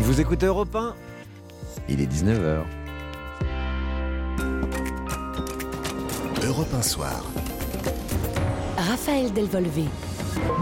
Vous 0.00 0.20
écoutez 0.20 0.46
Europe 0.46 0.74
1 0.74 0.94
Il 1.88 2.00
est 2.00 2.06
19h. 2.06 2.62
Europe 6.46 6.68
1 6.72 6.82
Soir. 6.82 7.24
Raphaël 8.76 9.32
Delvolvé. 9.32 9.84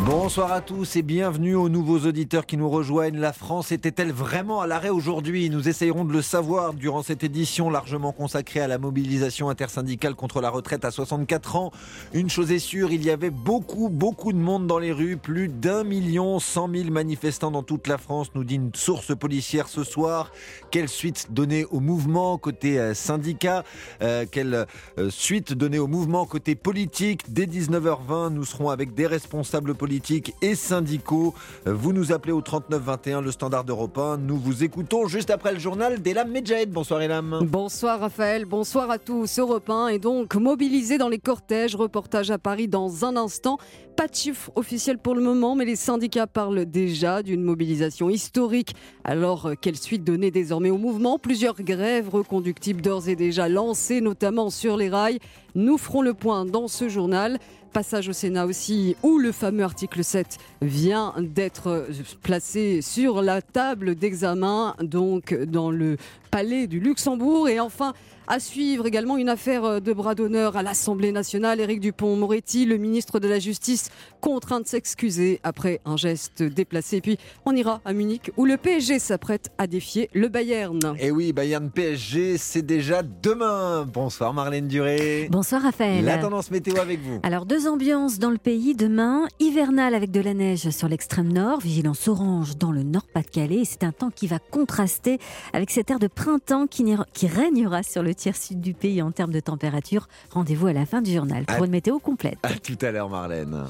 Bonsoir 0.05 0.53
à 0.53 0.61
tous 0.61 0.95
et 0.95 1.03
bienvenue 1.03 1.57
aux 1.57 1.69
nouveaux 1.69 2.07
auditeurs 2.07 2.47
qui 2.47 2.57
nous 2.57 2.71
rejoignent. 2.71 3.19
La 3.19 3.33
France 3.33 3.73
était-elle 3.73 4.13
vraiment 4.13 4.61
à 4.61 4.67
l'arrêt 4.69 4.89
aujourd'hui? 4.89 5.51
Nous 5.51 5.69
essayerons 5.69 6.05
de 6.05 6.13
le 6.13 6.23
savoir 6.23 6.75
durant 6.75 7.03
cette 7.03 7.25
édition 7.25 7.71
largement 7.71 8.13
consacrée 8.13 8.61
à 8.61 8.69
la 8.69 8.79
mobilisation 8.79 9.49
intersyndicale 9.49 10.15
contre 10.15 10.41
la 10.41 10.51
retraite 10.51 10.85
à 10.85 10.93
64 10.93 11.57
ans. 11.57 11.73
Une 12.13 12.31
chose 12.31 12.53
est 12.53 12.61
sûre, 12.61 12.93
il 12.93 13.05
y 13.05 13.11
avait 13.11 13.31
beaucoup, 13.31 13.89
beaucoup 13.89 14.33
de 14.33 14.39
monde 14.39 14.69
dans 14.69 14.79
les 14.79 14.93
rues, 14.93 15.17
plus 15.17 15.49
d'un 15.49 15.83
million 15.83 16.39
cent 16.39 16.69
mille 16.69 16.93
manifestants 16.93 17.51
dans 17.51 17.65
toute 17.65 17.89
la 17.89 17.99
France, 17.99 18.29
nous 18.37 18.45
dit 18.45 18.57
une 18.57 18.75
source 18.75 19.17
policière 19.17 19.67
ce 19.67 19.83
soir. 19.83 20.31
Quelle 20.71 20.89
suite 20.89 21.33
donner 21.33 21.65
au 21.65 21.81
mouvement 21.81 22.39
côté 22.39 22.79
euh, 22.79 22.95
syndicat? 22.95 23.65
Euh, 24.03 24.25
Quelle 24.31 24.67
euh, 24.99 25.11
suite 25.11 25.53
donner 25.53 25.81
au 25.81 25.89
mouvement 25.89 26.27
côté 26.27 26.55
politique? 26.55 27.23
Dès 27.33 27.47
19h20, 27.47 28.29
nous 28.29 28.45
serons 28.45 28.71
avec 28.71 28.95
des 28.95 29.07
responsables 29.07 29.56
politiques 29.65 30.35
et 30.43 30.55
syndicaux. 30.55 31.35
Vous 31.65 31.93
nous 31.93 32.13
appelez 32.13 32.33
au 32.33 32.41
39 32.41 32.83
21, 32.83 33.21
le 33.23 33.31
standard 33.31 33.65
d'Europe 33.65 33.99
1. 33.99 34.19
Nous 34.19 34.37
vous 34.37 34.65
écoutons 34.65 35.07
juste 35.07 35.31
après 35.31 35.53
le 35.53 35.59
journal 35.59 36.01
d'Elam 36.01 36.31
Medjahed. 36.31 36.71
Bonsoir 36.71 37.01
Elam. 37.01 37.41
Bonsoir 37.43 38.01
Raphaël, 38.01 38.45
bonsoir 38.45 38.91
à 38.91 38.99
tous. 38.99 39.39
Europe 39.39 39.71
1 39.71 39.89
est 39.89 39.99
donc 39.99 40.35
mobilisé 40.35 40.99
dans 40.99 41.09
les 41.09 41.19
cortèges. 41.19 41.75
Reportage 41.75 42.31
à 42.31 42.39
Paris 42.39 42.69
dans 42.69 43.05
un 43.05 43.17
instant. 43.17 43.59
Pas 43.97 44.09
de 44.09 44.15
chiffre 44.15 44.51
officiel 44.57 44.99
pour 44.99 45.15
le 45.15 45.23
moment, 45.23 45.55
mais 45.55 45.65
les 45.65 45.75
syndicats 45.75 46.27
parlent 46.27 46.67
déjà 46.67 47.23
d'une 47.23 47.43
mobilisation 47.43 48.11
historique. 48.11 48.75
Alors, 49.05 49.53
quelle 49.63 49.77
suite 49.77 50.05
donner 50.05 50.31
désormais 50.31 50.69
au 50.69 50.77
mouvement? 50.77 51.19
Plusieurs 51.19 51.63
grèves 51.63 52.11
reconductibles 52.11 52.83
d'ores 52.83 53.09
et 53.09 53.17
déjà 53.17 53.49
lancées, 53.49 54.03
notamment 54.03 54.51
sur 54.51 54.77
les 54.77 54.91
rails. 54.91 55.19
Nous 55.55 55.79
ferons 55.79 56.03
le 56.03 56.13
point 56.13 56.45
dans 56.45 56.69
ce 56.69 56.91
journal. 56.91 57.39
Passage 57.77 58.09
au 58.09 58.15
Sénat 58.15 58.47
aussi, 58.47 58.97
où 59.03 59.19
le 59.19 59.33
fameux 59.33 59.63
article 59.63 60.03
7 60.03 60.39
vient 60.63 61.13
d'être 61.19 61.87
placé 62.23 62.81
sur 62.81 63.21
la 63.21 63.43
table 63.43 63.95
d'examen, 63.95 64.75
donc 64.81 65.35
dans 65.35 65.71
le 65.71 65.99
palais 66.31 66.69
du 66.69 66.81
Luxembourg. 66.81 67.51
Et 67.51 67.61
enfin, 67.61 67.93
à 68.29 68.41
suivre 68.41 68.87
également 68.87 69.17
une 69.17 69.29
affaire 69.29 69.81
de 69.81 69.93
bras 69.93 70.15
d'honneur 70.15 70.57
à 70.57 70.63
l'Assemblée 70.63 71.13
nationale. 71.13 71.61
Éric 71.61 71.81
Dupont-Moretti, 71.81 72.67
le 72.67 72.77
ministre 72.77 73.21
de 73.21 73.29
la 73.29 73.39
Justice, 73.39 73.91
contraint 74.21 74.61
de 74.61 74.67
s'excuser 74.67 75.41
après 75.45 75.81
un 75.85 75.97
geste 75.97 76.43
déplacé. 76.43 76.97
Et 76.97 77.01
puis 77.01 77.19
on 77.45 77.55
ira 77.55 77.81
à 77.85 77.93
Munich 77.93 78.33
où 78.37 78.45
le 78.45 78.57
PSG 78.57 78.99
s'apprête 78.99 79.51
à 79.59 79.67
défier 79.67 80.11
le 80.13 80.29
Bayern. 80.29 80.81
Et 80.99 81.11
oui, 81.11 81.33
Bayern 81.33 81.71
PSG, 81.71 82.37
c'est 82.39 82.63
déjà 82.63 83.03
demain. 83.03 83.87
Bonsoir 83.93 84.35
Marlène 84.35 84.67
Duré. 84.67 85.29
Bonsoir 85.31 85.63
Raphaël. 85.63 86.05
La 86.05 86.19
tendance 86.19 86.51
météo 86.51 86.77
avec 86.81 87.01
vous. 87.01 87.21
Alors 87.23 87.47
deux 87.47 87.69
ambiances 87.69 88.19
dans 88.19 88.31
le 88.31 88.39
pays 88.39 88.75
demain. 88.75 89.29
Hivernal 89.39 89.95
avec 89.95 90.11
de 90.11 90.21
la 90.21 90.35
neige 90.35 90.71
sur 90.71 90.89
l'extrême 90.89 91.33
nord, 91.33 91.61
vigilance 91.61 92.09
orange 92.09 92.57
dans 92.57 92.73
le 92.73 92.83
nord-Pas-de-Calais. 92.83 93.63
C'est 93.65 93.85
un 93.85 93.93
temps 93.93 94.11
qui 94.11 94.27
va 94.27 94.39
contraster 94.39 95.19
avec 95.53 95.71
cet 95.71 95.91
air 95.91 95.99
de 96.01 96.09
printemps 96.09 96.67
qui, 96.67 96.85
qui 97.13 97.27
régnera 97.29 97.83
sur 97.83 98.03
le 98.03 98.16
tiers 98.17 98.37
sud 98.37 98.61
du 98.61 98.75
pays 98.75 99.01
en 99.03 99.13
termes 99.13 99.33
de 99.33 99.41
température. 99.41 100.09
Rendez-vous 100.31 100.67
à 100.67 100.73
la 100.73 100.87
fin 100.87 101.03
du 101.03 101.13
journal 101.13 101.45
pour 101.45 101.65
une 101.65 101.71
météo 101.71 101.99
complète. 101.99 102.39
À 102.43 102.55
tout 102.55 102.79
à 102.81 102.91
l'heure, 102.91 103.09
Marlène. 103.09 103.65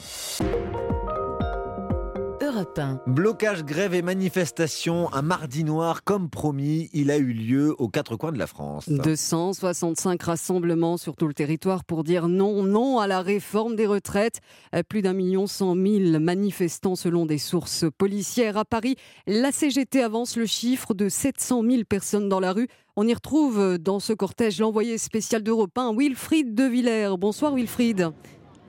Europe 2.43 2.79
1. 2.79 3.01
Blocage, 3.09 3.65
grève 3.65 3.93
et 3.95 4.03
manifestation, 4.03 5.13
un 5.13 5.23
mardi 5.23 5.65
noir 5.65 6.05
comme 6.05 6.31
promis, 6.31 6.89
il 6.93 7.11
a 7.11 7.17
eu 7.17 7.33
lieu 7.33 7.75
aux 7.79 7.89
quatre 7.89 8.15
coins 8.17 8.31
de 8.31 8.39
la 8.39 8.47
France. 8.47 8.89
265 8.89 10.23
rassemblements 10.23 10.97
sur 10.97 11.17
tout 11.17 11.27
le 11.27 11.35
territoire 11.35 11.85
pour 11.85 12.05
dire 12.05 12.29
non, 12.29 12.63
non 12.63 12.99
à 13.01 13.09
la 13.09 13.21
réforme 13.21 13.75
des 13.75 13.87
retraites. 13.87 14.41
Plus 14.89 15.03
d'un 15.03 15.13
million 15.13 15.47
cent 15.47 15.75
mille 15.75 16.21
manifestants 16.21 16.95
selon 16.95 17.27
des 17.27 17.39
sources 17.39 17.85
policières. 17.99 18.57
À 18.57 18.65
Paris, 18.65 18.97
la 19.27 19.51
CGT 19.51 20.03
avance 20.03 20.37
le 20.37 20.47
chiffre 20.47 20.95
de 20.95 21.09
700 21.09 21.63
000 21.69 21.83
personnes 21.89 22.29
dans 22.29 22.41
la 22.41 22.53
rue. 22.53 22.69
On 22.99 23.07
y 23.07 23.13
retrouve 23.13 23.77
dans 23.77 24.01
ce 24.01 24.15
cortège 24.15 24.59
l'envoyé 24.59 24.97
spécial 24.97 25.43
d'Europe 25.43 25.77
1, 25.77 25.95
Wilfried 25.95 26.55
De 26.55 26.65
Villers. 26.65 27.19
Bonsoir 27.19 27.53
Wilfried. 27.53 28.11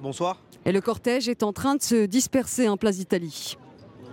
Bonsoir. 0.02 0.42
Et 0.66 0.74
le 0.74 0.82
cortège 0.82 1.30
est 1.30 1.44
en 1.44 1.54
train 1.54 1.78
de 1.78 1.82
se 1.82 2.06
disperser 2.06 2.68
en 2.68 2.76
place 2.76 2.98
d'Italie. 2.98 3.56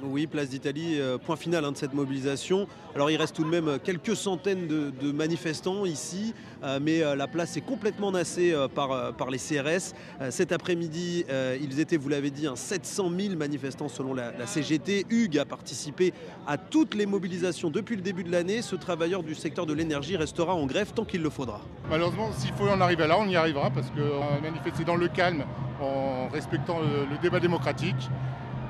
Oui, 0.04 0.26
place 0.26 0.50
d'Italie, 0.50 1.00
euh, 1.00 1.18
point 1.18 1.36
final 1.36 1.64
hein, 1.64 1.72
de 1.72 1.76
cette 1.76 1.94
mobilisation. 1.94 2.66
Alors 2.94 3.10
il 3.10 3.16
reste 3.16 3.34
tout 3.34 3.44
de 3.44 3.48
même 3.48 3.78
quelques 3.82 4.14
centaines 4.14 4.66
de, 4.68 5.12
manifestants 5.12 5.84
ici, 5.84 6.34
euh, 6.62 6.78
mais 6.80 7.02
euh, 7.02 7.16
la 7.16 7.26
place 7.26 7.56
est 7.56 7.60
complètement 7.60 8.12
nassée 8.12 8.52
euh, 8.52 8.68
par, 8.68 9.30
les 9.30 9.38
CRS. 9.38 9.94
Euh, 10.20 10.30
cet 10.30 10.52
après-midi, 10.52 11.24
euh, 11.30 11.56
ils 11.60 11.80
étaient, 11.80 11.96
vous 11.96 12.08
l'avez 12.08 12.30
dit, 12.30 12.46
hein, 12.46 12.56
700 12.56 13.10
000 13.18 13.36
manifestants 13.36 13.88
selon 13.88 14.14
la, 14.14 14.32
CGT. 14.46 15.06
Hugues 15.10 15.38
a 15.38 15.44
participé 15.44 16.12
à 16.46 16.58
toutes 16.58 16.94
les 16.94 17.06
mobilisations 17.06 17.70
depuis 17.70 17.96
le 17.96 18.02
début 18.02 18.24
de 18.24 18.30
l'année. 18.30 18.62
Ce 18.62 18.76
travailleur 18.76 19.22
du 19.22 19.34
secteur 19.34 19.66
de 19.66 19.72
l'énergie 19.72 20.16
restera 20.16 20.54
en 20.54 20.66
grève 20.66 20.92
tant 20.92 21.04
qu'il 21.04 21.22
le 21.22 21.30
faudra. 21.30 21.60
Malheureusement, 21.88 22.30
s'il 22.32 22.52
faut 22.52 22.68
en 22.68 22.80
arriver 22.80 23.06
là, 23.06 23.18
on 23.18 23.28
y 23.28 23.36
arrivera 23.36 23.70
parce 23.70 23.90
qu'on 23.90 24.22
a 24.22 24.40
manifesté 24.40 24.84
dans 24.84 24.96
le 24.96 25.08
calme 25.08 25.44
en 25.80 26.28
respectant 26.28 26.78
le 26.80 27.18
débat 27.22 27.40
démocratique. 27.40 28.08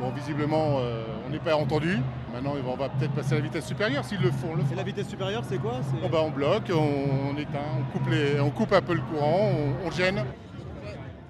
Bon, 0.01 0.11
visiblement, 0.11 0.79
euh, 0.79 1.05
on 1.27 1.31
n'est 1.31 1.39
pas 1.39 1.55
entendu. 1.57 1.99
Maintenant, 2.33 2.55
on 2.67 2.77
va 2.77 2.89
peut-être 2.89 3.13
passer 3.13 3.35
à 3.35 3.37
la 3.37 3.43
vitesse 3.43 3.67
supérieure 3.67 4.05
s'ils 4.05 4.21
le 4.21 4.31
font. 4.31 4.55
Le 4.55 4.63
Et 4.73 4.77
la 4.77 4.83
vitesse 4.83 5.09
supérieure, 5.09 5.43
c'est 5.49 5.59
quoi? 5.59 5.81
Bon, 6.03 6.09
bah, 6.09 6.19
On 6.23 6.31
bloque, 6.31 6.71
on, 6.73 7.31
on 7.33 7.37
éteint, 7.37 7.61
on 7.79 7.93
coupe, 7.93 8.11
les, 8.11 8.41
on 8.41 8.51
coupe, 8.51 8.73
un 8.73 8.83
peu 8.83 8.95
le 8.95 9.01
courant, 9.01 9.51
on, 9.53 9.87
on, 9.87 9.91
gêne. 9.91 10.25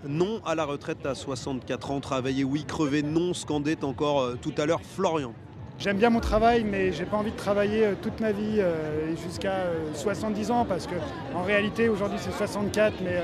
Non 0.06 0.40
à 0.44 0.54
la 0.54 0.64
retraite 0.64 1.04
à 1.06 1.14
64 1.14 1.90
ans, 1.90 2.00
travailler 2.00 2.44
oui, 2.44 2.64
crever 2.64 3.02
non, 3.02 3.34
scandait 3.34 3.84
encore 3.84 4.20
euh, 4.20 4.38
tout 4.40 4.52
à 4.58 4.66
l'heure 4.66 4.82
Florian. 4.82 5.32
J'aime 5.78 5.96
bien 5.96 6.10
mon 6.10 6.20
travail, 6.20 6.64
mais 6.64 6.92
j'ai 6.92 7.04
pas 7.04 7.16
envie 7.16 7.32
de 7.32 7.36
travailler 7.36 7.84
euh, 7.84 7.94
toute 8.00 8.20
ma 8.20 8.32
vie 8.32 8.60
euh, 8.60 9.16
jusqu'à 9.16 9.64
70 9.94 10.50
ans 10.50 10.64
parce 10.64 10.86
que 10.86 10.94
en 11.34 11.42
réalité 11.42 11.88
aujourd'hui 11.88 12.18
c'est 12.20 12.32
64, 12.32 12.94
mais 13.02 13.22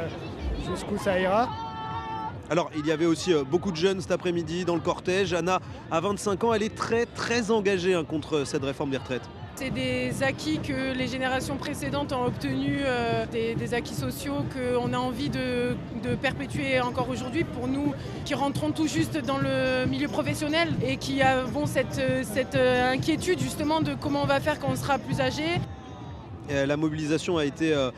jusqu'où 0.67 0.99
ça 0.99 1.19
ira. 1.19 1.49
Alors, 2.51 2.69
il 2.77 2.85
y 2.85 2.91
avait 2.91 3.07
aussi 3.07 3.33
euh, 3.33 3.45
beaucoup 3.45 3.71
de 3.71 3.77
jeunes 3.77 4.01
cet 4.01 4.11
après-midi 4.11 4.65
dans 4.65 4.75
le 4.75 4.81
cortège. 4.81 5.35
Anna, 5.35 5.61
à 5.89 6.01
25 6.01 6.43
ans, 6.43 6.53
elle 6.53 6.65
est 6.65 6.75
très, 6.75 7.07
très 7.07 7.53
engagée 7.53 7.95
hein, 7.95 8.03
contre 8.03 8.45
cette 8.45 8.65
réforme 8.65 8.91
des 8.91 8.97
retraites. 8.97 9.23
C'est 9.55 9.71
des 9.71 10.25
acquis 10.25 10.59
que 10.59 10.93
les 10.93 11.07
générations 11.07 11.57
précédentes 11.57 12.13
ont 12.13 12.25
obtenus, 12.25 12.81
euh, 12.83 13.25
des, 13.27 13.73
acquis 13.73 13.95
sociaux 13.95 14.39
qu'on 14.53 14.93
a 14.93 14.99
envie 14.99 15.29
de, 15.29 15.77
perpétuer 16.21 16.81
encore 16.81 17.09
aujourd'hui 17.09 17.45
pour 17.45 17.69
nous 17.69 17.95
qui 18.25 18.35
rentrons 18.35 18.73
tout 18.73 18.89
juste 18.89 19.17
dans 19.19 19.39
le 19.39 19.87
milieu 19.87 20.09
professionnel 20.09 20.71
et 20.85 20.97
qui 20.97 21.23
avons 21.23 21.67
cette 21.67 22.57
inquiétude 22.57 23.39
justement 23.39 23.81
de 23.81 23.95
comment 23.95 24.23
on 24.23 24.27
va 24.27 24.41
faire 24.41 24.59
quand 24.59 24.71
on 24.73 24.77
sera 24.77 24.99
plus 24.99 25.21
âgé. 25.21 25.45
Euh, 26.51 26.67
la 26.67 26.77
mobilisation 26.77 27.39
a 27.39 27.45
été 27.45 27.73
euh, 27.73 27.91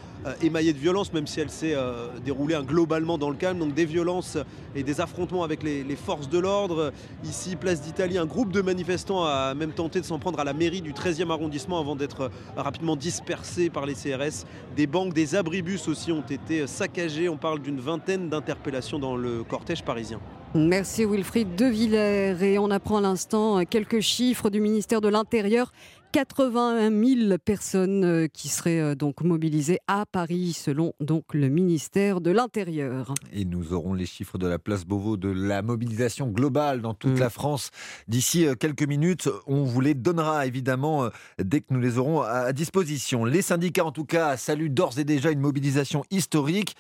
émaillée 0.43 0.73
de 0.73 0.79
violence, 0.79 1.13
même 1.13 1.27
si 1.27 1.41
elle 1.41 1.51
s'est 1.51 1.75
euh, 1.75 2.09
déroulée 2.25 2.59
globalement 2.67 3.17
dans 3.17 3.31
le 3.31 3.37
calme. 3.37 3.59
Donc 3.59 3.75
des 3.75 3.87
violences 3.87 4.37
et 4.75 4.83
des 4.83 5.01
affrontements 5.01 5.43
avec 5.43 5.63
les, 5.63 5.83
les 5.85 5.97
forces 5.97 6.29
de 6.29 6.39
l'ordre. 6.39 6.93
Ici, 7.25 7.57
place 7.57 7.81
d'Italie, 7.81 8.19
un 8.19 8.27
groupe 8.27 8.53
de 8.53 8.61
manifestants 8.61 9.25
a 9.25 9.55
même 9.55 9.73
tenté 9.73 10.01
de 10.01 10.05
s'en 10.05 10.19
prendre 10.19 10.39
à 10.39 10.45
la 10.45 10.53
mairie 10.53 10.83
du 10.83 10.93
13e 10.93 11.31
arrondissement 11.31 11.81
avant 11.81 11.97
d'être 11.97 12.31
rapidement 12.57 12.97
dispersés 12.97 13.71
par 13.71 13.87
les 13.87 13.95
CRS. 13.95 14.45
Des 14.77 14.87
banques, 14.87 15.15
des 15.15 15.35
abribus 15.35 15.89
aussi 15.89 16.13
ont 16.13 16.25
été 16.29 16.67
saccagés. 16.67 17.29
On 17.29 17.39
parle 17.39 17.61
d'une 17.61 17.81
vingtaine 17.81 18.29
d'interpellations 18.29 18.99
dans 18.99 19.17
le 19.17 19.45
cortège 19.45 19.83
parisien. 19.83 20.21
Merci 20.55 21.07
Wilfried 21.07 21.55
De 21.57 21.65
Villers. 21.65 22.37
Et 22.43 22.59
on 22.59 22.71
apprend 22.71 22.99
à 22.99 23.01
l'instant 23.01 23.65
quelques 23.65 24.01
chiffres 24.01 24.51
du 24.51 24.61
ministère 24.61 25.01
de 25.01 25.09
l'Intérieur. 25.09 25.73
81 26.13 26.91
000 26.91 27.39
personnes 27.43 28.05
euh, 28.05 28.27
qui 28.31 28.49
seraient 28.49 28.81
euh, 28.81 28.95
donc 28.95 29.23
mobilisées 29.23 29.79
à 29.89 30.05
Paris, 30.05 30.53
selon 30.53 30.93
donc 31.01 31.33
le 31.33 31.49
ministère 31.49 32.21
de 32.21 32.31
l'Intérieur. 32.31 33.15
Et 33.33 33.47
nous 33.47 33.73
aurons 33.73 33.95
les 33.95 34.05
chiffres 34.05 34.37
de 34.37 34.47
la 34.47 34.59
place 34.59 34.85
Beauvau 34.85 35.17
de 35.17 35.31
la 35.31 35.63
mobilisation 35.63 36.29
globale 36.29 36.83
dans 36.83 36.93
toute 36.93 37.13
mmh. 37.13 37.21
la 37.21 37.31
France 37.31 37.71
d'ici 38.09 38.47
euh, 38.47 38.55
quelques 38.55 38.87
minutes. 38.87 39.31
On 39.47 39.63
vous 39.65 39.81
les 39.81 39.95
donnera 39.95 40.47
évidemment 40.47 41.09
dès 41.43 41.61
que 41.61 41.73
nous 41.73 41.81
les 41.81 41.97
aurons 41.97 42.21
à 42.21 42.53
disposition. 42.53 43.25
Les 43.25 43.41
syndicats, 43.41 43.87
en 43.87 43.93
tout 43.93 44.05
cas, 44.05 44.37
saluent 44.37 44.69
d'ores 44.69 44.99
et 44.99 45.05
déjà 45.05 45.31
une 45.31 45.41
mobilisation 45.41 46.05
historique. 46.11 46.77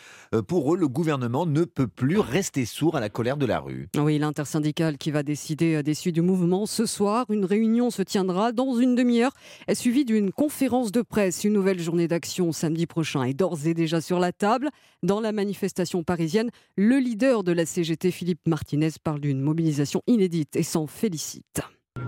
Pour 0.46 0.74
eux, 0.74 0.76
le 0.76 0.88
gouvernement 0.88 1.46
ne 1.46 1.64
peut 1.64 1.86
plus 1.86 2.18
rester 2.18 2.66
sourd 2.66 2.96
à 2.96 3.00
la 3.00 3.08
colère 3.08 3.36
de 3.38 3.46
la 3.46 3.60
rue. 3.60 3.88
Oui, 3.96 4.18
l'intersyndicale 4.18 4.98
qui 4.98 5.10
va 5.10 5.22
décider 5.22 5.82
des 5.82 5.94
suites 5.94 6.14
du 6.14 6.22
mouvement 6.22 6.66
ce 6.66 6.84
soir. 6.84 7.24
Une 7.30 7.44
réunion 7.44 7.90
se 7.90 8.02
tiendra 8.02 8.52
dans 8.52 8.76
une 8.76 8.94
demi-heure 8.94 9.21
est 9.68 9.74
suivie 9.74 10.04
d'une 10.04 10.32
conférence 10.32 10.92
de 10.92 11.02
presse. 11.02 11.44
Une 11.44 11.52
nouvelle 11.52 11.80
journée 11.80 12.08
d'action 12.08 12.52
samedi 12.52 12.86
prochain 12.86 13.22
est 13.24 13.34
d'ores 13.34 13.66
et 13.66 13.74
déjà 13.74 14.00
sur 14.00 14.18
la 14.18 14.32
table. 14.32 14.70
Dans 15.02 15.20
la 15.20 15.32
manifestation 15.32 16.02
parisienne, 16.02 16.50
le 16.76 16.98
leader 16.98 17.44
de 17.44 17.52
la 17.52 17.66
CGT, 17.66 18.10
Philippe 18.10 18.46
Martinez, 18.46 18.90
parle 19.02 19.20
d'une 19.20 19.40
mobilisation 19.40 20.02
inédite 20.06 20.56
et 20.56 20.62
s'en 20.62 20.86
félicite. 20.86 21.62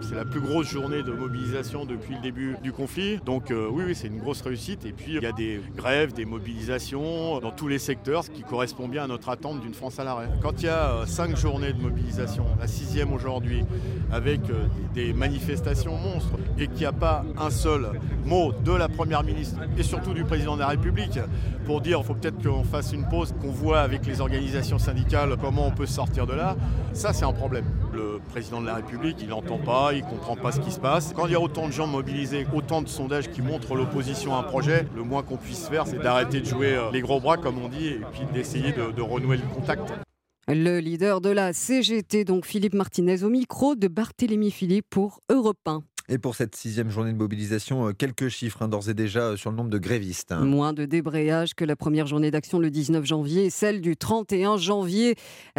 C'est 0.09 0.17
la 0.17 0.27
plus 0.27 0.41
grosse 0.41 0.69
journée 0.69 1.03
de 1.03 1.13
mobilisation 1.13 1.87
depuis 1.87 2.15
le 2.15 2.21
début 2.21 2.57
du 2.63 2.73
conflit. 2.73 3.19
Donc 3.25 3.51
euh, 3.51 3.69
oui, 3.71 3.95
c'est 3.95 4.09
une 4.09 4.19
grosse 4.19 4.43
réussite. 4.43 4.85
Et 4.85 4.93
puis 4.93 5.15
il 5.15 5.23
y 5.23 5.27
a 5.27 5.33
des 5.33 5.61
grèves, 5.75 6.13
des 6.13 6.27
mobilisations 6.27 7.41
dans 7.41 7.51
tous 7.51 7.69
les 7.69 7.79
secteurs, 7.79 8.23
ce 8.23 8.31
qui 8.31 8.43
correspond 8.43 8.87
bien 8.87 9.05
à 9.05 9.07
notre 9.07 9.31
attente 9.31 9.61
d'une 9.61 9.73
France 9.73 9.99
à 9.99 10.05
l'arrêt. 10.05 10.29
Quand 10.43 10.61
il 10.61 10.67
y 10.67 10.69
a 10.69 10.91
euh, 10.91 11.07
cinq 11.07 11.37
journées 11.37 11.73
de 11.73 11.81
mobilisation, 11.81 12.45
la 12.61 12.67
sixième 12.67 13.15
aujourd'hui, 13.15 13.65
avec 14.13 14.41
euh, 14.51 14.67
des 14.93 15.15
manifestations 15.15 15.97
monstres, 15.97 16.39
et 16.59 16.67
qu'il 16.67 16.81
n'y 16.81 16.85
a 16.85 16.93
pas 16.93 17.25
un 17.39 17.51
seul 17.51 17.89
mot 18.27 18.53
de 18.53 18.73
la 18.73 18.89
Première 18.89 19.23
ministre 19.23 19.61
et 19.79 19.83
surtout 19.83 20.13
du 20.13 20.25
Président 20.25 20.55
de 20.55 20.61
la 20.61 20.69
République 20.69 21.19
pour 21.65 21.81
dire 21.81 21.99
qu'il 21.99 22.07
faut 22.07 22.15
peut-être 22.15 22.43
qu'on 22.43 22.65
fasse 22.65 22.93
une 22.93 23.09
pause, 23.09 23.35
qu'on 23.41 23.51
voit 23.51 23.81
avec 23.81 24.05
les 24.07 24.21
organisations 24.21 24.79
syndicales 24.79 25.37
comment 25.41 25.67
on 25.67 25.71
peut 25.71 25.87
sortir 25.87 26.27
de 26.27 26.35
là, 26.35 26.57
ça 26.93 27.13
c'est 27.13 27.25
un 27.25 27.33
problème. 27.33 27.65
Le 27.93 28.21
Président 28.31 28.61
de 28.61 28.67
la 28.67 28.77
République, 28.77 29.17
il 29.21 29.29
n'entend 29.29 29.59
pas 29.59 29.74
il 29.93 30.05
ne 30.05 30.09
comprend 30.09 30.37
pas 30.37 30.53
ce 30.53 30.61
qui 30.61 30.71
se 30.71 30.79
passe. 30.81 31.13
Quand 31.15 31.27
il 31.27 31.33
y 31.33 31.35
a 31.35 31.41
autant 31.41 31.67
de 31.67 31.73
gens 31.73 31.87
mobilisés, 31.87 32.47
autant 32.55 32.83
de 32.83 32.89
sondages 32.89 33.31
qui 33.31 33.43
montrent 33.43 33.75
l'opposition 33.75 34.35
à 34.35 34.39
un 34.39 34.43
projet, 34.43 34.87
le 34.95 35.03
moins 35.03 35.23
qu'on 35.23 35.37
puisse 35.37 35.69
faire, 35.69 35.87
c'est 35.87 35.99
d'arrêter 35.99 36.41
de 36.41 36.47
jouer 36.47 36.75
euh, 36.75 36.91
les 36.93 37.01
gros 37.01 37.21
bras, 37.21 37.37
comme 37.37 37.59
on 37.59 37.69
dit, 37.69 37.89
et 37.89 38.01
puis 38.13 38.23
d'essayer 38.33 38.73
de, 38.73 38.93
de 38.93 39.03
renouer 39.03 39.37
le 39.37 39.55
contact. 39.55 39.93
Le 40.47 40.79
leader 40.79 41.21
de 41.21 41.31
la 41.31 41.53
CGT, 41.53 42.25
donc 42.25 42.47
Philippe 42.47 42.75
Martinez, 42.75 43.25
au 43.25 43.31
micro 43.31 43.75
de 43.75 43.89
Barthélémy 43.89 44.51
Philippe 44.51 44.87
pour 44.91 45.21
Europe 45.31 45.57
1. 45.67 45.83
Et 46.11 46.19
pour 46.19 46.35
cette 46.35 46.55
sixième 46.55 46.91
journée 46.91 47.13
de 47.13 47.17
mobilisation, 47.17 47.89
euh, 47.89 47.93
quelques 47.93 48.29
chiffres 48.29 48.61
hein, 48.61 48.69
d'ores 48.69 48.91
et 48.91 48.95
déjà 48.95 49.21
euh, 49.21 49.37
sur 49.37 49.51
le 49.51 49.57
nombre 49.57 49.71
de 49.71 49.79
grévistes. 49.79 50.33
Hein. 50.33 50.45
Moins 50.45 50.75
de 50.75 50.85
débrayage 50.85 51.55
que 51.55 51.65
la 51.65 51.77
première 51.77 52.07
journée 52.07 52.31
d'action 52.31 52.59
le 52.59 52.71
19 52.71 53.07
janvier 53.07 53.47
et 53.47 53.51
celle 53.51 53.81
du 53.81 53.97
31 53.97 54.59
janvier. 54.59 55.17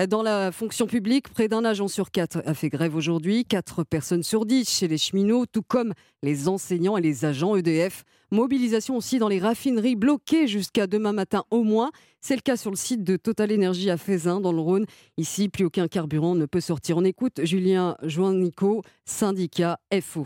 Dans 0.09 0.21
la 0.21 0.51
fonction 0.51 0.85
publique, 0.85 1.29
près 1.29 1.47
d'un 1.47 1.65
agent 1.65 1.87
sur 1.87 2.11
quatre 2.11 2.43
a 2.45 2.53
fait 2.53 2.69
grève 2.69 2.95
aujourd'hui, 2.95 3.43
quatre 3.43 3.83
personnes 3.83 4.21
sur 4.21 4.45
dix 4.45 4.69
chez 4.69 4.87
les 4.87 4.99
cheminots, 4.99 5.45
tout 5.47 5.63
comme 5.63 5.93
les 6.21 6.47
enseignants 6.47 6.97
et 6.97 7.01
les 7.01 7.25
agents 7.25 7.55
EDF. 7.55 8.03
Mobilisation 8.35 8.97
aussi 8.97 9.17
dans 9.17 9.29
les 9.29 9.39
raffineries 9.39 9.95
bloquées 9.95 10.47
jusqu'à 10.47 10.87
demain 10.87 11.13
matin 11.13 11.45
au 11.51 11.63
moins. 11.63 11.91
C'est 12.19 12.35
le 12.35 12.41
cas 12.41 12.57
sur 12.57 12.69
le 12.69 12.75
site 12.75 13.01
de 13.01 13.15
Total 13.15 13.49
Énergie 13.49 13.89
à 13.89 13.95
Fézin, 13.95 14.41
dans 14.41 14.51
le 14.51 14.59
Rhône. 14.59 14.85
Ici, 15.17 15.47
plus 15.47 15.63
aucun 15.63 15.87
carburant 15.87 16.35
ne 16.35 16.45
peut 16.45 16.59
sortir. 16.59 16.97
On 16.97 17.05
écoute 17.05 17.45
Julien 17.45 17.95
Joannico, 18.03 18.81
syndicat 19.05 19.79
FO. 20.01 20.25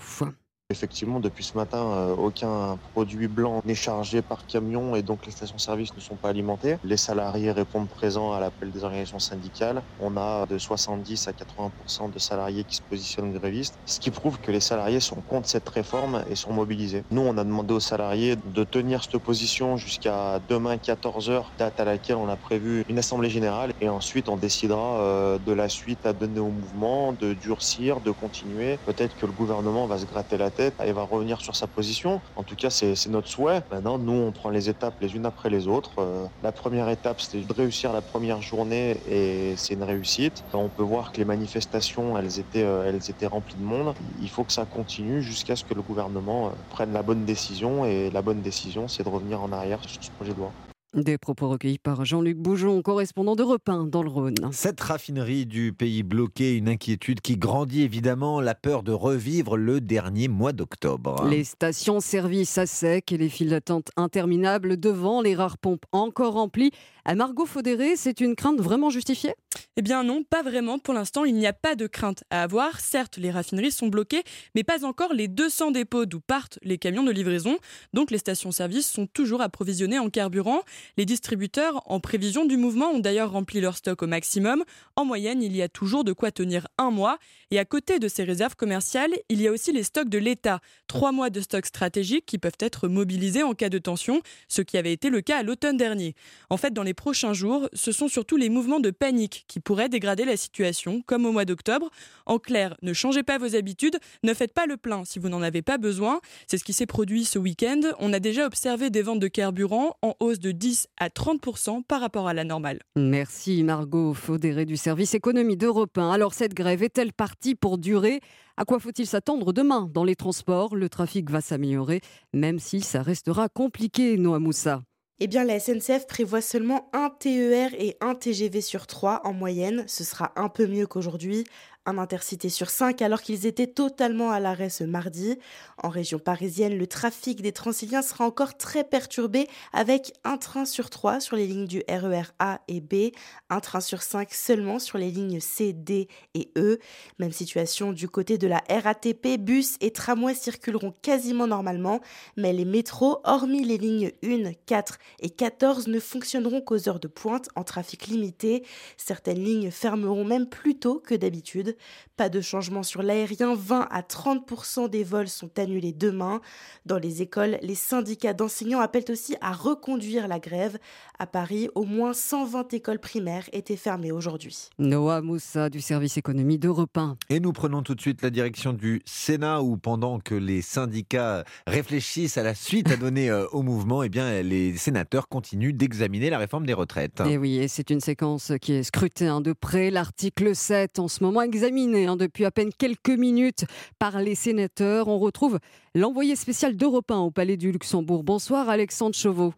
Effectivement, 0.71 1.19
depuis 1.19 1.43
ce 1.43 1.57
matin, 1.57 1.83
euh, 1.93 2.15
aucun 2.15 2.77
produit 2.77 3.27
blanc 3.27 3.59
n'est 3.65 3.73
chargé 3.73 4.21
par 4.21 4.45
camion 4.45 4.93
et 4.93 5.01
donc 5.01 5.25
les 5.25 5.31
stations-service 5.31 5.95
ne 5.95 5.99
sont 5.99 6.15
pas 6.17 6.29
alimentées. 6.29 6.75
Les 6.83 6.95
salariés 6.95 7.51
répondent 7.51 7.89
présents 7.89 8.33
à 8.33 8.39
l'appel 8.39 8.71
des 8.71 8.83
organisations 8.83 9.17
syndicales. 9.17 9.81
On 9.97 10.15
a 10.15 10.45
de 10.45 10.59
70 10.59 11.27
à 11.27 11.31
80% 11.31 12.11
de 12.11 12.19
salariés 12.19 12.65
qui 12.65 12.75
se 12.75 12.81
positionnent 12.87 13.33
grévistes, 13.33 13.79
ce 13.83 13.99
qui 13.99 14.11
prouve 14.11 14.39
que 14.39 14.51
les 14.51 14.59
salariés 14.59 14.99
sont 14.99 15.23
contre 15.23 15.49
cette 15.49 15.67
réforme 15.67 16.23
et 16.27 16.35
sont 16.35 16.53
mobilisés. 16.53 17.01
Nous, 17.09 17.21
on 17.21 17.35
a 17.39 17.43
demandé 17.43 17.73
aux 17.73 17.79
salariés 17.79 18.35
de 18.35 18.63
tenir 18.63 19.03
cette 19.03 19.17
position 19.23 19.75
jusqu'à 19.75 20.39
demain 20.39 20.75
14h, 20.75 21.47
date 21.57 21.79
à 21.79 21.83
laquelle 21.83 22.17
on 22.17 22.29
a 22.29 22.37
prévu 22.37 22.83
une 22.87 22.99
assemblée 22.99 23.31
générale 23.31 23.71
et 23.81 23.89
ensuite 23.89 24.29
on 24.29 24.37
décidera 24.37 25.01
euh, 25.01 25.39
de 25.39 25.51
la 25.51 25.67
suite 25.67 26.05
à 26.05 26.13
donner 26.13 26.41
au 26.41 26.51
mouvement, 26.51 27.11
de 27.11 27.33
durcir, 27.33 28.01
de 28.01 28.11
continuer. 28.11 28.77
Peut-être 28.85 29.15
que 29.15 29.25
le 29.25 29.33
gouvernement 29.33 29.87
va 29.87 29.97
se 29.97 30.05
gratter 30.05 30.37
la 30.37 30.51
tête 30.51 30.58
et 30.59 30.91
va 30.91 31.03
revenir 31.03 31.41
sur 31.41 31.55
sa 31.55 31.67
position. 31.67 32.21
En 32.35 32.43
tout 32.43 32.55
cas, 32.55 32.69
c'est 32.69 33.07
notre 33.07 33.27
souhait. 33.27 33.61
Maintenant, 33.71 33.97
nous, 33.97 34.13
on 34.13 34.31
prend 34.31 34.49
les 34.49 34.69
étapes 34.69 34.95
les 35.01 35.15
unes 35.15 35.25
après 35.25 35.49
les 35.49 35.67
autres. 35.67 35.91
Euh, 35.99 36.25
la 36.43 36.51
première 36.51 36.89
étape, 36.89 37.21
c'était 37.21 37.45
de 37.45 37.53
réussir 37.53 37.93
la 37.93 38.01
première 38.01 38.41
journée 38.41 38.97
et 39.09 39.53
c'est 39.57 39.73
une 39.73 39.83
réussite. 39.83 40.43
On 40.53 40.69
peut 40.69 40.83
voir 40.83 41.11
que 41.11 41.17
les 41.17 41.25
manifestations, 41.25 42.17
elles 42.17 42.39
étaient, 42.39 42.63
euh, 42.63 42.89
elles 42.89 43.09
étaient 43.09 43.27
remplies 43.27 43.57
de 43.57 43.63
monde. 43.63 43.93
Il 44.21 44.29
faut 44.29 44.43
que 44.43 44.53
ça 44.53 44.65
continue 44.65 45.21
jusqu'à 45.21 45.55
ce 45.55 45.63
que 45.63 45.73
le 45.73 45.81
gouvernement 45.81 46.47
euh, 46.47 46.51
prenne 46.69 46.93
la 46.93 47.03
bonne 47.03 47.25
décision 47.25 47.85
et 47.85 48.09
la 48.11 48.21
bonne 48.21 48.41
décision, 48.41 48.87
c'est 48.87 49.03
de 49.03 49.09
revenir 49.09 49.41
en 49.41 49.51
arrière 49.51 49.79
sur 49.83 50.03
ce 50.03 50.11
projet 50.11 50.33
de 50.33 50.37
loi. 50.37 50.51
Des 50.95 51.19
propos 51.19 51.49
recueillis 51.49 51.77
par 51.77 52.03
Jean-Luc 52.03 52.39
Boujon, 52.39 52.81
correspondant 52.81 53.35
de 53.35 53.43
Repin 53.43 53.85
dans 53.85 54.01
le 54.01 54.09
Rhône. 54.09 54.49
Cette 54.51 54.81
raffinerie 54.81 55.45
du 55.45 55.71
pays 55.71 56.01
bloqué, 56.01 56.57
une 56.57 56.67
inquiétude 56.67 57.21
qui 57.21 57.37
grandit 57.37 57.83
évidemment, 57.83 58.41
la 58.41 58.55
peur 58.55 58.81
de 58.81 58.91
revivre 58.91 59.55
le 59.55 59.81
dernier 59.81 60.27
mois 60.27 60.51
d'octobre. 60.51 61.27
Les 61.29 61.43
stations-service 61.43 62.57
à 62.57 62.65
sec 62.65 63.11
et 63.11 63.19
les 63.19 63.29
files 63.29 63.51
d'attente 63.51 63.91
interminables 63.97 64.79
devant 64.79 65.21
les 65.21 65.35
rares 65.35 65.59
pompes 65.59 65.85
encore 65.91 66.33
remplies. 66.33 66.71
Margot 67.15 67.45
Faudéré, 67.45 67.95
c'est 67.95 68.21
une 68.21 68.35
crainte 68.35 68.59
vraiment 68.59 68.89
justifiée? 68.89 69.33
Eh 69.77 69.81
bien 69.81 70.03
non, 70.03 70.23
pas 70.23 70.43
vraiment. 70.43 70.77
Pour 70.77 70.93
l'instant, 70.93 71.25
il 71.25 71.33
n'y 71.33 71.47
a 71.47 71.53
pas 71.53 71.75
de 71.75 71.87
crainte 71.87 72.23
à 72.29 72.43
avoir. 72.43 72.79
Certes, 72.79 73.17
les 73.17 73.31
raffineries 73.31 73.71
sont 73.71 73.87
bloquées, 73.87 74.23
mais 74.53 74.63
pas 74.63 74.85
encore 74.85 75.13
les 75.13 75.27
200 75.27 75.71
dépôts 75.71 76.05
d'où 76.05 76.19
partent 76.19 76.59
les 76.61 76.77
camions 76.77 77.03
de 77.03 77.11
livraison. 77.11 77.57
Donc 77.93 78.11
les 78.11 78.17
stations-service 78.17 78.89
sont 78.89 79.07
toujours 79.07 79.41
approvisionnées 79.41 79.97
en 79.97 80.09
carburant. 80.09 80.61
Les 80.97 81.05
distributeurs, 81.05 81.81
en 81.85 81.99
prévision 81.99 82.45
du 82.45 82.57
mouvement, 82.57 82.91
ont 82.91 82.99
d'ailleurs 82.99 83.31
rempli 83.31 83.59
leur 83.59 83.77
stock 83.77 84.03
au 84.03 84.07
maximum. 84.07 84.63
En 84.95 85.05
moyenne, 85.05 85.41
il 85.41 85.55
y 85.55 85.61
a 85.61 85.69
toujours 85.69 86.03
de 86.03 86.13
quoi 86.13 86.31
tenir 86.31 86.67
un 86.77 86.91
mois. 86.91 87.17
Et 87.49 87.57
à 87.57 87.65
côté 87.65 87.97
de 87.97 88.07
ces 88.07 88.23
réserves 88.23 88.55
commerciales, 88.55 89.13
il 89.29 89.41
y 89.41 89.47
a 89.47 89.51
aussi 89.51 89.71
les 89.71 89.83
stocks 89.83 90.09
de 90.09 90.19
l'État. 90.19 90.59
Trois 90.87 91.11
mois 91.11 91.29
de 91.29 91.41
stocks 91.41 91.65
stratégiques 91.65 92.25
qui 92.25 92.37
peuvent 92.37 92.51
être 92.59 92.87
mobilisés 92.87 93.43
en 93.43 93.53
cas 93.53 93.69
de 93.69 93.79
tension, 93.79 94.21
ce 94.47 94.61
qui 94.61 94.77
avait 94.77 94.93
été 94.93 95.09
le 95.09 95.21
cas 95.21 95.39
à 95.39 95.43
l'automne 95.43 95.77
dernier. 95.77 96.15
En 96.49 96.57
fait, 96.57 96.71
dans 96.71 96.83
les 96.83 96.93
prochains 96.99 97.31
jours, 97.31 97.69
ce 97.71 97.93
sont 97.93 98.09
surtout 98.09 98.35
les 98.35 98.49
mouvements 98.49 98.81
de 98.81 98.91
panique 98.91 99.45
qui 99.47 99.61
pourraient 99.61 99.87
dégrader 99.87 100.25
la 100.25 100.35
situation, 100.35 101.01
comme 101.07 101.25
au 101.25 101.31
mois 101.31 101.45
d'octobre. 101.45 101.89
En 102.25 102.39
clair, 102.39 102.75
ne 102.81 102.91
changez 102.91 103.23
pas 103.23 103.37
vos 103.37 103.55
habitudes, 103.55 103.97
ne 104.23 104.33
faites 104.33 104.53
pas 104.53 104.65
le 104.65 104.75
plein 104.75 105.05
si 105.05 105.17
vous 105.17 105.29
n'en 105.29 105.41
avez 105.41 105.61
pas 105.61 105.77
besoin. 105.77 106.19
C'est 106.45 106.57
ce 106.57 106.65
qui 106.65 106.73
s'est 106.73 106.85
produit 106.85 107.23
ce 107.23 107.39
week-end. 107.39 107.79
On 107.99 108.11
a 108.11 108.19
déjà 108.19 108.45
observé 108.45 108.89
des 108.89 109.01
ventes 109.01 109.21
de 109.21 109.29
carburant 109.29 109.95
en 110.01 110.15
hausse 110.19 110.39
de 110.39 110.51
10 110.51 110.87
à 110.99 111.07
30% 111.07 111.83
par 111.83 112.01
rapport 112.01 112.27
à 112.27 112.33
la 112.33 112.43
normale. 112.43 112.79
Merci 112.97 113.63
Margot 113.63 114.13
Faudéré 114.13 114.65
du 114.65 114.75
service 114.75 115.13
économie 115.13 115.55
d'Europe 115.55 115.97
1. 115.97 116.11
Alors 116.11 116.33
cette 116.33 116.53
grève 116.53 116.83
est-elle 116.83 117.13
partie 117.13 117.55
pour 117.55 117.77
durer? 117.77 118.19
À 118.57 118.65
quoi 118.65 118.77
faut-il 118.77 119.07
s'attendre 119.07 119.53
demain 119.53 119.89
Dans 119.93 120.03
les 120.03 120.17
transports, 120.17 120.75
le 120.75 120.89
trafic 120.89 121.29
va 121.29 121.39
s'améliorer, 121.39 122.01
même 122.33 122.59
si 122.59 122.81
ça 122.81 123.01
restera 123.01 123.47
compliqué, 123.47 124.17
Noah 124.17 124.39
Moussa. 124.39 124.81
Eh 125.21 125.27
bien, 125.27 125.43
la 125.43 125.59
SNCF 125.59 126.07
prévoit 126.07 126.39
seulement 126.39 126.89
un 126.93 127.09
TER 127.09 127.73
et 127.73 127.97
un 127.99 128.15
TGV 128.15 128.61
sur 128.61 128.87
trois 128.87 129.19
en 129.25 129.33
moyenne. 129.33 129.83
Ce 129.85 130.05
sera 130.05 130.31
un 130.37 130.47
peu 130.47 130.65
mieux 130.65 130.87
qu'aujourd'hui 130.87 131.43
un 131.89 131.97
intercité 131.97 132.49
sur 132.49 132.69
cinq 132.69 133.01
alors 133.01 133.21
qu'ils 133.21 133.45
étaient 133.45 133.67
totalement 133.67 134.31
à 134.31 134.39
l'arrêt 134.39 134.69
ce 134.69 134.83
mardi. 134.83 135.37
En 135.81 135.89
région 135.89 136.19
parisienne, 136.19 136.77
le 136.77 136.87
trafic 136.87 137.41
des 137.41 137.51
Transiliens 137.51 138.01
sera 138.01 138.25
encore 138.25 138.57
très 138.57 138.83
perturbé 138.83 139.47
avec 139.73 140.13
un 140.23 140.37
train 140.37 140.65
sur 140.65 140.89
trois 140.89 141.19
sur 141.19 141.35
les 141.35 141.47
lignes 141.47 141.67
du 141.67 141.83
RER 141.89 142.21
e 142.21 142.33
A 142.39 142.61
et 142.67 142.79
B, 142.79 143.11
un 143.49 143.59
train 143.59 143.81
sur 143.81 144.01
cinq 144.01 144.33
seulement 144.33 144.79
sur 144.79 144.97
les 144.97 145.09
lignes 145.09 145.39
C, 145.39 145.73
D 145.73 146.07
et 146.35 146.51
E. 146.57 146.79
Même 147.17 147.31
situation 147.31 147.91
du 147.91 148.07
côté 148.07 148.37
de 148.37 148.47
la 148.47 148.61
RATP, 148.69 149.37
bus 149.39 149.75
et 149.81 149.91
tramways 149.91 150.35
circuleront 150.35 150.93
quasiment 151.01 151.47
normalement, 151.47 152.01
mais 152.37 152.53
les 152.53 152.65
métros, 152.65 153.19
hormis 153.23 153.63
les 153.63 153.77
lignes 153.77 154.11
1, 154.23 154.51
4 154.65 154.97
et 155.21 155.29
14, 155.29 155.87
ne 155.87 155.99
fonctionneront 155.99 156.61
qu'aux 156.61 156.87
heures 156.87 156.99
de 156.99 157.07
pointe 157.07 157.49
en 157.55 157.63
trafic 157.63 158.07
limité. 158.07 158.63
Certaines 158.97 159.43
lignes 159.43 159.71
fermeront 159.71 160.25
même 160.25 160.47
plus 160.47 160.77
tôt 160.77 160.99
que 160.99 161.15
d'habitude. 161.15 161.75
Pas 162.17 162.29
de 162.29 162.41
changement 162.41 162.83
sur 162.83 163.01
l'aérien, 163.01 163.55
20 163.55 163.87
à 163.89 164.01
30% 164.01 164.89
des 164.89 165.03
vols 165.03 165.27
sont 165.27 165.57
annulés 165.57 165.93
demain. 165.93 166.41
Dans 166.85 166.97
les 166.97 167.21
écoles, 167.21 167.57
les 167.61 167.75
syndicats 167.75 168.33
d'enseignants 168.33 168.79
appellent 168.79 169.09
aussi 169.09 169.35
à 169.41 169.53
reconduire 169.53 170.27
la 170.27 170.39
grève. 170.39 170.77
À 171.17 171.27
Paris, 171.27 171.69
au 171.75 171.83
moins 171.83 172.13
120 172.13 172.73
écoles 172.73 172.99
primaires 172.99 173.49
étaient 173.53 173.75
fermées 173.75 174.11
aujourd'hui. 174.11 174.69
Noah 174.79 175.21
Moussa 175.21 175.69
du 175.69 175.81
service 175.81 176.17
économie 176.17 176.57
d'Europe 176.57 176.97
1. 176.97 177.17
Et 177.29 177.39
nous 177.39 177.53
prenons 177.53 177.83
tout 177.83 177.95
de 177.95 178.01
suite 178.01 178.21
la 178.21 178.29
direction 178.29 178.73
du 178.73 179.01
Sénat 179.05 179.61
où 179.61 179.77
pendant 179.77 180.19
que 180.19 180.35
les 180.35 180.61
syndicats 180.61 181.43
réfléchissent 181.67 182.37
à 182.37 182.43
la 182.43 182.55
suite 182.55 182.91
à 182.91 182.97
donner 182.97 183.29
euh, 183.29 183.45
au 183.51 183.61
mouvement, 183.61 184.03
eh 184.03 184.09
bien, 184.09 184.41
les 184.41 184.75
sénateurs 184.77 185.27
continuent 185.27 185.73
d'examiner 185.73 186.29
la 186.29 186.37
réforme 186.37 186.65
des 186.65 186.73
retraites. 186.73 187.21
Et 187.25 187.37
oui, 187.37 187.57
et 187.57 187.67
c'est 187.67 187.89
une 187.89 188.01
séquence 188.01 188.51
qui 188.61 188.73
est 188.73 188.83
scrutée 188.83 189.27
hein, 189.27 189.41
de 189.41 189.53
près. 189.53 189.91
L'article 189.91 190.55
7 190.55 190.99
en 190.99 191.07
ce 191.07 191.23
moment 191.23 191.41
examiné 191.69 192.07
hein, 192.07 192.15
depuis 192.15 192.45
à 192.45 192.51
peine 192.51 192.71
quelques 192.75 193.09
minutes 193.09 193.65
par 193.99 194.19
les 194.19 194.35
sénateurs. 194.35 195.07
On 195.07 195.19
retrouve 195.19 195.59
l'envoyé 195.93 196.35
spécial 196.35 196.75
d'Europe 196.75 197.11
1 197.11 197.19
au 197.19 197.31
Palais 197.31 197.57
du 197.57 197.71
Luxembourg. 197.71 198.23
Bonsoir 198.23 198.69
Alexandre 198.69 199.15
Chauveau. 199.15 199.53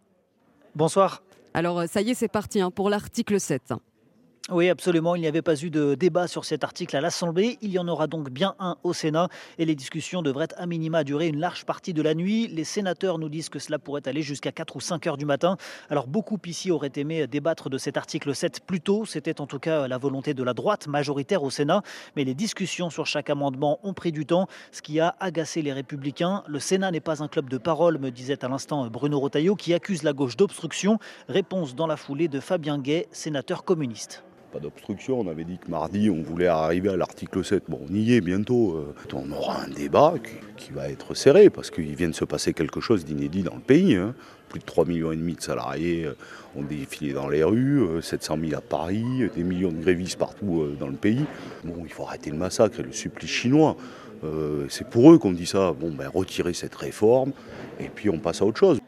Bonsoir. 0.74 1.22
Alors 1.54 1.84
ça 1.88 2.02
y 2.02 2.10
est, 2.10 2.14
c'est 2.14 2.28
parti 2.28 2.60
hein, 2.60 2.70
pour 2.70 2.90
l'article 2.90 3.40
7. 3.40 3.72
Oui, 4.50 4.68
absolument. 4.68 5.14
Il 5.14 5.20
n'y 5.20 5.28
avait 5.28 5.40
pas 5.40 5.54
eu 5.54 5.70
de 5.70 5.94
débat 5.94 6.26
sur 6.26 6.44
cet 6.44 6.64
article 6.64 6.96
à 6.96 7.00
l'Assemblée. 7.00 7.58
Il 7.62 7.70
y 7.70 7.78
en 7.78 7.86
aura 7.86 8.08
donc 8.08 8.28
bien 8.28 8.56
un 8.58 8.76
au 8.82 8.92
Sénat. 8.92 9.28
Et 9.56 9.64
les 9.64 9.76
discussions 9.76 10.20
devraient 10.20 10.48
à 10.56 10.66
minima 10.66 11.04
durer 11.04 11.28
une 11.28 11.38
large 11.38 11.64
partie 11.64 11.94
de 11.94 12.02
la 12.02 12.12
nuit. 12.14 12.48
Les 12.48 12.64
sénateurs 12.64 13.20
nous 13.20 13.28
disent 13.28 13.50
que 13.50 13.60
cela 13.60 13.78
pourrait 13.78 14.08
aller 14.08 14.20
jusqu'à 14.20 14.50
4 14.50 14.74
ou 14.74 14.80
5 14.80 15.06
heures 15.06 15.16
du 15.16 15.26
matin. 15.26 15.56
Alors 15.90 16.08
beaucoup 16.08 16.38
ici 16.44 16.72
auraient 16.72 16.90
aimé 16.96 17.28
débattre 17.28 17.70
de 17.70 17.78
cet 17.78 17.96
article 17.96 18.34
7 18.34 18.66
plus 18.66 18.80
tôt. 18.80 19.06
C'était 19.06 19.40
en 19.40 19.46
tout 19.46 19.60
cas 19.60 19.86
la 19.86 19.96
volonté 19.96 20.34
de 20.34 20.42
la 20.42 20.54
droite 20.54 20.88
majoritaire 20.88 21.44
au 21.44 21.50
Sénat. 21.50 21.82
Mais 22.16 22.24
les 22.24 22.34
discussions 22.34 22.90
sur 22.90 23.06
chaque 23.06 23.30
amendement 23.30 23.78
ont 23.84 23.94
pris 23.94 24.10
du 24.10 24.26
temps, 24.26 24.48
ce 24.72 24.82
qui 24.82 24.98
a 24.98 25.14
agacé 25.20 25.62
les 25.62 25.72
républicains. 25.72 26.42
Le 26.48 26.58
Sénat 26.58 26.90
n'est 26.90 26.98
pas 26.98 27.22
un 27.22 27.28
club 27.28 27.48
de 27.48 27.58
parole, 27.58 27.98
me 27.98 28.10
disait 28.10 28.44
à 28.44 28.48
l'instant 28.48 28.88
Bruno 28.88 29.20
Rotaillot, 29.20 29.54
qui 29.54 29.72
accuse 29.72 30.02
la 30.02 30.12
gauche 30.12 30.36
d'obstruction. 30.36 30.98
Réponse 31.28 31.76
dans 31.76 31.86
la 31.86 31.96
foulée 31.96 32.26
de 32.26 32.40
Fabien 32.40 32.80
Gay, 32.80 33.06
sénateur 33.12 33.62
communiste 33.62 34.24
pas 34.52 34.60
d'obstruction. 34.60 35.18
On 35.18 35.28
avait 35.28 35.44
dit 35.44 35.58
que 35.58 35.70
mardi, 35.70 36.10
on 36.10 36.22
voulait 36.22 36.46
arriver 36.46 36.90
à 36.90 36.96
l'article 36.96 37.44
7. 37.44 37.64
Bon, 37.68 37.80
on 37.88 37.94
y 37.94 38.12
est 38.12 38.20
bientôt. 38.20 38.76
Euh, 38.76 38.94
on 39.14 39.32
aura 39.32 39.62
un 39.62 39.68
débat 39.68 40.14
qui, 40.56 40.72
va 40.72 40.88
être 40.88 41.14
serré 41.14 41.50
parce 41.50 41.70
qu'il 41.70 41.94
vient 41.96 42.08
de 42.08 42.14
se 42.14 42.24
passer 42.24 42.52
quelque 42.52 42.80
chose 42.80 43.04
d'inédit 43.04 43.42
dans 43.42 43.54
le 43.54 43.60
pays. 43.60 43.96
Hein. 43.96 44.14
Plus 44.48 44.60
de 44.60 44.64
3,5 44.64 44.86
millions 44.86 45.34
de 45.34 45.40
salariés 45.40 46.04
euh, 46.04 46.14
ont 46.54 46.62
défilé 46.62 47.12
dans 47.14 47.28
les 47.28 47.42
rues, 47.42 48.02
700 48.02 48.36
euh, 48.36 48.48
000 48.48 48.58
à 48.58 48.60
Paris, 48.60 49.04
des 49.34 49.42
millions 49.42 49.72
de 49.72 49.80
grévistes 49.80 50.18
partout 50.18 50.66
dans 50.78 50.88
le 50.88 50.96
pays. 50.96 51.24
Bon, 51.64 51.82
il 51.84 51.92
faut 51.92 52.04
arrêter 52.04 52.30
le 52.30 52.36
massacre 52.36 52.80
et 52.80 52.82
le 52.82 52.92
supplice 52.92 53.30
chinois. 53.30 53.76
c'est 54.68 54.86
pour 54.86 55.12
eux 55.12 55.18
qu'on 55.18 55.32
dit 55.32 55.46
ça. 55.46 55.72
Bon, 55.72 55.90
ben, 55.90 56.08
retirer 56.08 56.52
cette 56.52 56.74
réforme 56.74 57.32
et 57.80 57.88
puis 57.88 58.10
on 58.10 58.18
passe 58.18 58.42
à 58.42 58.44
autre 58.44 58.58
chose. 58.58 58.81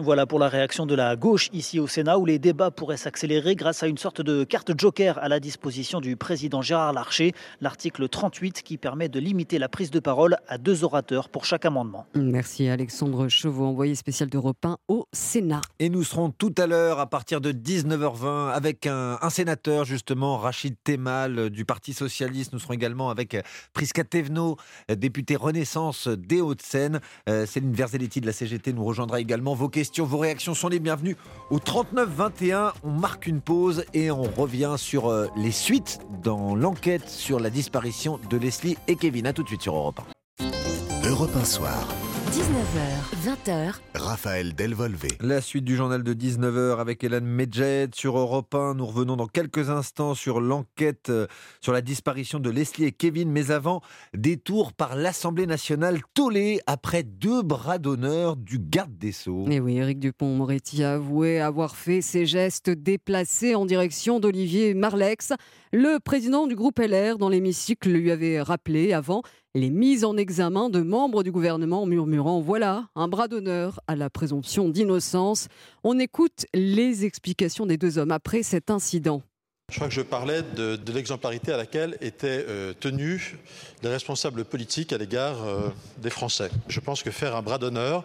Voilà 0.00 0.26
pour 0.26 0.38
la 0.38 0.48
réaction 0.48 0.86
de 0.86 0.94
la 0.94 1.16
gauche 1.16 1.48
ici 1.52 1.80
au 1.80 1.88
Sénat 1.88 2.18
où 2.18 2.26
les 2.26 2.38
débats 2.38 2.70
pourraient 2.70 2.96
s'accélérer 2.96 3.56
grâce 3.56 3.82
à 3.82 3.88
une 3.88 3.98
sorte 3.98 4.20
de 4.20 4.44
carte 4.44 4.72
joker 4.78 5.18
à 5.18 5.28
la 5.28 5.40
disposition 5.40 6.00
du 6.00 6.16
président 6.16 6.62
Gérard 6.62 6.92
Larcher, 6.92 7.32
l'article 7.60 8.08
38 8.08 8.62
qui 8.62 8.76
permet 8.76 9.08
de 9.08 9.18
limiter 9.18 9.58
la 9.58 9.68
prise 9.68 9.90
de 9.90 9.98
parole 9.98 10.36
à 10.46 10.56
deux 10.56 10.84
orateurs 10.84 11.28
pour 11.28 11.44
chaque 11.44 11.64
amendement. 11.64 12.06
Merci 12.14 12.68
Alexandre 12.68 13.28
Chevaux, 13.28 13.66
envoyé 13.66 13.96
spécial 13.96 14.28
d'Europe 14.28 14.64
1 14.64 14.78
au 14.86 15.06
Sénat. 15.12 15.62
Et 15.80 15.88
nous 15.88 16.04
serons 16.04 16.30
tout 16.30 16.54
à 16.58 16.68
l'heure 16.68 17.00
à 17.00 17.06
partir 17.06 17.40
de 17.40 17.50
19h20 17.50 18.52
avec 18.52 18.86
un, 18.86 19.18
sénateur 19.30 19.84
justement, 19.84 20.38
Rachid 20.38 20.76
Temal 20.84 21.50
du 21.50 21.64
Parti 21.64 21.92
Socialiste. 21.92 22.52
Nous 22.52 22.60
serons 22.60 22.74
également 22.74 23.10
avec 23.10 23.36
Prisca 23.72 24.04
Thévenot, 24.04 24.56
député 24.88 25.34
Renaissance 25.34 26.06
des 26.06 26.40
Hauts-de-Seine. 26.40 27.00
Euh, 27.28 27.46
Céline 27.46 27.72
Verzelletti 27.72 28.20
de 28.20 28.26
la 28.26 28.32
CGT 28.32 28.72
nous 28.72 28.84
rejoindra 28.84 29.20
également. 29.20 29.54
Vos 29.54 29.68
questions 29.68 29.87
vos 29.98 30.18
réactions 30.18 30.54
sont 30.54 30.68
les 30.68 30.78
bienvenues. 30.78 31.16
Au 31.50 31.58
39-21, 31.58 32.72
on 32.84 32.90
marque 32.90 33.26
une 33.26 33.40
pause 33.40 33.84
et 33.94 34.10
on 34.10 34.22
revient 34.22 34.74
sur 34.76 35.08
euh, 35.08 35.26
les 35.36 35.52
suites 35.52 36.00
dans 36.22 36.54
l'enquête 36.54 37.08
sur 37.08 37.40
la 37.40 37.50
disparition 37.50 38.20
de 38.28 38.36
Leslie 38.36 38.76
et 38.86 38.96
Kevin. 38.96 39.26
A 39.26 39.32
tout 39.32 39.42
de 39.42 39.48
suite 39.48 39.62
sur 39.62 39.76
Europe 39.76 40.00
1. 40.42 41.08
Europe 41.08 41.34
1 41.34 41.44
Soir. 41.44 41.88
19h, 42.28 43.46
20h. 43.46 43.74
Raphaël 43.94 44.54
Delvolvé. 44.54 45.08
La 45.22 45.40
suite 45.40 45.64
du 45.64 45.76
journal 45.76 46.02
de 46.02 46.12
19h 46.12 46.78
avec 46.78 47.02
Hélène 47.02 47.24
Medjed 47.24 47.94
sur 47.94 48.18
Europe 48.18 48.54
1. 48.54 48.74
Nous 48.74 48.84
revenons 48.84 49.16
dans 49.16 49.26
quelques 49.26 49.70
instants 49.70 50.12
sur 50.12 50.42
l'enquête 50.42 51.08
euh, 51.08 51.26
sur 51.62 51.72
la 51.72 51.80
disparition 51.80 52.38
de 52.38 52.50
Leslie 52.50 52.84
et 52.84 52.92
Kevin. 52.92 53.30
Mais 53.30 53.50
avant, 53.50 53.80
détour 54.12 54.74
par 54.74 54.94
l'Assemblée 54.94 55.46
nationale 55.46 56.00
tollée 56.12 56.60
après 56.66 57.02
deux 57.02 57.40
bras 57.40 57.78
d'honneur 57.78 58.36
du 58.36 58.58
garde 58.58 58.98
des 58.98 59.12
Sceaux. 59.12 59.46
Et 59.48 59.58
oui, 59.58 59.78
Éric 59.78 59.98
Dupont-Moretti 59.98 60.84
a 60.84 60.94
avoué 60.96 61.40
avoir 61.40 61.76
fait 61.76 62.02
ses 62.02 62.26
gestes 62.26 62.68
déplacés 62.68 63.54
en 63.54 63.64
direction 63.64 64.20
d'Olivier 64.20 64.74
Marlex. 64.74 65.32
Le 65.72 65.98
président 65.98 66.46
du 66.46 66.56
groupe 66.56 66.78
LR 66.78 67.16
dans 67.16 67.30
l'hémicycle 67.30 67.90
lui 67.90 68.10
avait 68.10 68.42
rappelé 68.42 68.92
avant 68.92 69.22
les 69.58 69.70
mises 69.70 70.04
en 70.04 70.16
examen 70.16 70.70
de 70.70 70.80
membres 70.80 71.22
du 71.22 71.32
gouvernement 71.32 71.84
murmurant 71.84 72.40
voilà 72.40 72.88
un 72.94 73.08
bras 73.08 73.28
d'honneur 73.28 73.80
à 73.86 73.96
la 73.96 74.08
présomption 74.08 74.68
d'innocence. 74.68 75.48
On 75.84 75.98
écoute 75.98 76.46
les 76.54 77.04
explications 77.04 77.66
des 77.66 77.76
deux 77.76 77.98
hommes 77.98 78.12
après 78.12 78.42
cet 78.42 78.70
incident. 78.70 79.22
Je 79.70 79.76
crois 79.76 79.88
que 79.88 79.94
je 79.94 80.00
parlais 80.00 80.42
de, 80.56 80.78
l'exemplarité 80.92 81.52
à 81.52 81.58
laquelle 81.58 81.98
étaient 82.00 82.44
euh, 82.48 82.72
tenus 82.78 83.34
les 83.82 83.90
responsables 83.90 84.44
politiques 84.44 84.92
à 84.92 84.98
l'égard 84.98 85.44
euh, 85.44 85.68
des 85.98 86.08
Français. 86.08 86.50
Je 86.68 86.80
pense 86.80 87.02
que 87.02 87.10
faire 87.10 87.36
un 87.36 87.42
bras 87.42 87.58
d'honneur 87.58 88.04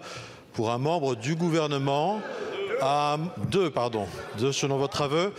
pour 0.53 0.72
un 0.72 0.77
membre 0.77 1.15
du 1.15 1.36
gouvernement 1.36 2.19
à 2.81 3.17
deux, 3.50 3.69
pardon, 3.69 4.07
deux 4.39 4.51
selon 4.51 4.77
votre 4.77 5.01
aveu, 5.03 5.31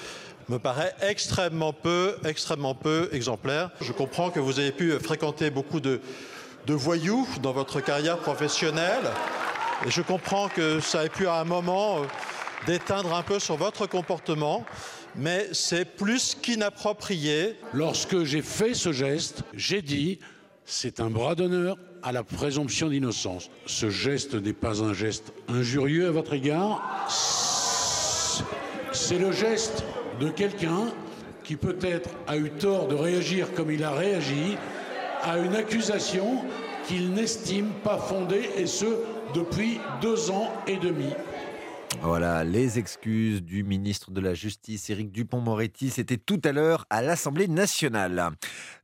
me 0.49 0.59
paraît 0.59 0.95
extrêmement 1.01 1.73
peu, 1.73 2.17
extrêmement 2.25 2.75
peu 2.75 3.09
exemplaire. 3.13 3.71
Je 3.81 3.93
comprends 3.93 4.31
que 4.31 4.41
vous 4.41 4.59
avez 4.59 4.73
pu 4.73 4.93
fréquenter 4.99 5.51
beaucoup 5.51 5.81
de, 5.81 6.01
de 6.67 6.75
voyous 6.75 7.27
dans 7.43 7.53
votre 7.53 7.81
carrière 7.81 8.19
professionnelle. 8.19 9.05
Et 9.87 9.91
je 9.91 10.03
comprends 10.03 10.49
que 10.49 10.81
ça 10.81 11.05
ait 11.05 11.09
pu 11.09 11.27
à 11.27 11.41
un 11.41 11.45
moment 11.45 11.99
euh, 11.99 12.07
d'éteindre 12.67 13.15
un 13.15 13.23
peu 13.23 13.39
sur 13.39 13.57
votre 13.57 13.87
comportement, 13.87 14.65
mais 15.15 15.49
c'est 15.53 15.85
plus 15.85 16.35
qu'inapproprié. 16.35 17.57
Lorsque 17.73 18.25
j'ai 18.25 18.43
fait 18.43 18.75
ce 18.75 18.93
geste, 18.93 19.43
j'ai 19.55 19.83
dit 19.83 20.19
c'est 20.65 21.01
un 21.01 21.11
bras 21.11 21.35
d'honneur 21.35 21.77
à 22.03 22.13
la 22.13 22.23
présomption 22.23 22.89
d'innocence. 22.89 23.51
Ce 23.67 23.91
geste 23.91 24.35
n'est 24.35 24.53
pas 24.53 24.83
un 24.83 24.95
geste 24.95 25.33
injurieux 25.49 26.09
à 26.09 26.11
votre 26.11 26.33
égard. 26.33 26.83
C'est 28.93 29.19
le 29.19 29.33
geste 29.33 29.85
de 30.21 30.29
quelqu'un 30.29 30.93
qui 31.43 31.57
peut-être 31.57 32.11
a 32.27 32.37
eu 32.37 32.51
tort 32.51 32.89
de 32.89 32.95
réagir 32.95 33.53
comme 33.55 33.71
il 33.71 33.85
a 33.85 33.91
réagi 33.91 34.57
à 35.23 35.39
une 35.39 35.55
accusation 35.55 36.43
qu'il 36.87 37.13
n'estime 37.13 37.71
pas 37.83 37.99
fondée, 37.99 38.51
et 38.57 38.67
ce, 38.67 38.87
depuis 39.35 39.81
deux 40.01 40.31
ans 40.31 40.53
et 40.67 40.77
demi. 40.77 41.09
Voilà, 42.03 42.45
les 42.45 42.79
excuses 42.79 43.43
du 43.43 43.65
ministre 43.65 44.11
de 44.11 44.21
la 44.21 44.35
Justice, 44.35 44.91
Éric 44.91 45.11
Dupont-Moretti, 45.11 45.91
c'était 45.91 46.17
tout 46.17 46.41
à 46.45 46.53
l'heure 46.53 46.85
à 46.91 47.03
l'Assemblée 47.03 47.49
nationale. 47.49 48.31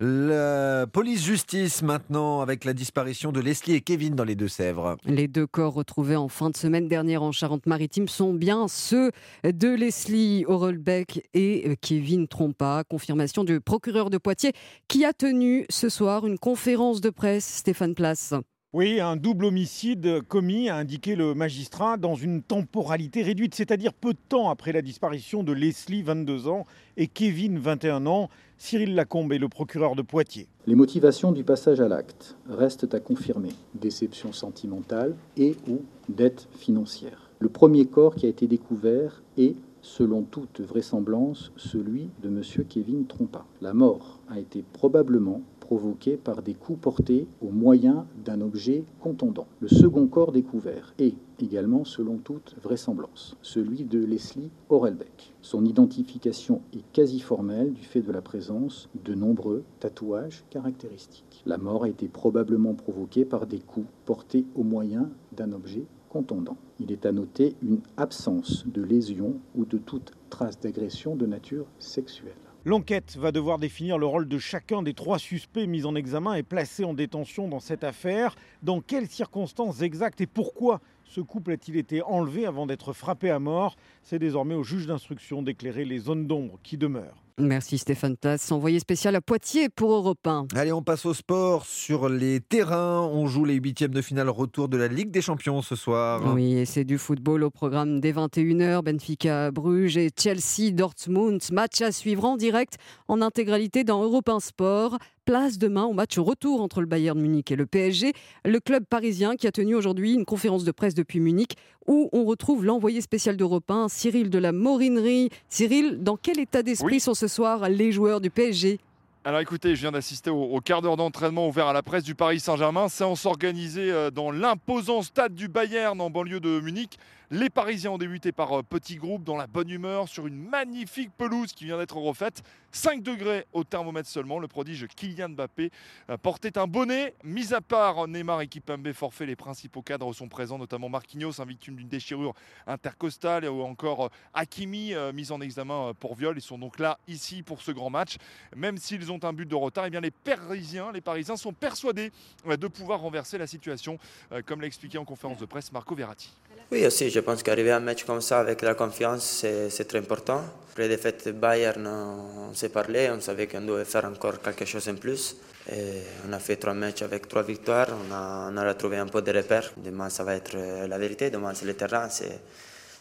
La 0.00 0.86
police-justice 0.86 1.82
maintenant, 1.82 2.40
avec 2.40 2.64
la 2.64 2.72
disparition 2.72 3.30
de 3.30 3.40
Leslie 3.40 3.74
et 3.74 3.80
Kevin 3.82 4.14
dans 4.14 4.24
les 4.24 4.36
Deux-Sèvres. 4.36 4.96
Les 5.04 5.28
deux 5.28 5.46
corps 5.46 5.74
retrouvés 5.74 6.16
en 6.16 6.28
fin 6.28 6.50
de 6.50 6.56
semaine 6.56 6.88
dernière 6.88 7.22
en 7.22 7.32
Charente-Maritime 7.32 8.08
sont 8.08 8.32
bien 8.32 8.68
ceux 8.68 9.10
de 9.44 9.68
Leslie 9.68 10.44
Orelbeck 10.46 11.28
et 11.34 11.76
Kevin 11.80 12.26
Trompa. 12.26 12.84
Confirmation 12.88 13.44
du 13.44 13.60
procureur 13.60 14.10
de 14.10 14.18
Poitiers 14.18 14.52
qui 14.88 15.04
a 15.04 15.12
tenu 15.12 15.66
ce 15.68 15.88
soir 15.88 16.26
une 16.26 16.38
conférence 16.38 17.00
de 17.00 17.10
presse, 17.10 17.58
Stéphane 17.58 17.94
Place. 17.94 18.34
Oui, 18.72 19.00
un 19.00 19.16
double 19.16 19.46
homicide 19.46 20.22
commis, 20.28 20.68
a 20.68 20.76
indiqué 20.76 21.16
le 21.16 21.34
magistrat, 21.34 21.96
dans 21.96 22.14
une 22.14 22.40
temporalité 22.40 23.20
réduite, 23.20 23.52
c'est-à-dire 23.52 23.92
peu 23.92 24.12
de 24.12 24.18
temps 24.28 24.48
après 24.48 24.70
la 24.70 24.80
disparition 24.80 25.42
de 25.42 25.50
Leslie, 25.52 26.02
22 26.02 26.46
ans, 26.46 26.64
et 26.96 27.08
Kevin, 27.08 27.58
21 27.58 28.06
ans. 28.06 28.28
Cyril 28.58 28.94
Lacombe 28.94 29.32
est 29.32 29.38
le 29.38 29.48
procureur 29.48 29.96
de 29.96 30.02
Poitiers. 30.02 30.46
Les 30.68 30.76
motivations 30.76 31.32
du 31.32 31.42
passage 31.42 31.80
à 31.80 31.88
l'acte 31.88 32.36
restent 32.48 32.94
à 32.94 33.00
confirmer. 33.00 33.48
Déception 33.74 34.32
sentimentale 34.32 35.16
et 35.36 35.56
ou 35.66 35.80
dette 36.08 36.46
financière. 36.56 37.28
Le 37.40 37.48
premier 37.48 37.86
corps 37.86 38.14
qui 38.14 38.26
a 38.26 38.28
été 38.28 38.46
découvert 38.46 39.20
est, 39.36 39.56
selon 39.82 40.22
toute 40.22 40.60
vraisemblance, 40.60 41.50
celui 41.56 42.08
de 42.22 42.28
M. 42.28 42.42
Kevin 42.68 43.06
Trompa. 43.06 43.44
La 43.62 43.74
mort 43.74 44.20
a 44.28 44.38
été 44.38 44.62
probablement 44.72 45.42
provoqués 45.70 46.16
par 46.16 46.42
des 46.42 46.54
coups 46.54 46.80
portés 46.80 47.28
au 47.40 47.50
moyen 47.50 48.04
d'un 48.24 48.40
objet 48.40 48.82
contondant. 48.98 49.46
Le 49.60 49.68
second 49.68 50.08
corps 50.08 50.32
découvert 50.32 50.92
est 50.98 51.14
également, 51.38 51.84
selon 51.84 52.16
toute 52.16 52.56
vraisemblance, 52.60 53.36
celui 53.40 53.84
de 53.84 54.04
Leslie 54.04 54.50
Orelbeck. 54.68 55.32
Son 55.42 55.64
identification 55.64 56.60
est 56.74 56.82
quasi 56.92 57.20
formelle 57.20 57.72
du 57.72 57.82
fait 57.82 58.00
de 58.00 58.10
la 58.10 58.20
présence 58.20 58.88
de 59.04 59.14
nombreux 59.14 59.62
tatouages 59.78 60.42
caractéristiques. 60.50 61.44
La 61.46 61.56
mort 61.56 61.84
a 61.84 61.88
été 61.88 62.08
probablement 62.08 62.74
provoquée 62.74 63.24
par 63.24 63.46
des 63.46 63.60
coups 63.60 63.86
portés 64.06 64.46
au 64.56 64.64
moyen 64.64 65.08
d'un 65.36 65.52
objet 65.52 65.84
contondant. 66.08 66.56
Il 66.80 66.90
est 66.90 67.06
à 67.06 67.12
noter 67.12 67.54
une 67.62 67.78
absence 67.96 68.64
de 68.66 68.82
lésion 68.82 69.34
ou 69.54 69.64
de 69.64 69.78
toute 69.78 70.14
trace 70.30 70.58
d'agression 70.58 71.14
de 71.14 71.26
nature 71.26 71.66
sexuelle. 71.78 72.49
L'enquête 72.66 73.16
va 73.16 73.32
devoir 73.32 73.58
définir 73.58 73.96
le 73.96 74.04
rôle 74.04 74.28
de 74.28 74.36
chacun 74.36 74.82
des 74.82 74.92
trois 74.92 75.18
suspects 75.18 75.66
mis 75.66 75.86
en 75.86 75.94
examen 75.94 76.34
et 76.34 76.42
placés 76.42 76.84
en 76.84 76.92
détention 76.92 77.48
dans 77.48 77.58
cette 77.58 77.84
affaire. 77.84 78.36
Dans 78.62 78.82
quelles 78.82 79.08
circonstances 79.08 79.80
exactes 79.80 80.20
et 80.20 80.26
pourquoi 80.26 80.82
ce 81.04 81.22
couple 81.22 81.52
a-t-il 81.52 81.78
été 81.78 82.02
enlevé 82.02 82.44
avant 82.44 82.66
d'être 82.66 82.92
frappé 82.92 83.30
à 83.30 83.38
mort? 83.38 83.76
C'est 84.02 84.18
désormais 84.18 84.54
au 84.54 84.62
juge 84.62 84.86
d'instruction 84.86 85.40
d'éclairer 85.40 85.86
les 85.86 86.00
zones 86.00 86.26
d'ombre 86.26 86.58
qui 86.62 86.76
demeurent. 86.76 87.24
Merci 87.42 87.78
Stéphane 87.78 88.16
Tass, 88.16 88.52
envoyé 88.52 88.78
spécial 88.78 89.14
à 89.16 89.20
Poitiers 89.20 89.68
pour 89.68 89.92
Europe 89.92 90.26
1. 90.26 90.46
Allez, 90.54 90.72
on 90.72 90.82
passe 90.82 91.06
au 91.06 91.14
sport. 91.14 91.64
Sur 91.64 92.08
les 92.08 92.40
terrains, 92.40 93.00
on 93.00 93.26
joue 93.26 93.44
les 93.44 93.54
huitièmes 93.54 93.92
de 93.92 94.02
finale 94.02 94.28
retour 94.28 94.68
de 94.68 94.76
la 94.76 94.88
Ligue 94.88 95.10
des 95.10 95.22
Champions 95.22 95.62
ce 95.62 95.76
soir. 95.76 96.22
Oui, 96.34 96.54
et 96.54 96.64
c'est 96.64 96.84
du 96.84 96.98
football 96.98 97.42
au 97.44 97.50
programme 97.50 98.00
des 98.00 98.12
21h. 98.12 98.82
Benfica, 98.82 99.50
Bruges 99.50 99.96
et 99.96 100.10
Chelsea, 100.16 100.70
Dortmund. 100.72 101.40
Match 101.52 101.80
à 101.80 101.92
suivre 101.92 102.24
en 102.24 102.36
direct 102.36 102.76
en 103.08 103.22
intégralité 103.22 103.84
dans 103.84 104.02
Europe 104.02 104.28
1 104.28 104.40
Sport 104.40 104.98
place 105.30 105.58
demain 105.58 105.84
au 105.84 105.92
match 105.92 106.18
retour 106.18 106.60
entre 106.60 106.80
le 106.80 106.86
Bayern 106.86 107.16
Munich 107.16 107.52
et 107.52 107.56
le 107.56 107.64
PSG. 107.64 108.14
Le 108.44 108.58
club 108.58 108.84
parisien 108.84 109.36
qui 109.36 109.46
a 109.46 109.52
tenu 109.52 109.76
aujourd'hui 109.76 110.14
une 110.14 110.24
conférence 110.24 110.64
de 110.64 110.72
presse 110.72 110.94
depuis 110.94 111.20
Munich 111.20 111.54
où 111.86 112.08
on 112.12 112.24
retrouve 112.24 112.64
l'envoyé 112.64 113.00
spécial 113.00 113.36
d'Europe 113.36 113.70
1, 113.70 113.88
Cyril 113.88 114.30
de 114.30 114.38
la 114.38 114.52
Morinerie. 114.52 115.28
Cyril, 115.48 116.02
dans 116.02 116.16
quel 116.16 116.38
état 116.38 116.62
d'esprit 116.62 117.00
sont 117.00 117.14
ce 117.14 117.26
soir 117.30 117.68
les 117.68 117.92
joueurs 117.92 118.20
du 118.20 118.28
PSG 118.28 118.78
alors 119.22 119.40
écoutez, 119.40 119.76
je 119.76 119.82
viens 119.82 119.92
d'assister 119.92 120.30
au, 120.30 120.58
quart 120.60 120.80
d'heure 120.80 120.96
d'entraînement 120.96 121.46
ouvert 121.46 121.66
à 121.66 121.74
la 121.74 121.82
presse 121.82 122.04
du 122.04 122.14
Paris 122.14 122.40
Saint-Germain. 122.40 122.88
Séance 122.88 123.26
organisée 123.26 123.92
euh, 123.92 124.10
dans 124.10 124.30
l'imposant 124.30 125.02
stade 125.02 125.34
du 125.34 125.46
Bayern 125.46 126.00
en 126.00 126.08
banlieue 126.08 126.40
de 126.40 126.58
Munich. 126.58 126.98
Les 127.32 127.48
Parisiens 127.48 127.92
ont 127.92 127.98
débuté 127.98 128.32
par 128.32 128.58
euh, 128.58 128.62
petits 128.64 128.96
groupes 128.96 129.22
dans 129.22 129.36
la 129.36 129.46
bonne 129.46 129.70
humeur 129.70 130.08
sur 130.08 130.26
une 130.26 130.36
magnifique 130.36 131.12
pelouse 131.16 131.52
qui 131.52 131.64
vient 131.64 131.78
d'être 131.78 131.96
refaite. 131.96 132.42
5 132.72 133.04
degrés 133.04 133.46
au 133.52 133.62
thermomètre 133.62 134.08
seulement. 134.08 134.40
Le 134.40 134.48
prodige 134.48 134.88
Kylian 134.88 135.28
Mbappé 135.28 135.70
euh, 136.10 136.16
portait 136.16 136.58
un 136.58 136.66
bonnet. 136.66 137.14
Mis 137.22 137.54
à 137.54 137.60
part 137.60 138.08
Neymar 138.08 138.40
et 138.40 138.48
Kipembe 138.48 138.92
forfait, 138.92 139.26
les 139.26 139.36
principaux 139.36 139.80
cadres 139.80 140.12
sont 140.12 140.26
présents, 140.26 140.58
notamment 140.58 140.88
Marquinhos, 140.88 141.34
victime 141.46 141.76
d'une 141.76 141.86
déchirure 141.86 142.34
intercostale, 142.66 143.44
ou 143.48 143.62
encore 143.62 144.06
euh, 144.06 144.08
Hakimi, 144.34 144.94
mis 145.14 145.30
en 145.30 145.40
examen 145.40 145.92
pour 146.00 146.16
viol. 146.16 146.36
Ils 146.36 146.42
sont 146.42 146.58
donc 146.58 146.80
là, 146.80 146.98
ici, 147.06 147.44
pour 147.44 147.62
ce 147.62 147.70
grand 147.70 147.90
match. 147.90 148.16
Même 148.56 148.76
s'ils 148.76 149.12
ont 149.12 149.22
un 149.22 149.32
but 149.32 149.46
de 149.46 149.54
retard, 149.54 149.86
eh 149.86 149.90
bien 149.90 150.00
les 150.00 150.10
Parisiens, 150.10 150.90
les 150.90 151.00
Parisiens 151.00 151.36
sont 151.36 151.52
persuadés 151.52 152.10
de 152.44 152.66
pouvoir 152.66 152.98
renverser 152.98 153.38
la 153.38 153.46
situation, 153.46 153.98
comme 154.46 154.60
l'a 154.60 154.66
expliqué 154.66 154.98
en 154.98 155.04
conférence 155.04 155.38
de 155.38 155.46
presse 155.46 155.70
Marco 155.70 155.94
Verratti. 155.94 156.32
Oui, 156.72 156.84
je 157.20 157.24
pense 157.26 157.42
qu'arriver 157.42 157.70
à 157.70 157.76
un 157.76 157.80
match 157.80 158.04
comme 158.04 158.22
ça 158.22 158.40
avec 158.40 158.62
la 158.62 158.72
confiance, 158.74 159.44
c'est 159.68 159.84
très 159.86 159.98
important. 159.98 160.42
Après 160.70 160.84
les 160.84 160.96
défaite 160.96 161.28
Bayern, 161.38 161.86
on 161.86 162.54
s'est 162.54 162.70
parlé, 162.70 163.10
on 163.10 163.20
savait 163.20 163.46
qu'on 163.46 163.60
devait 163.60 163.84
faire 163.84 164.06
encore 164.06 164.40
quelque 164.40 164.64
chose 164.64 164.88
en 164.88 164.94
plus. 164.94 165.36
Et 165.70 166.00
on 166.26 166.32
a 166.32 166.38
fait 166.38 166.56
trois 166.56 166.72
matchs 166.72 167.02
avec 167.02 167.28
trois 167.28 167.42
victoires, 167.42 167.88
on 167.90 168.10
a, 168.10 168.50
on 168.50 168.66
retrouvé 168.66 168.96
un 168.96 169.06
peu 169.06 169.20
de 169.20 169.32
repères. 169.32 169.70
Demain, 169.76 170.08
ça 170.08 170.24
va 170.24 170.34
être 170.34 170.56
la 170.88 170.96
vérité, 170.96 171.28
demain, 171.28 171.52
c'est 171.52 171.66
le 171.66 171.74
terrain, 171.74 172.08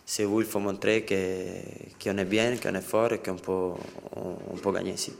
c'est 0.05 0.25
où 0.25 0.41
il 0.41 0.47
faut 0.47 0.59
montrer 0.59 1.05
qu'on 2.03 2.17
est 2.17 2.25
bien, 2.25 2.57
qu'on 2.57 2.75
est 2.75 2.81
fort 2.81 3.13
et 3.13 3.19
qu'on 3.19 3.37
peut, 3.37 3.71
on 4.17 4.57
peut 4.57 4.71
gagner 4.73 4.91
ici. 4.91 5.13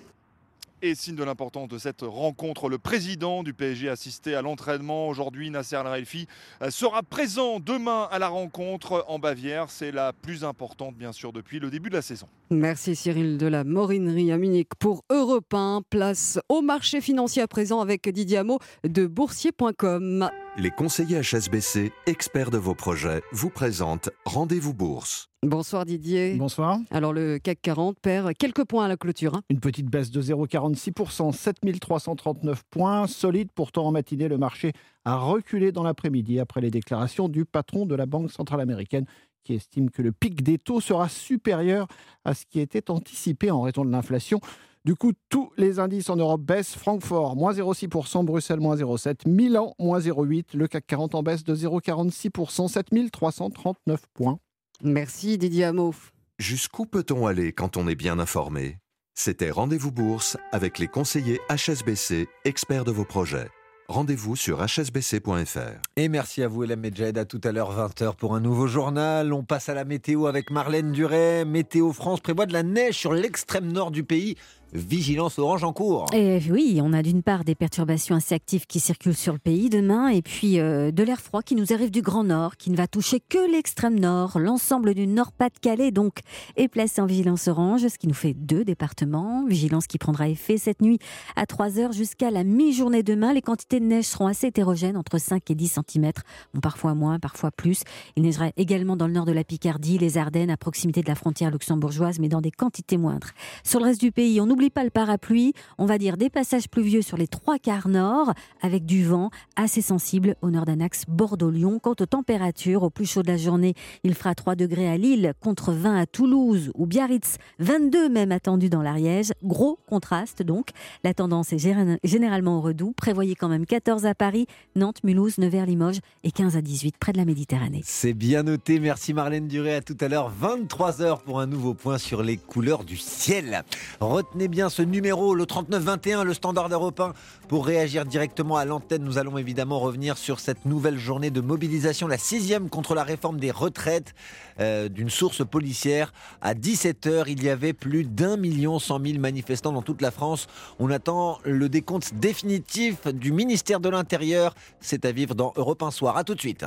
Et 0.82 0.96
signe 0.96 1.16
de 1.16 1.26
l'importance 1.26 1.68
de 1.68 1.78
cette 1.78 2.04
rencontre, 2.04 2.70
le 2.70 2.78
président 2.78 3.44
du 3.44 3.54
PSG 3.54 3.90
assisté 3.90 4.34
à 4.34 4.42
l'entraînement 4.42 5.10
aujourd'hui, 5.10 5.50
Nasser 5.50 5.76
Al-Khelaifi, 5.76 6.26
euh, 6.62 6.72
sera 6.72 7.04
présent 7.04 7.60
demain 7.60 8.08
à 8.12 8.18
la 8.18 8.30
rencontre 8.30 9.04
en 9.10 9.20
Bavière. 9.20 9.70
C'est 9.72 9.92
la 9.92 10.14
plus 10.14 10.46
importante, 10.46 10.96
bien 10.96 11.12
sûr, 11.12 11.34
depuis 11.34 11.60
le 11.60 11.70
début 11.70 11.90
de 11.90 11.96
la 11.96 12.02
saison. 12.02 12.30
Merci 12.52 12.96
Cyril 12.96 13.38
de 13.38 13.46
la 13.46 13.64
Morinerie 13.64 14.32
à 14.32 14.38
Munich 14.40 14.70
pour 14.80 15.04
Europe 15.12 15.54
1. 15.54 15.84
Place 15.88 16.40
au 16.50 16.62
marché 16.62 17.00
financier 17.00 17.44
à 17.44 17.48
présent 17.48 17.80
avec 17.80 18.10
Didier 18.10 18.38
Hameau 18.40 18.58
de 18.84 19.06
boursier.com. 19.06 20.28
Les 20.58 20.72
conseillers 20.72 21.22
HSBC, 21.22 21.92
experts 22.08 22.50
de 22.50 22.58
vos 22.58 22.74
projets, 22.74 23.22
vous 23.32 23.52
présentent 23.52 24.10
Rendez-vous 24.26 24.74
Bourse. 24.74 25.28
Bonsoir 25.44 25.86
Didier. 25.86 26.36
Bonsoir. 26.36 26.80
Alors 26.90 27.14
le 27.14 27.38
CAC 27.38 27.60
40 27.62 27.98
perd 28.02 28.34
quelques 28.34 28.66
points 28.66 28.86
à 28.86 28.88
la 28.88 28.98
clôture. 28.98 29.36
Hein. 29.36 29.44
Une 29.50 29.60
petite 29.60 29.86
baisse 29.86 30.10
de 30.10 30.22
0,46%, 30.22 31.32
7339 31.32 32.64
points. 32.70 33.08
Solide 33.08 33.50
pourtant 33.54 33.86
en 33.86 33.92
matinée, 33.92 34.28
le 34.28 34.38
marché 34.38 34.74
a 35.06 35.16
reculé 35.16 35.72
dans 35.72 35.84
l'après-midi 35.84 36.40
après 36.40 36.62
les 36.62 36.72
déclarations 36.72 37.30
du 37.30 37.46
patron 37.46 37.86
de 37.86 37.96
la 37.96 38.06
Banque 38.06 38.32
centrale 38.32 38.60
américaine 38.60 39.06
qui 39.50 39.56
estime 39.56 39.90
que 39.90 40.04
le 40.04 40.12
pic 40.12 40.44
des 40.44 40.60
taux 40.60 40.80
sera 40.80 41.10
supérieur 41.10 41.88
à 42.24 42.36
ce 42.36 42.46
qui 42.46 42.60
était 42.60 42.92
anticipé 42.92 43.50
en 43.50 43.62
raison 43.62 43.84
de 43.84 43.90
l'inflation. 43.90 44.40
Du 44.86 44.94
coup, 44.94 45.12
tous 45.28 45.52
les 45.58 45.80
indices 45.80 46.12
en 46.12 46.18
Europe 46.18 46.42
baissent. 46.42 46.76
Francfort, 46.76 47.36
moins 47.36 47.52
0,6%, 47.52 48.26
Bruxelles, 48.26 48.60
moins 48.60 48.76
0,7%, 48.76 49.28
Milan, 49.28 49.74
moins 49.80 49.98
0,8%, 49.98 50.56
le 50.56 50.68
CAC 50.68 50.86
40 50.86 51.16
en 51.16 51.24
baisse 51.24 51.44
de 51.44 51.56
0,46%, 51.56 52.68
7339 52.68 54.02
points. 54.14 54.38
Merci 54.84 55.40
Didier 55.40 55.64
Hameau. 55.64 55.96
Jusqu'où 56.38 56.86
peut-on 56.86 57.26
aller 57.26 57.52
quand 57.52 57.76
on 57.76 57.88
est 57.88 57.96
bien 57.96 58.20
informé? 58.20 58.78
C'était 59.16 59.50
Rendez-vous 59.50 59.92
Bourse 59.92 60.38
avec 60.52 60.78
les 60.78 60.88
conseillers 60.88 61.40
HSBC, 61.50 62.28
experts 62.46 62.86
de 62.86 62.92
vos 62.92 63.04
projets. 63.04 63.50
Rendez-vous 63.90 64.36
sur 64.36 64.64
hsbc.fr. 64.64 65.82
Et 65.96 66.10
merci 66.10 66.44
à 66.44 66.48
vous, 66.48 66.64
Hélène 66.64 66.80
Medjed. 66.80 67.18
À 67.18 67.26
tout 67.26 67.42
à 67.44 67.52
l'heure, 67.52 67.76
20h 67.76 68.14
pour 68.18 68.36
un 68.36 68.40
nouveau 68.40 68.68
journal. 68.68 69.34
On 69.34 69.44
passe 69.44 69.68
à 69.68 69.74
la 69.74 69.84
météo 69.84 70.28
avec 70.28 70.52
Marlène 70.52 70.92
Duret. 70.92 71.44
Météo 71.44 71.92
France 71.92 72.20
prévoit 72.20 72.46
de 72.46 72.54
la 72.54 72.62
neige 72.62 72.94
sur 72.94 73.14
l'extrême 73.14 73.72
nord 73.72 73.90
du 73.90 74.04
pays 74.04 74.36
vigilance 74.74 75.40
orange 75.40 75.64
en 75.64 75.74
cours. 75.74 76.06
Et 76.14 76.40
oui, 76.50 76.80
on 76.84 76.94
a 76.94 77.02
d'une 77.02 77.24
part 77.24 77.44
des 77.44 77.56
perturbations 77.56 78.16
assez 78.16 78.36
actives 78.36 78.66
qui 78.68 78.80
circulent 78.80 79.16
sur 79.16 79.34
le 79.34 79.40
pays 79.40 79.70
demain, 79.70 80.10
et 80.10 80.22
puis 80.22 80.60
euh, 80.60 80.92
de 80.92 81.04
l'air 81.04 81.20
froid 81.20 81.42
qui 81.42 81.56
nous 81.56 81.74
arrive 81.74 81.92
du 81.92 82.02
Grand 82.02 82.24
Nord, 82.24 82.58
qui 82.58 82.70
ne 82.70 82.76
va 82.76 82.88
toucher 82.88 83.20
que 83.20 83.52
l'extrême 83.52 84.00
nord. 84.00 84.40
L'ensemble 84.40 84.94
du 84.94 85.08
Nord-Pas-de-Calais, 85.08 85.92
donc, 85.92 86.20
est 86.56 86.68
placé 86.68 87.02
en 87.02 87.06
vigilance 87.06 87.48
orange, 87.48 87.88
ce 87.88 87.98
qui 87.98 88.08
nous 88.08 88.14
fait 88.14 88.34
deux 88.34 88.64
départements. 88.64 89.46
Vigilance 89.48 89.88
qui 89.88 89.98
prendra 89.98 90.30
effet 90.30 90.58
cette 90.58 90.82
nuit 90.82 91.00
à 91.36 91.46
3 91.46 91.80
heures 91.80 91.92
jusqu'à 91.92 92.32
la 92.32 92.44
mi-journée 92.44 93.04
demain. 93.04 93.34
Les 93.34 93.42
quantités 93.42 93.80
de 93.80 93.86
neige 93.86 94.06
seront 94.06 94.28
assez 94.28 94.48
hétérogènes, 94.48 94.98
entre 94.98 95.18
5 95.18 95.50
et 95.50 95.56
10 95.56 95.80
cm, 95.88 96.12
bon, 96.54 96.60
parfois 96.62 96.94
moins, 96.94 97.20
parfois 97.20 97.52
plus. 97.52 97.84
Il 98.16 98.24
neigera 98.24 98.52
également 98.58 98.96
dans 98.96 99.08
le 99.08 99.14
nord 99.14 99.26
de 99.26 99.32
la 99.32 99.44
Picardie, 99.44 99.98
les 99.98 100.18
Ardennes, 100.18 100.50
à 100.50 100.58
proximité 100.58 101.02
de 101.02 101.08
la 101.08 101.16
frontière 101.16 101.52
luxembourgeoise, 101.52 102.20
mais 102.20 102.30
dans 102.30 102.42
des 102.42 102.52
quantités 102.52 102.98
moindres. 102.98 103.30
Sur 103.64 103.80
le 103.80 103.86
reste 103.86 104.02
du 104.02 104.12
pays, 104.12 104.40
on 104.42 104.50
oublie 104.50 104.59
n'oublie 104.60 104.70
pas 104.70 104.84
le 104.84 104.90
parapluie. 104.90 105.54
On 105.78 105.86
va 105.86 105.98
dire 105.98 106.18
des 106.18 106.30
passages 106.30 106.68
pluvieux 106.68 107.02
sur 107.02 107.16
les 107.16 107.28
trois 107.28 107.60
quarts 107.60 107.88
nord, 107.88 108.34
avec 108.62 108.86
du 108.86 109.06
vent 109.06 109.30
assez 109.56 109.82
sensible 109.82 110.36
au 110.42 110.50
nord 110.50 110.66
d'un 110.66 110.82
axe 110.82 111.06
Bordeaux-Lyon. 111.08 111.80
Quant 111.80 111.96
aux 111.98 112.06
températures, 112.06 112.84
au 112.84 112.90
plus 112.90 113.06
chaud 113.06 113.24
de 113.24 113.30
la 113.30 113.38
journée, 113.38 113.74
il 114.04 114.16
fera 114.16 114.36
3 114.36 114.56
degrés 114.56 114.90
à 114.90 114.98
Lille, 114.98 115.32
contre 115.40 115.72
20 115.72 115.96
à 115.98 116.06
Toulouse 116.06 116.72
ou 116.76 116.88
Biarritz, 116.88 117.38
22 117.60 118.10
même 118.10 118.34
attendu 118.34 118.70
dans 118.70 118.82
l'Ariège. 118.82 119.32
Gros 119.46 119.80
contraste 119.88 120.44
donc. 120.44 120.72
La 121.06 121.14
tendance 121.14 121.54
est 121.54 121.98
généralement 122.04 122.58
au 122.58 122.62
redoux. 122.62 122.92
Prévoyez 122.98 123.36
quand 123.36 123.48
même 123.48 123.66
14 123.66 124.06
à 124.06 124.14
Paris, 124.14 124.46
Nantes, 124.76 125.06
Mulhouse, 125.06 125.38
Nevers, 125.38 125.68
Limoges 125.68 126.00
et 126.26 126.32
15 126.32 126.58
à 126.58 126.62
18 126.62 126.98
près 126.98 127.14
de 127.14 127.18
la 127.18 127.24
Méditerranée. 127.24 127.82
C'est 127.86 128.14
bien 128.14 128.44
noté. 128.44 128.82
Merci 128.82 129.14
Marlène 129.14 129.48
Duré. 129.48 129.76
À 129.76 129.82
tout 129.82 129.98
à 130.02 130.10
l'heure, 130.10 130.34
23h 130.42 131.22
pour 131.22 131.40
un 131.40 131.48
nouveau 131.48 131.74
point 131.74 131.98
sur 131.98 132.24
les 132.24 132.36
couleurs 132.36 132.84
du 132.84 132.98
ciel. 132.98 133.64
Retenez 134.02 134.49
bien 134.50 134.70
ce 134.70 134.82
numéro, 134.82 135.36
le 135.36 135.46
3921, 135.46 136.24
le 136.24 136.34
standard 136.34 136.68
européen, 136.70 137.14
pour 137.48 137.66
réagir 137.66 138.06
directement 138.06 138.58
à 138.58 138.66
l'antenne. 138.66 139.04
Nous 139.04 139.18
allons 139.18 139.38
évidemment 139.38 139.80
revenir 139.80 140.18
sur 140.18 140.40
cette 140.40 140.66
nouvelle 140.66 140.98
journée 140.98 141.30
de 141.30 141.42
mobilisation, 141.42 142.08
la 142.08 142.18
sixième 142.18 142.70
contre 142.70 142.96
la 142.96 143.04
réforme 143.04 143.40
des 143.40 143.52
retraites 143.52 144.14
euh, 144.60 144.90
d'une 144.90 145.10
source 145.10 145.46
policière. 145.46 146.12
À 146.42 146.54
17h, 146.54 147.26
il 147.28 147.44
y 147.44 147.50
avait 147.50 147.74
plus 147.74 148.04
d'un 148.04 148.36
million 148.36 148.80
cent 148.80 149.00
mille 149.00 149.20
manifestants 149.20 149.72
dans 149.72 149.82
toute 149.82 150.02
la 150.02 150.12
France. 150.12 150.48
On 150.80 150.90
attend 150.90 151.40
le 151.44 151.70
décompte 151.70 152.14
définitif 152.16 153.08
du 153.08 153.32
ministère 153.32 153.80
de 153.80 153.90
l'Intérieur. 153.90 154.56
C'est 154.82 155.06
à 155.06 155.12
vivre 155.12 155.36
dans 155.36 155.54
Europe 155.56 155.84
1 155.84 155.92
Soir. 155.92 156.18
A 156.18 156.24
tout 156.24 156.36
de 156.36 156.42
suite. 156.42 156.66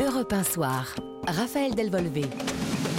Europe 0.00 0.32
1 0.32 0.42
Soir. 0.44 0.94
Raphaël 1.26 1.74
Delvolvé. 1.74 2.22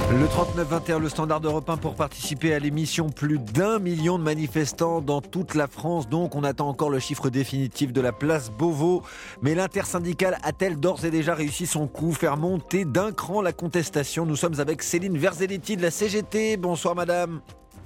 Le 0.09 0.25
39-21, 0.25 0.99
le 0.99 1.09
standard 1.09 1.41
européen 1.43 1.75
pour 1.75 1.95
participer 1.95 2.53
à 2.53 2.59
l'émission. 2.59 3.09
Plus 3.09 3.39
d'un 3.39 3.77
million 3.77 4.17
de 4.17 4.23
manifestants 4.23 5.01
dans 5.01 5.19
toute 5.19 5.53
la 5.53 5.67
France. 5.67 6.07
Donc, 6.07 6.33
on 6.33 6.45
attend 6.45 6.69
encore 6.69 6.89
le 6.89 6.99
chiffre 6.99 7.29
définitif 7.29 7.91
de 7.91 7.99
la 7.99 8.13
place 8.13 8.49
Beauvau. 8.49 9.03
Mais 9.41 9.53
l'intersyndicale 9.53 10.37
a-t-elle 10.43 10.79
d'ores 10.79 11.03
et 11.03 11.11
déjà 11.11 11.35
réussi 11.35 11.67
son 11.67 11.87
coup, 11.87 12.13
faire 12.13 12.37
monter 12.37 12.85
d'un 12.85 13.11
cran 13.11 13.41
la 13.41 13.51
contestation? 13.51 14.25
Nous 14.25 14.37
sommes 14.37 14.61
avec 14.61 14.81
Céline 14.81 15.17
Verzelletti 15.17 15.75
de 15.75 15.81
la 15.81 15.91
CGT. 15.91 16.55
Bonsoir, 16.55 16.95
madame. 16.95 17.41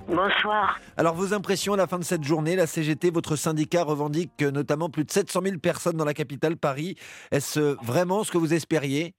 Bonsoir. 0.07 0.79
Alors 0.97 1.15
vos 1.15 1.33
impressions 1.33 1.73
à 1.73 1.77
la 1.77 1.87
fin 1.87 1.97
de 1.97 2.03
cette 2.03 2.23
journée, 2.23 2.55
la 2.55 2.67
CGT, 2.67 3.09
votre 3.09 3.35
syndicat 3.35 3.83
revendique 3.83 4.41
notamment 4.41 4.89
plus 4.89 5.05
de 5.05 5.11
700 5.11 5.41
000 5.43 5.57
personnes 5.57 5.97
dans 5.97 6.05
la 6.05 6.13
capitale 6.13 6.57
Paris. 6.57 6.95
Est-ce 7.31 7.77
vraiment 7.83 8.23
ce 8.23 8.31
que 8.31 8.37
vous 8.37 8.53
espériez? 8.53 9.15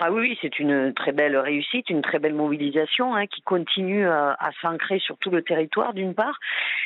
Ah 0.00 0.12
oui, 0.12 0.38
c'est 0.40 0.60
une 0.60 0.94
très 0.94 1.10
belle 1.10 1.36
réussite, 1.36 1.90
une 1.90 2.02
très 2.02 2.20
belle 2.20 2.34
mobilisation 2.34 3.16
hein, 3.16 3.26
qui 3.26 3.42
continue 3.42 4.06
à, 4.06 4.36
à 4.38 4.50
s'ancrer 4.62 5.00
sur 5.00 5.18
tout 5.18 5.30
le 5.30 5.42
territoire 5.42 5.92
d'une 5.92 6.14
part 6.14 6.38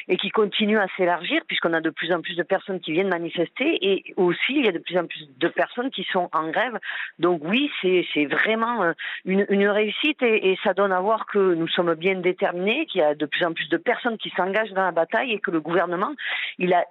et 0.08 0.16
qui 0.16 0.30
continue 0.30 0.78
à 0.78 0.86
s'élargir 0.96 1.42
puisqu'on 1.46 1.74
a 1.74 1.82
de 1.82 1.90
plus 1.90 2.10
en 2.12 2.22
plus 2.22 2.36
de 2.36 2.42
personnes 2.42 2.80
qui 2.80 2.92
viennent 2.92 3.08
manifester 3.08 3.78
et 3.82 4.14
aussi 4.16 4.54
il 4.56 4.64
y 4.64 4.68
a 4.68 4.72
de 4.72 4.78
plus 4.78 4.96
en 4.96 5.06
plus 5.06 5.28
de 5.36 5.48
personnes 5.48 5.90
qui 5.90 6.04
sont 6.10 6.30
en 6.32 6.48
grève. 6.48 6.78
Donc 7.18 7.42
oui, 7.44 7.70
c'est 7.82 8.24
vraiment 8.24 8.82
euh, 8.82 8.92
une, 9.26 9.44
une 9.50 9.68
réussite 9.68 10.22
et, 10.22 10.50
et, 10.50 10.58
ça 10.64 10.72
donne 10.72 10.92
à 10.92 11.00
voir 11.00 11.26
que 11.26 11.54
nous 11.54 11.68
sommes 11.68 11.94
bien 11.94 12.14
déterminés, 12.14 12.86
qu'il 12.86 13.02
y 13.02 13.04
a 13.04 13.14
de 13.14 13.26
plus 13.26 13.44
en 13.44 13.52
plus 13.52 13.68
de 13.68 13.76
personnes 13.76 14.16
qui 14.16 14.30
s'engagent 14.30 14.72
dans 14.72 14.84
la 14.84 14.92
bataille 14.92 15.32
et 15.32 15.38
que 15.38 15.50
le 15.50 15.60
gouvernement, 15.60 16.12
il 16.58 16.72
a 16.72 16.84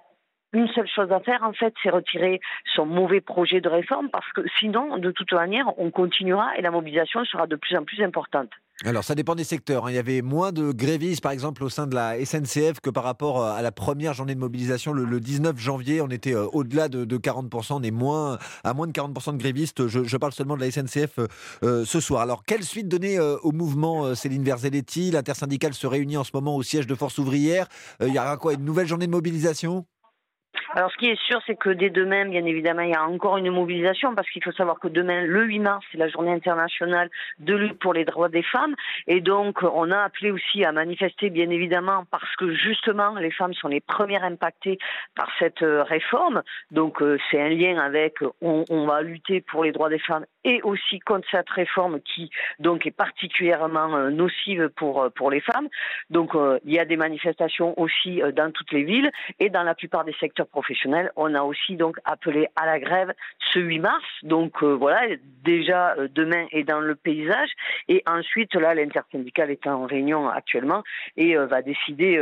une 0.52 0.68
seule 0.68 0.88
chose 0.88 1.10
à 1.10 1.20
faire, 1.20 1.42
en 1.42 1.52
fait, 1.52 1.74
c'est 1.82 1.90
retirer 1.90 2.40
son 2.74 2.86
mauvais 2.86 3.20
projet 3.20 3.60
de 3.60 3.68
réforme 3.68 4.10
parce 4.10 4.30
que 4.32 4.42
sinon, 4.58 4.98
de 4.98 5.10
toute 5.10 5.32
manière, 5.32 5.66
on 5.78 5.90
continuera 5.90 6.56
et 6.56 6.62
la 6.62 6.70
mobilisation 6.70 7.24
sera 7.24 7.46
de 7.46 7.56
plus 7.56 7.76
en 7.76 7.84
plus 7.84 8.02
importante. 8.02 8.50
Alors, 8.84 9.04
ça 9.04 9.14
dépend 9.14 9.34
des 9.34 9.44
secteurs. 9.44 9.86
Hein. 9.86 9.90
Il 9.92 9.94
y 9.94 9.98
avait 9.98 10.22
moins 10.22 10.50
de 10.50 10.72
grévistes, 10.72 11.22
par 11.22 11.30
exemple, 11.30 11.62
au 11.62 11.68
sein 11.68 11.86
de 11.86 11.94
la 11.94 12.22
SNCF 12.24 12.80
que 12.82 12.90
par 12.90 13.04
rapport 13.04 13.40
euh, 13.40 13.52
à 13.52 13.62
la 13.62 13.70
première 13.70 14.12
journée 14.12 14.34
de 14.34 14.40
mobilisation 14.40 14.92
le, 14.92 15.20
19 15.20 15.56
janvier. 15.56 16.00
On 16.00 16.08
était 16.08 16.34
euh, 16.34 16.46
au-delà 16.52 16.88
de, 16.88 17.04
40%. 17.04 17.74
On 17.74 17.82
est 17.82 17.92
moins, 17.92 18.38
à 18.64 18.74
moins 18.74 18.88
de 18.88 18.92
40% 18.92 19.34
de 19.34 19.38
grévistes. 19.38 19.86
Je, 19.86 20.16
parle 20.16 20.32
seulement 20.32 20.56
de 20.56 20.62
la 20.62 20.70
SNCF 20.70 21.20
euh, 21.62 21.84
ce 21.84 22.00
soir. 22.00 22.22
Alors, 22.22 22.44
quelle 22.44 22.64
suite 22.64 22.88
donner 22.88 23.20
au 23.20 23.52
mouvement 23.52 24.14
Céline 24.14 24.42
Verzelletti 24.42 25.10
L'intersyndicale 25.12 25.74
se 25.74 25.86
réunit 25.86 26.16
en 26.16 26.24
ce 26.24 26.30
moment 26.34 26.56
au 26.56 26.62
siège 26.62 26.86
de 26.86 26.94
Force 26.94 27.18
ouvrière. 27.18 27.66
il 28.00 28.12
y 28.12 28.18
aura 28.18 28.36
quoi? 28.36 28.54
Une 28.54 28.64
nouvelle 28.64 28.86
journée 28.86 29.06
de 29.06 29.12
mobilisation? 29.12 29.86
Alors, 30.70 30.90
ce 30.90 30.96
qui 30.96 31.06
est 31.06 31.20
sûr, 31.20 31.40
c'est 31.46 31.56
que 31.56 31.70
dès 31.70 31.90
demain, 31.90 32.26
bien 32.26 32.44
évidemment, 32.44 32.82
il 32.82 32.90
y 32.90 32.94
a 32.94 33.04
encore 33.04 33.36
une 33.38 33.50
mobilisation 33.50 34.14
parce 34.14 34.28
qu'il 34.30 34.42
faut 34.42 34.52
savoir 34.52 34.78
que 34.78 34.88
demain, 34.88 35.22
le 35.22 35.44
8 35.44 35.58
mars, 35.58 35.84
c'est 35.90 35.98
la 35.98 36.08
journée 36.08 36.32
internationale 36.32 37.10
de 37.38 37.54
lutte 37.54 37.78
pour 37.78 37.92
les 37.92 38.04
droits 38.04 38.28
des 38.28 38.42
femmes. 38.42 38.74
Et 39.06 39.20
donc, 39.20 39.62
on 39.62 39.90
a 39.90 39.98
appelé 39.98 40.30
aussi 40.30 40.64
à 40.64 40.72
manifester, 40.72 41.30
bien 41.30 41.50
évidemment, 41.50 42.04
parce 42.10 42.34
que 42.36 42.54
justement, 42.54 43.14
les 43.16 43.30
femmes 43.30 43.54
sont 43.54 43.68
les 43.68 43.80
premières 43.80 44.24
impactées 44.24 44.78
par 45.14 45.28
cette 45.38 45.62
euh, 45.62 45.82
réforme. 45.82 46.42
Donc, 46.70 47.02
euh, 47.02 47.18
c'est 47.30 47.40
un 47.40 47.50
lien 47.50 47.78
avec 47.78 48.16
on, 48.40 48.86
va 48.86 49.02
lutter 49.02 49.40
pour 49.40 49.64
les 49.64 49.72
droits 49.72 49.88
des 49.88 49.98
femmes 49.98 50.24
et 50.44 50.60
aussi 50.62 50.98
contre 51.00 51.26
cette 51.30 51.50
réforme 51.50 52.00
qui, 52.00 52.30
donc, 52.58 52.86
est 52.86 52.90
particulièrement 52.90 53.94
euh, 53.94 54.10
nocive 54.10 54.70
pour, 54.76 55.08
pour 55.14 55.30
les 55.30 55.40
femmes. 55.40 55.68
Donc, 56.10 56.32
il 56.64 56.72
y 56.72 56.78
a 56.78 56.84
des 56.84 56.96
manifestations 56.96 57.78
aussi 57.78 58.20
dans 58.34 58.50
toutes 58.52 58.72
les 58.72 58.82
villes 58.82 59.10
et 59.38 59.50
dans 59.50 59.62
la 59.62 59.74
plupart 59.74 60.04
des 60.04 60.14
secteurs 60.14 60.46
professionnels. 60.52 61.10
On 61.16 61.34
a 61.34 61.42
aussi 61.42 61.76
donc 61.76 61.96
appelé 62.04 62.46
à 62.54 62.66
la 62.66 62.78
grève 62.78 63.12
ce 63.52 63.58
8 63.58 63.78
mars. 63.80 64.04
Donc 64.22 64.62
euh, 64.62 64.74
voilà, 64.74 65.00
déjà 65.44 65.94
euh, 65.98 66.08
demain 66.14 66.46
est 66.52 66.64
dans 66.64 66.80
le 66.80 66.94
paysage. 66.94 67.50
Et 67.88 68.02
ensuite, 68.06 68.54
là, 68.54 68.74
l'intersyndicale 68.74 69.50
est 69.50 69.66
en 69.66 69.86
réunion 69.86 70.28
actuellement 70.28 70.84
et 71.16 71.36
euh, 71.36 71.46
va 71.46 71.62
décider 71.62 72.20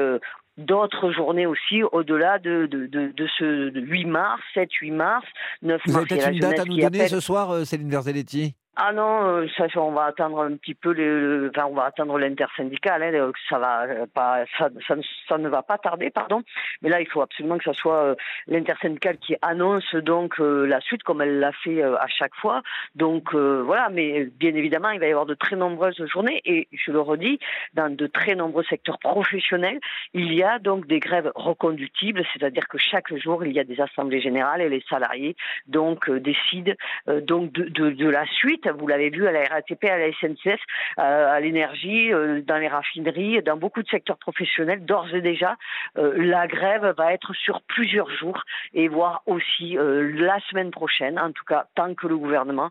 d'autres 0.56 1.12
journées 1.12 1.46
aussi 1.46 1.82
au-delà 1.82 2.38
de, 2.38 2.66
de, 2.66 2.86
de, 2.86 3.26
ce 3.38 3.70
8 3.74 4.04
mars, 4.06 4.40
7-8 4.54 4.92
mars, 4.92 5.26
9 5.62 5.80
Vous 5.84 5.92
mars. 5.92 6.06
Vous 6.08 6.12
avez 6.12 6.20
peut-être 6.22 6.32
une 6.32 6.38
date 6.40 6.58
à 6.60 6.64
nous 6.64 6.78
donner 6.78 7.08
ce 7.08 7.20
soir, 7.20 7.66
Céline 7.66 7.90
Verzelletti? 7.90 8.54
Ah 8.82 8.94
non, 8.94 9.26
euh, 9.26 9.46
ça, 9.58 9.66
on 9.76 9.92
va 9.92 10.06
attendre 10.06 10.40
un 10.40 10.56
petit 10.56 10.72
peu, 10.72 10.92
les, 10.92 11.50
enfin, 11.50 11.66
on 11.70 11.74
va 11.74 11.84
attendre 11.84 12.18
l'intersyndicale. 12.18 13.02
Hein, 13.02 13.30
ça 13.50 13.58
va 13.58 13.82
euh, 13.82 14.06
pas, 14.06 14.46
ça, 14.56 14.70
ça, 15.28 15.36
ne 15.36 15.50
va 15.50 15.62
pas 15.62 15.76
tarder, 15.76 16.08
pardon. 16.08 16.42
Mais 16.80 16.88
là, 16.88 16.98
il 17.02 17.06
faut 17.06 17.20
absolument 17.20 17.58
que 17.58 17.64
ce 17.64 17.74
soit 17.74 18.02
euh, 18.02 18.14
l'intersyndicale 18.46 19.18
qui 19.18 19.36
annonce 19.42 19.94
donc 19.96 20.38
la 20.38 20.80
suite, 20.80 21.02
comme 21.02 21.20
elle 21.20 21.40
l'a 21.40 21.52
fait 21.52 21.82
à 21.82 22.06
chaque 22.08 22.34
fois. 22.36 22.62
Donc 22.94 23.34
voilà, 23.34 23.90
mais 23.90 24.24
bien 24.24 24.54
évidemment, 24.54 24.90
il 24.90 25.00
va 25.00 25.06
y 25.06 25.10
avoir 25.10 25.26
de 25.26 25.34
très 25.34 25.56
nombreuses 25.56 26.02
journées 26.06 26.40
et 26.46 26.66
je 26.72 26.90
le 26.90 27.00
redis, 27.00 27.38
dans 27.74 27.94
de 27.94 28.06
très 28.06 28.34
nombreux 28.34 28.64
secteurs 28.64 28.98
professionnels, 28.98 29.78
il 30.14 30.32
y 30.32 30.42
a 30.42 30.58
donc 30.58 30.86
des 30.86 31.00
grèves 31.00 31.30
reconductibles, 31.34 32.24
c'est-à-dire 32.32 32.66
que 32.68 32.78
chaque 32.78 33.14
jour, 33.16 33.44
il 33.44 33.52
y 33.52 33.60
a 33.60 33.64
des 33.64 33.80
assemblées 33.80 34.22
générales 34.22 34.62
et 34.62 34.68
les 34.68 34.82
salariés 34.88 35.36
donc 35.66 36.10
décident 36.10 36.72
donc 37.06 37.52
de, 37.52 37.90
de 37.90 38.08
la 38.08 38.24
suite 38.26 38.69
vous 38.78 38.86
l'avez 38.86 39.10
vu 39.10 39.26
à 39.26 39.32
la 39.32 39.44
RATP, 39.44 39.84
à 39.84 39.98
la 39.98 40.12
SNCF, 40.12 40.60
euh, 40.98 41.32
à 41.32 41.40
l'énergie, 41.40 42.12
euh, 42.12 42.42
dans 42.42 42.58
les 42.58 42.68
raffineries, 42.68 43.42
dans 43.42 43.56
beaucoup 43.56 43.82
de 43.82 43.88
secteurs 43.88 44.18
professionnels, 44.18 44.84
d'ores 44.84 45.14
et 45.14 45.20
déjà, 45.20 45.56
euh, 45.98 46.14
la 46.16 46.46
grève 46.46 46.94
va 46.96 47.12
être 47.12 47.34
sur 47.34 47.62
plusieurs 47.62 48.10
jours 48.10 48.42
et 48.74 48.88
voire 48.88 49.22
aussi 49.26 49.76
la 49.78 50.38
semaine 50.50 50.70
prochaine, 50.70 51.18
en 51.18 51.32
tout 51.32 51.44
cas 51.44 51.66
tant 51.74 51.94
que 51.94 52.06
le 52.06 52.16
gouvernement, 52.16 52.70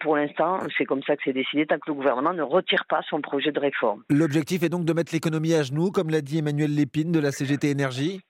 pour 0.00 0.16
l'instant, 0.16 0.60
c'est 0.76 0.84
comme 0.84 1.02
ça 1.02 1.16
que 1.16 1.22
c'est 1.24 1.32
décidé, 1.32 1.66
tant 1.66 1.76
que 1.76 1.88
le 1.88 1.94
gouvernement 1.94 2.32
ne 2.32 2.42
retire 2.42 2.84
pas 2.88 3.02
son 3.08 3.20
projet 3.20 3.52
de 3.52 3.60
réforme. 3.60 4.02
L'objectif 4.10 4.62
est 4.62 4.68
donc 4.68 4.84
de 4.84 4.92
mettre 4.92 5.12
l'économie 5.12 5.54
à 5.54 5.62
genoux, 5.62 5.90
comme 5.90 6.10
l'a 6.10 6.20
dit 6.20 6.38
Emmanuel 6.38 6.74
Lépine 6.74 7.12
de 7.12 7.20
la 7.20 7.32
CGT 7.32 7.70
Énergie 7.70 8.20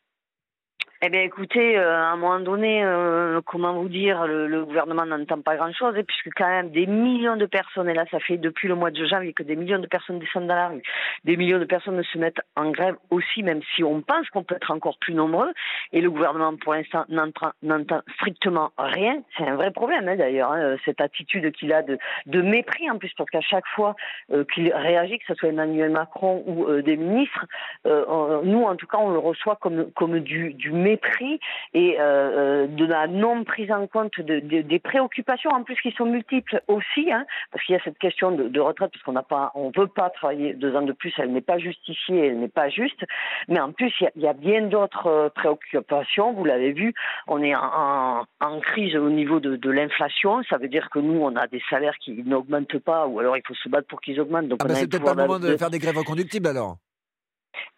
eh 1.07 1.11
bien, 1.11 1.21
écoutez, 1.21 1.77
euh, 1.77 1.95
à 1.95 2.13
un 2.13 2.17
moment 2.17 2.41
donné, 2.41 2.83
euh, 2.83 3.43
comment 3.45 3.75
vous 3.75 3.91
dire, 3.91 4.27
le, 4.27 4.65
gouvernement 4.65 5.05
n'entend 5.05 5.39
pas 5.43 5.55
grand-chose, 5.55 5.93
hein, 5.95 6.03
puisque 6.03 6.35
quand 6.35 6.49
même 6.49 6.71
des 6.71 6.87
millions 6.87 7.37
de 7.37 7.45
personnes, 7.45 7.91
et 7.91 7.93
là, 7.93 8.07
ça 8.11 8.21
fait 8.21 8.39
depuis 8.39 8.69
le 8.69 8.75
mois 8.75 8.91
de 8.91 9.05
janvier 9.05 9.35
que 9.35 9.43
des 9.43 9.55
millions 9.55 9.81
de 9.81 9.87
personnes 9.87 10.19
descendent 10.19 10.47
dans 10.47 10.55
la 10.55 10.69
rue, 10.69 10.83
des 11.25 11.37
millions 11.37 11.59
de 11.59 11.67
personnes 11.67 12.03
se 12.11 12.17
mettent 12.17 12.41
en 12.57 12.71
grève 12.71 12.97
aussi, 13.11 13.43
même 13.43 13.61
si 13.77 13.85
on 13.85 14.01
pense 14.01 14.31
qu'on 14.31 14.45
peut 14.45 14.55
être 14.55 14.71
encore 14.71 14.97
plus 14.99 15.13
nombreux, 15.13 15.53
et 15.93 16.01
le 16.01 16.11
gouvernement, 16.11 16.57
pour 16.57 16.73
l'instant, 16.73 17.05
n'entend 17.11 18.01
strictement 18.15 18.71
rien. 18.79 19.21
C'est 19.37 19.47
un 19.47 19.57
vrai 19.57 19.73
problème, 19.73 20.09
hein, 20.09 20.17
d'ailleurs, 20.17 20.53
hein, 20.53 20.77
cette 20.87 21.03
attitude 21.03 21.53
qu'il 21.53 21.75
a 21.75 21.83
de, 21.83 21.99
mépris, 22.41 22.91
en 22.91 22.97
plus, 22.97 23.13
parce 23.19 23.29
qu'à 23.29 23.43
chaque 23.43 23.67
fois 23.75 23.95
euh, 24.33 24.45
qu'il 24.55 24.73
réagit, 24.73 25.19
que 25.19 25.25
ce 25.29 25.35
soit 25.35 25.51
Emmanuel 25.51 25.91
Macron 25.91 26.43
ou 26.47 26.81
des 26.81 26.97
ministres, 26.97 27.45
nous, 27.85 28.63
en 28.63 28.77
tout 28.77 28.87
cas, 28.87 28.97
on 28.97 29.11
le 29.11 29.19
reçoit 29.19 29.57
comme, 29.57 30.21
du 30.21 30.73
mépris 30.73 30.94
prix 30.97 31.41
et 31.73 31.97
euh, 31.99 32.05
euh, 32.05 32.67
de 32.67 32.85
la 32.85 33.07
non 33.07 33.45
prise 33.45 33.71
en 33.71 33.87
compte 33.87 34.21
de, 34.21 34.41
des 34.41 34.79
préoccupations 34.79 35.51
en 35.51 35.63
plus 35.63 35.77
qui 35.81 35.93
sont 35.93 36.07
multiples 36.07 36.63
aussi, 36.69 37.11
hein, 37.13 37.25
parce 37.53 37.65
qu'il 37.65 37.75
y 37.75 37.79
a 37.79 37.83
cette 37.85 37.99
question 37.99 38.31
de, 38.33 38.61
retraite 38.61 38.91
parce 38.93 39.03
qu'on 39.03 39.13
n'a 39.13 39.23
pas, 39.23 39.53
on 39.55 39.71
veut 39.77 39.87
pas 39.87 40.11
travailler 40.11 40.55
deux 40.55 40.75
ans 40.77 40.83
de 40.83 40.93
plus, 40.93 41.13
elle 41.19 41.33
n'est 41.33 41.41
pas 41.41 41.59
justifiée, 41.59 42.29
elle 42.29 42.41
n'est 42.41 42.49
pas 42.49 42.69
juste, 42.69 43.05
mais 43.49 43.61
en 43.61 43.73
plus 43.73 43.93
il 44.01 44.23
y 44.23 44.27
a, 44.27 44.33
bien 44.33 44.63
d'autres 44.63 45.07
euh, 45.07 45.29
préoccupations. 45.29 46.33
Vous 46.33 46.45
l'avez 46.45 46.73
vu, 46.73 46.93
on 47.29 47.43
est 47.43 47.55
en, 47.55 48.25
en, 48.41 48.61
crise 48.61 48.97
au 48.97 49.11
niveau 49.11 49.41
de, 49.41 49.57
de 49.57 49.71
l'inflation, 49.71 50.43
ça 50.49 50.59
veut 50.59 50.69
dire 50.69 50.91
que 50.91 50.99
nous 50.99 51.21
on 51.21 51.37
a 51.37 51.47
des 51.47 51.63
salaires 51.71 51.97
qui 51.99 52.23
n'augmentent 52.25 52.79
pas, 52.79 53.07
ou 53.07 53.21
alors 53.21 53.37
il 53.37 53.43
faut 53.47 53.55
se 53.55 53.69
battre 53.69 53.89
pour 53.89 54.01
qu'ils 54.01 54.21
augmentent. 54.21 54.49
Donc 54.49 54.61
ah 54.63 54.69
bah 54.69 54.75
c'est 54.75 54.89
peut-être 54.89 55.05
pas 55.05 55.15
le 55.15 55.27
moment 55.27 55.39
de 55.39 55.57
faire 55.57 55.71
des 55.71 55.79
grèves 55.79 55.99
reconductibles 55.99 56.49
alors. 56.49 56.77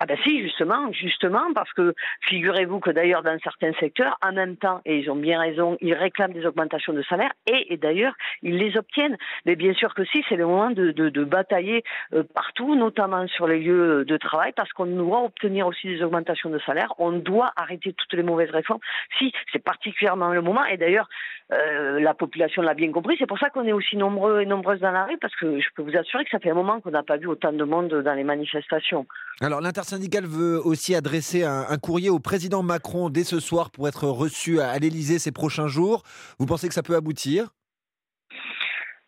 Ah 0.01 0.07
ben 0.07 0.17
si, 0.23 0.43
justement, 0.43 0.93
justement, 0.93 1.53
parce 1.55 1.73
que 1.73 1.95
figurez-vous 2.23 2.81
que 2.81 2.91
d'ailleurs 2.91 3.23
dans 3.23 3.39
certains 3.41 3.73
secteurs, 3.75 4.17
en 4.25 4.33
même 4.33 4.57
temps, 4.57 4.81
et 4.85 4.99
ils 4.99 5.11
ont 5.11 5.17
bien 5.17 5.41
raison, 5.41 5.77
ils 5.81 5.95
réclament 5.95 6.33
des 6.33 6.47
augmentations 6.47 6.93
de 6.93 7.03
salaire 7.03 7.33
et, 7.47 7.77
d'ailleurs 7.77 8.15
ils 8.43 8.57
les 8.57 8.77
obtiennent. 8.77 9.17
Mais 9.45 9.57
bien 9.57 9.75
sûr 9.75 9.95
que 9.95 10.05
si, 10.05 10.25
c'est 10.29 10.37
le 10.37 10.47
moment 10.47 10.71
de, 10.71 11.25
batailler 11.25 11.83
euh, 12.13 12.23
partout, 12.35 12.77
notamment 12.77 13.27
sur 13.27 13.47
les 13.47 13.59
lieux 13.59 14.05
de 14.05 14.17
travail, 14.17 14.53
parce 14.55 14.73
qu'on 14.73 14.87
doit 14.87 15.23
obtenir 15.23 15.67
aussi 15.67 15.87
des 15.89 16.03
augmentations 16.03 16.51
de 16.51 16.59
salaire. 16.61 16.93
On 16.99 17.13
doit 17.13 17.53
arrêter 17.57 17.93
toutes 17.93 18.13
les 18.13 18.23
mauvaises 18.23 18.51
réformes. 18.51 18.81
Si, 19.19 19.33
c'est 19.53 19.63
particulièrement 19.63 20.33
le 20.33 20.43
moment. 20.43 20.65
Et 20.65 20.77
d'ailleurs, 20.77 21.09
euh, 21.53 22.01
la 22.01 22.15
population 22.15 22.63
l'a 22.63 22.75
bien 22.75 22.91
compris. 22.91 23.17
C'est 23.19 23.27
pour 23.27 23.39
ça 23.39 23.51
qu'on 23.51 23.67
est 23.67 23.73
aussi 23.73 23.97
nombreux 23.97 24.41
et 24.41 24.47
nombreuses 24.47 24.81
dans 24.81 24.91
la 24.91 25.05
rue, 25.05 25.19
parce 25.19 25.35
que 25.37 25.61
je 25.61 25.69
peux 25.75 25.83
vous 25.83 25.97
assurer 25.97 26.25
que 26.25 26.31
ça 26.31 26.39
fait 26.39 26.51
un 26.51 26.55
moment 26.55 26.81
qu'on 26.81 26.91
n'a 26.91 27.03
pas 27.03 27.17
vu 27.17 27.27
autant 27.27 27.53
de 27.53 27.65
monde 27.65 27.89
dans 27.89 28.15
les 28.15 28.25
manifestations. 28.25 29.07
Alors 29.41 29.61
l'intersyndicale 29.67 30.27
veut 30.27 30.65
aussi 30.65 30.95
adresser 30.95 31.43
un, 31.43 31.77
courrier 31.79 32.09
au 32.09 32.19
président 32.19 32.63
Macron 32.63 33.11
dès 33.11 33.25
ce 33.25 33.41
soir 33.41 33.71
pour 33.71 33.89
être 33.89 34.07
reçu 34.07 34.61
à, 34.61 34.71
à 34.71 34.79
l'Élysée 34.79 35.19
ces 35.19 35.33
prochains 35.33 35.67
jours. 35.69 36.03
Vous 36.39 36.47
pensez 36.47 36.69
que 36.69 36.75
ça 36.75 36.83
peut 36.83 36.95
aboutir? 36.95 37.53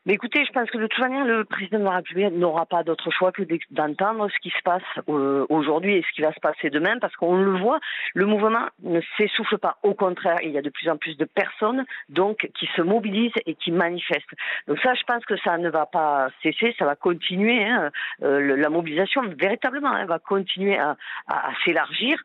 Mais 0.07 0.15
écoutez, 0.15 0.45
je 0.45 0.53
pense 0.53 0.71
que 0.71 0.79
de 0.79 0.87
toute 0.87 1.01
manière, 1.01 1.25
le 1.25 1.45
président 1.45 1.81
de 1.81 1.85
la 1.85 1.97
République 1.97 2.33
n'aura 2.33 2.67
pas 2.67 2.83
d'autre 2.83 3.11
choix 3.11 3.33
que 3.33 3.43
d'entendre 3.71 4.29
ce 4.31 4.39
qui 4.39 4.51
se 4.51 4.63
passe 4.65 4.83
euh, 5.09 5.45
aujourd'hui 5.51 5.97
et 5.97 6.03
ce 6.03 6.15
qui 6.15 6.23
va 6.23 6.33
se 6.33 6.41
passer 6.41 6.71
demain, 6.71 6.99
parce 6.99 7.15
qu'on 7.17 7.37
le 7.37 7.59
voit, 7.59 7.79
le 8.15 8.25
mouvement 8.25 8.69
ne 8.83 9.01
s'essouffle 9.17 9.59
pas. 9.59 9.77
Au 9.83 9.95
contraire, 9.95 10.39
il 10.43 10.51
y 10.51 10.59
a 10.59 10.63
de 10.63 10.71
plus 10.71 10.89
en 10.89 10.97
plus 10.97 11.17
de 11.17 11.25
personnes 11.25 11.85
donc 12.09 12.49
qui 12.59 12.69
se 12.75 12.83
mobilisent 12.83 13.33
et 13.45 13.55
qui 13.55 13.71
manifestent. 13.71 14.35
Donc 14.67 14.79
ça, 14.81 14.95
je 14.95 15.03
pense 15.03 15.25
que 15.27 15.37
ça 15.39 15.59
ne 15.59 15.69
va 15.69 15.87
pas 15.87 16.29
cesser, 16.43 16.75
ça 16.79 16.85
va 16.85 16.97
continuer. 16.97 17.65
Hein, 17.65 17.91
euh, 18.23 18.57
la 18.57 18.71
mobilisation, 18.71 19.23
véritablement, 19.39 19.93
hein, 19.93 20.07
va 20.07 20.19
continuer 20.19 20.79
à, 20.79 20.97
à 21.27 21.51
s'élargir. 21.65 22.19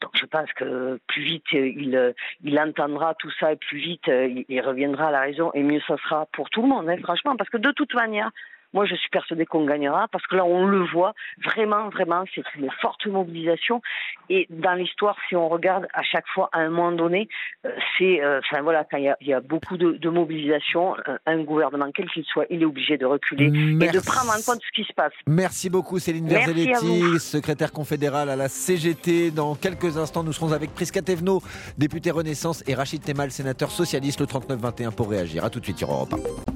Donc 0.00 0.12
je 0.14 0.24
pense 0.26 0.50
que 0.54 0.98
plus 1.06 1.22
vite 1.22 1.44
euh, 1.54 1.68
il, 1.68 1.96
euh, 1.96 2.12
il 2.42 2.58
entendra 2.58 3.14
tout 3.14 3.30
ça 3.38 3.52
et 3.52 3.56
plus 3.56 3.78
vite 3.78 4.08
euh, 4.08 4.42
il, 4.48 4.60
reviendra 4.60 5.08
à 5.08 5.10
la 5.10 5.20
raison 5.20 5.50
et 5.54 5.62
mieux 5.62 5.80
ça 5.86 5.96
sera 5.98 6.26
pour 6.32 6.48
tout 6.50 6.62
le 6.62 6.68
monde, 6.68 6.88
hein, 6.88 6.96
franchement, 7.02 7.36
parce 7.36 7.50
que 7.50 7.58
de 7.58 7.70
toute 7.72 7.94
manière, 7.94 8.30
moi 8.72 8.86
je 8.86 8.94
suis 8.94 9.10
persuadée 9.10 9.46
qu'on 9.46 9.64
gagnera 9.64 10.08
parce 10.08 10.26
que 10.26 10.36
là 10.36 10.44
on 10.44 10.66
le 10.66 10.84
voit 10.84 11.14
vraiment, 11.44 11.88
vraiment, 11.88 12.24
c'est 12.34 12.44
une 12.56 12.70
forte 12.80 13.06
mobilisation. 13.06 13.82
Et 14.28 14.46
dans 14.50 14.74
l'histoire, 14.74 15.16
si 15.28 15.36
on 15.36 15.48
regarde 15.48 15.86
à 15.94 16.02
chaque 16.02 16.26
fois, 16.28 16.48
à 16.52 16.60
un 16.60 16.70
moment 16.70 16.92
donné, 16.92 17.28
euh, 17.66 17.70
c'est, 17.98 18.22
euh, 18.22 18.40
enfin 18.40 18.62
voilà, 18.62 18.84
quand 18.84 18.98
il 18.98 19.04
y 19.04 19.08
a, 19.08 19.16
il 19.20 19.28
y 19.28 19.34
a 19.34 19.40
beaucoup 19.40 19.76
de, 19.76 19.92
de 19.92 20.08
mobilisation, 20.08 20.96
un 21.26 21.42
gouvernement, 21.42 21.90
quel 21.94 22.08
qu'il 22.10 22.24
soit, 22.24 22.46
il 22.50 22.62
est 22.62 22.64
obligé 22.64 22.96
de 22.96 23.06
reculer 23.06 23.46
et 23.46 23.48
de 23.90 24.00
prendre 24.04 24.30
en 24.30 24.42
compte 24.42 24.62
ce 24.62 24.72
qui 24.74 24.84
se 24.84 24.92
passe. 24.92 25.12
Merci 25.26 25.70
beaucoup 25.70 25.98
Céline 25.98 26.26
à 26.26 26.34
Verzelletti, 26.34 27.18
secrétaire 27.18 27.72
confédérale 27.72 28.30
à 28.30 28.36
la 28.36 28.48
CGT. 28.48 29.30
Dans 29.30 29.54
quelques 29.54 29.96
instants, 29.96 30.22
nous 30.22 30.32
serons 30.32 30.52
avec 30.52 30.72
Prisca 30.74 31.02
Thévenot, 31.02 31.42
député 31.78 32.10
Renaissance, 32.10 32.62
et 32.66 32.74
Rachid 32.74 33.02
Temal, 33.02 33.30
sénateur 33.30 33.70
socialiste, 33.70 34.20
le 34.20 34.26
39-21 34.26 34.94
pour 34.94 35.10
réagir. 35.10 35.44
A 35.44 35.50
tout 35.50 35.60
de 35.60 35.64
suite 35.64 35.78
sur 35.78 35.90
Europe 35.90 36.14
1. 36.48 36.49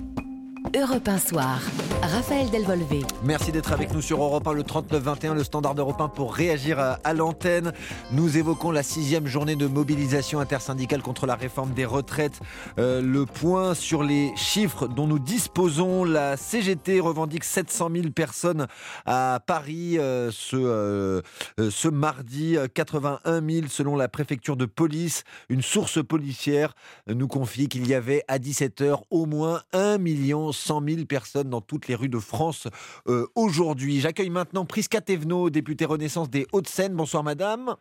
Europe 0.76 1.06
1 1.06 1.18
Soir. 1.18 1.60
Raphaël 2.02 2.50
Delvolvé. 2.50 3.02
Merci 3.22 3.52
d'être 3.52 3.72
avec 3.72 3.92
nous 3.94 4.02
sur 4.02 4.20
Europe 4.20 4.48
1, 4.48 4.54
le 4.54 4.62
39-21, 4.64 5.34
le 5.34 5.44
standard 5.44 5.76
d'Europe 5.76 6.00
1 6.00 6.08
pour 6.08 6.34
réagir 6.34 6.80
à, 6.80 7.14
l'antenne. 7.14 7.72
Nous 8.10 8.38
évoquons 8.38 8.72
la 8.72 8.82
sixième 8.82 9.28
journée 9.28 9.54
de 9.54 9.68
mobilisation 9.68 10.40
intersyndicale 10.40 11.00
contre 11.00 11.26
la 11.26 11.36
réforme 11.36 11.74
des 11.74 11.84
retraites. 11.84 12.40
Euh, 12.78 13.00
le 13.00 13.24
point 13.24 13.74
sur 13.74 14.02
les 14.02 14.32
chiffres 14.34 14.88
dont 14.88 15.06
nous 15.06 15.20
disposons. 15.20 16.02
La 16.02 16.36
CGT 16.36 16.98
revendique 16.98 17.44
700 17.44 17.90
000 17.94 18.08
personnes 18.10 18.66
à 19.06 19.40
Paris 19.46 19.98
euh, 19.98 20.30
ce, 20.32 20.56
euh, 20.56 21.22
ce 21.70 21.86
mardi. 21.86 22.56
81 22.74 23.48
000 23.48 23.66
selon 23.68 23.94
la 23.94 24.08
préfecture 24.08 24.56
de 24.56 24.66
police. 24.66 25.22
Une 25.48 25.62
source 25.62 26.04
policière 26.04 26.74
nous 27.06 27.28
confie 27.28 27.68
qu'il 27.68 27.86
y 27.86 27.94
avait 27.94 28.24
à 28.26 28.38
17h 28.38 29.02
au 29.10 29.26
moins 29.26 29.62
1 29.72 29.98
million 29.98 30.50
100 30.64 30.82
000 30.88 31.04
personnes 31.06 31.50
dans 31.50 31.60
toutes 31.60 31.88
les 31.88 31.94
rues 31.94 32.08
de 32.08 32.18
France 32.18 32.68
euh, 33.06 33.26
aujourd'hui. 33.34 34.00
J'accueille 34.00 34.30
maintenant 34.30 34.64
Prisca 34.64 35.00
Thévenot, 35.00 35.50
députée 35.50 35.84
Renaissance 35.84 36.30
des 36.30 36.46
Hauts-de-Seine. 36.52 36.94
Bonsoir 36.94 37.22
madame. 37.22 37.76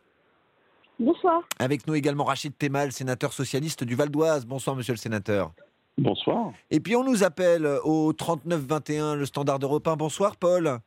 Bonsoir. 0.98 1.42
Avec 1.58 1.86
nous 1.86 1.94
également 1.94 2.24
Rachid 2.24 2.56
Temal, 2.56 2.92
sénateur 2.92 3.32
socialiste 3.32 3.84
du 3.84 3.94
Val 3.94 4.10
d'Oise. 4.10 4.46
Bonsoir 4.46 4.76
monsieur 4.76 4.92
le 4.92 4.98
sénateur. 4.98 5.52
Bonsoir. 5.96 6.52
Et 6.70 6.80
puis 6.80 6.94
on 6.94 7.04
nous 7.04 7.24
appelle 7.24 7.66
au 7.84 8.12
39-21, 8.12 9.16
le 9.16 9.24
standard 9.24 9.58
d'Europe 9.58 9.88
1. 9.88 9.96
Bonsoir 9.96 10.36
Paul. 10.36 10.78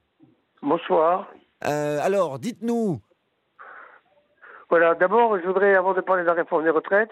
Bonsoir. 0.62 1.28
Euh, 1.66 2.00
alors, 2.02 2.40
dites-nous. 2.40 3.00
Voilà, 4.70 4.96
d'abord, 4.96 5.38
je 5.40 5.46
voudrais, 5.46 5.76
avant 5.76 5.94
de 5.94 6.02
parler 6.02 6.24
de 6.24 6.28
la 6.28 6.34
réforme 6.34 6.64
des 6.64 6.70
retraites, 6.70 7.12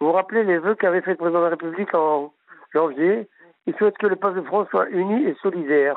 vous 0.00 0.12
rappeler 0.12 0.44
les 0.44 0.58
vœux 0.58 0.74
qu'avait 0.74 1.00
fait 1.00 1.12
le 1.12 1.16
président 1.16 1.38
de 1.40 1.44
la 1.44 1.50
République 1.50 1.94
en 1.94 2.32
janvier. 2.72 3.28
Il 3.66 3.74
souhaite 3.76 3.98
que 3.98 4.06
le 4.06 4.16
peuple 4.16 4.40
de 4.40 4.46
France 4.46 4.68
soit 4.70 4.88
uni 4.90 5.24
et 5.26 5.34
solidaire. 5.42 5.96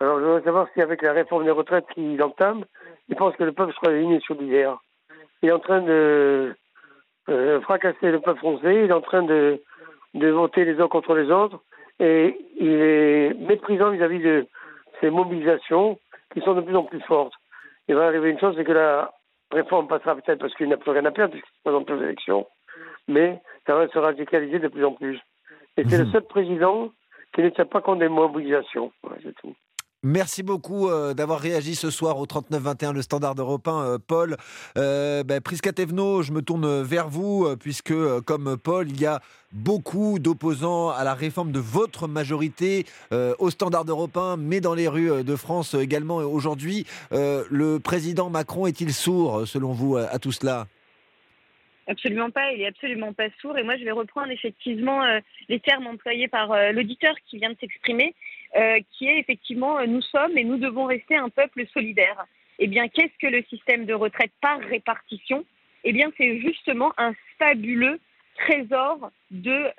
Alors, 0.00 0.20
je 0.20 0.24
voudrais 0.24 0.42
savoir 0.42 0.68
si, 0.72 0.80
avec 0.80 1.02
la 1.02 1.12
réforme 1.12 1.44
des 1.44 1.50
retraites 1.50 1.86
qu'il 1.92 2.22
entame, 2.22 2.64
il 3.08 3.16
pense 3.16 3.34
que 3.36 3.44
le 3.44 3.52
peuple 3.52 3.72
sera 3.74 3.92
uni 3.92 4.16
et 4.16 4.20
solidaire. 4.20 4.78
Il 5.42 5.48
est 5.48 5.52
en 5.52 5.58
train 5.58 5.80
de 5.82 6.54
euh, 7.28 7.60
fracasser 7.62 8.10
le 8.10 8.20
peuple 8.20 8.38
français, 8.38 8.84
il 8.84 8.90
est 8.90 8.92
en 8.92 9.00
train 9.00 9.22
de, 9.22 9.60
de 10.14 10.28
voter 10.28 10.64
les 10.64 10.80
uns 10.80 10.88
contre 10.88 11.14
les 11.14 11.30
autres, 11.30 11.60
et 11.98 12.38
il 12.56 12.72
est 12.72 13.34
méprisant 13.34 13.90
vis-à-vis 13.90 14.20
de 14.20 14.46
ces 15.00 15.10
mobilisations 15.10 15.98
qui 16.32 16.40
sont 16.40 16.54
de 16.54 16.60
plus 16.60 16.76
en 16.76 16.84
plus 16.84 17.00
fortes. 17.00 17.34
Il 17.88 17.94
va 17.94 18.06
arriver 18.06 18.30
une 18.30 18.38
chose, 18.38 18.54
c'est 18.56 18.64
que 18.64 18.72
la 18.72 19.12
réforme 19.50 19.88
passera 19.88 20.14
peut-être 20.14 20.40
parce 20.40 20.54
qu'il 20.54 20.68
n'a 20.68 20.76
plus 20.76 20.90
rien 20.90 21.04
à 21.04 21.10
perdre, 21.10 21.32
puisqu'il 21.32 21.56
se 21.56 21.62
présente 21.64 21.90
aux 21.90 22.02
élections, 22.02 22.46
mais 23.08 23.40
ça 23.66 23.74
va 23.74 23.88
se 23.88 23.98
radicaliser 23.98 24.58
de 24.58 24.68
plus 24.68 24.84
en 24.84 24.92
plus. 24.92 25.18
Et 25.78 25.84
c'est 25.88 25.98
le 25.98 26.10
seul 26.10 26.24
président 26.26 26.90
qui 27.34 27.42
ne 27.42 27.50
tient 27.50 27.66
pas 27.66 27.80
compte 27.80 28.00
des 28.00 28.08
mobilisations. 28.08 28.90
Voilà, 29.02 29.18
c'est 29.22 29.34
tout. 29.40 29.54
Merci 30.04 30.44
beaucoup 30.44 30.88
euh, 30.88 31.12
d'avoir 31.12 31.40
réagi 31.40 31.74
ce 31.74 31.90
soir 31.90 32.18
au 32.18 32.26
39-21, 32.26 32.92
le 32.92 33.02
standard 33.02 33.34
européen, 33.36 33.80
euh, 33.80 33.98
Paul. 33.98 34.36
Euh, 34.76 35.24
ben, 35.24 35.40
Prisca 35.40 35.72
Thévenot, 35.72 36.22
je 36.22 36.30
me 36.30 36.40
tourne 36.40 36.82
vers 36.82 37.08
vous, 37.08 37.44
euh, 37.44 37.56
puisque, 37.56 37.90
euh, 37.90 38.20
comme 38.20 38.56
Paul, 38.56 38.88
il 38.88 39.00
y 39.00 39.06
a 39.06 39.20
beaucoup 39.50 40.20
d'opposants 40.20 40.90
à 40.90 41.02
la 41.02 41.14
réforme 41.14 41.50
de 41.50 41.58
votre 41.58 42.06
majorité 42.06 42.84
au 43.38 43.48
standard 43.48 43.84
européen, 43.88 44.36
mais 44.36 44.60
dans 44.60 44.74
les 44.74 44.88
rues 44.88 45.24
de 45.24 45.36
France 45.36 45.72
également 45.72 46.16
aujourd'hui. 46.16 46.84
Le 47.10 47.78
président 47.78 48.28
Macron 48.28 48.66
est-il 48.66 48.92
sourd, 48.92 49.46
selon 49.46 49.72
vous, 49.72 49.96
à, 49.96 50.02
à 50.02 50.18
tout 50.18 50.32
cela? 50.32 50.66
Absolument 51.88 52.30
pas, 52.30 52.52
il 52.52 52.60
est 52.60 52.66
absolument 52.66 53.14
pas 53.14 53.28
sourd. 53.40 53.56
Et 53.56 53.62
moi, 53.62 53.78
je 53.78 53.84
vais 53.84 53.92
reprendre 53.92 54.30
effectivement 54.30 55.02
euh, 55.04 55.20
les 55.48 55.58
termes 55.58 55.86
employés 55.86 56.28
par 56.28 56.52
euh, 56.52 56.70
l'auditeur 56.70 57.14
qui 57.26 57.38
vient 57.38 57.50
de 57.50 57.56
s'exprimer, 57.58 58.14
euh, 58.56 58.78
qui 58.92 59.08
est 59.08 59.18
effectivement 59.18 59.84
nous 59.86 60.02
sommes 60.02 60.36
et 60.36 60.44
nous 60.44 60.58
devons 60.58 60.84
rester 60.84 61.16
un 61.16 61.30
peuple 61.30 61.66
solidaire. 61.72 62.26
Eh 62.58 62.66
bien, 62.66 62.88
qu'est-ce 62.88 63.16
que 63.18 63.26
le 63.26 63.42
système 63.44 63.86
de 63.86 63.94
retraite 63.94 64.32
par 64.42 64.60
répartition? 64.60 65.46
Eh 65.84 65.92
bien, 65.92 66.12
c'est 66.18 66.40
justement 66.40 66.92
un 66.98 67.14
fabuleux 67.38 67.98
trésor 68.36 69.10
de 69.30 69.70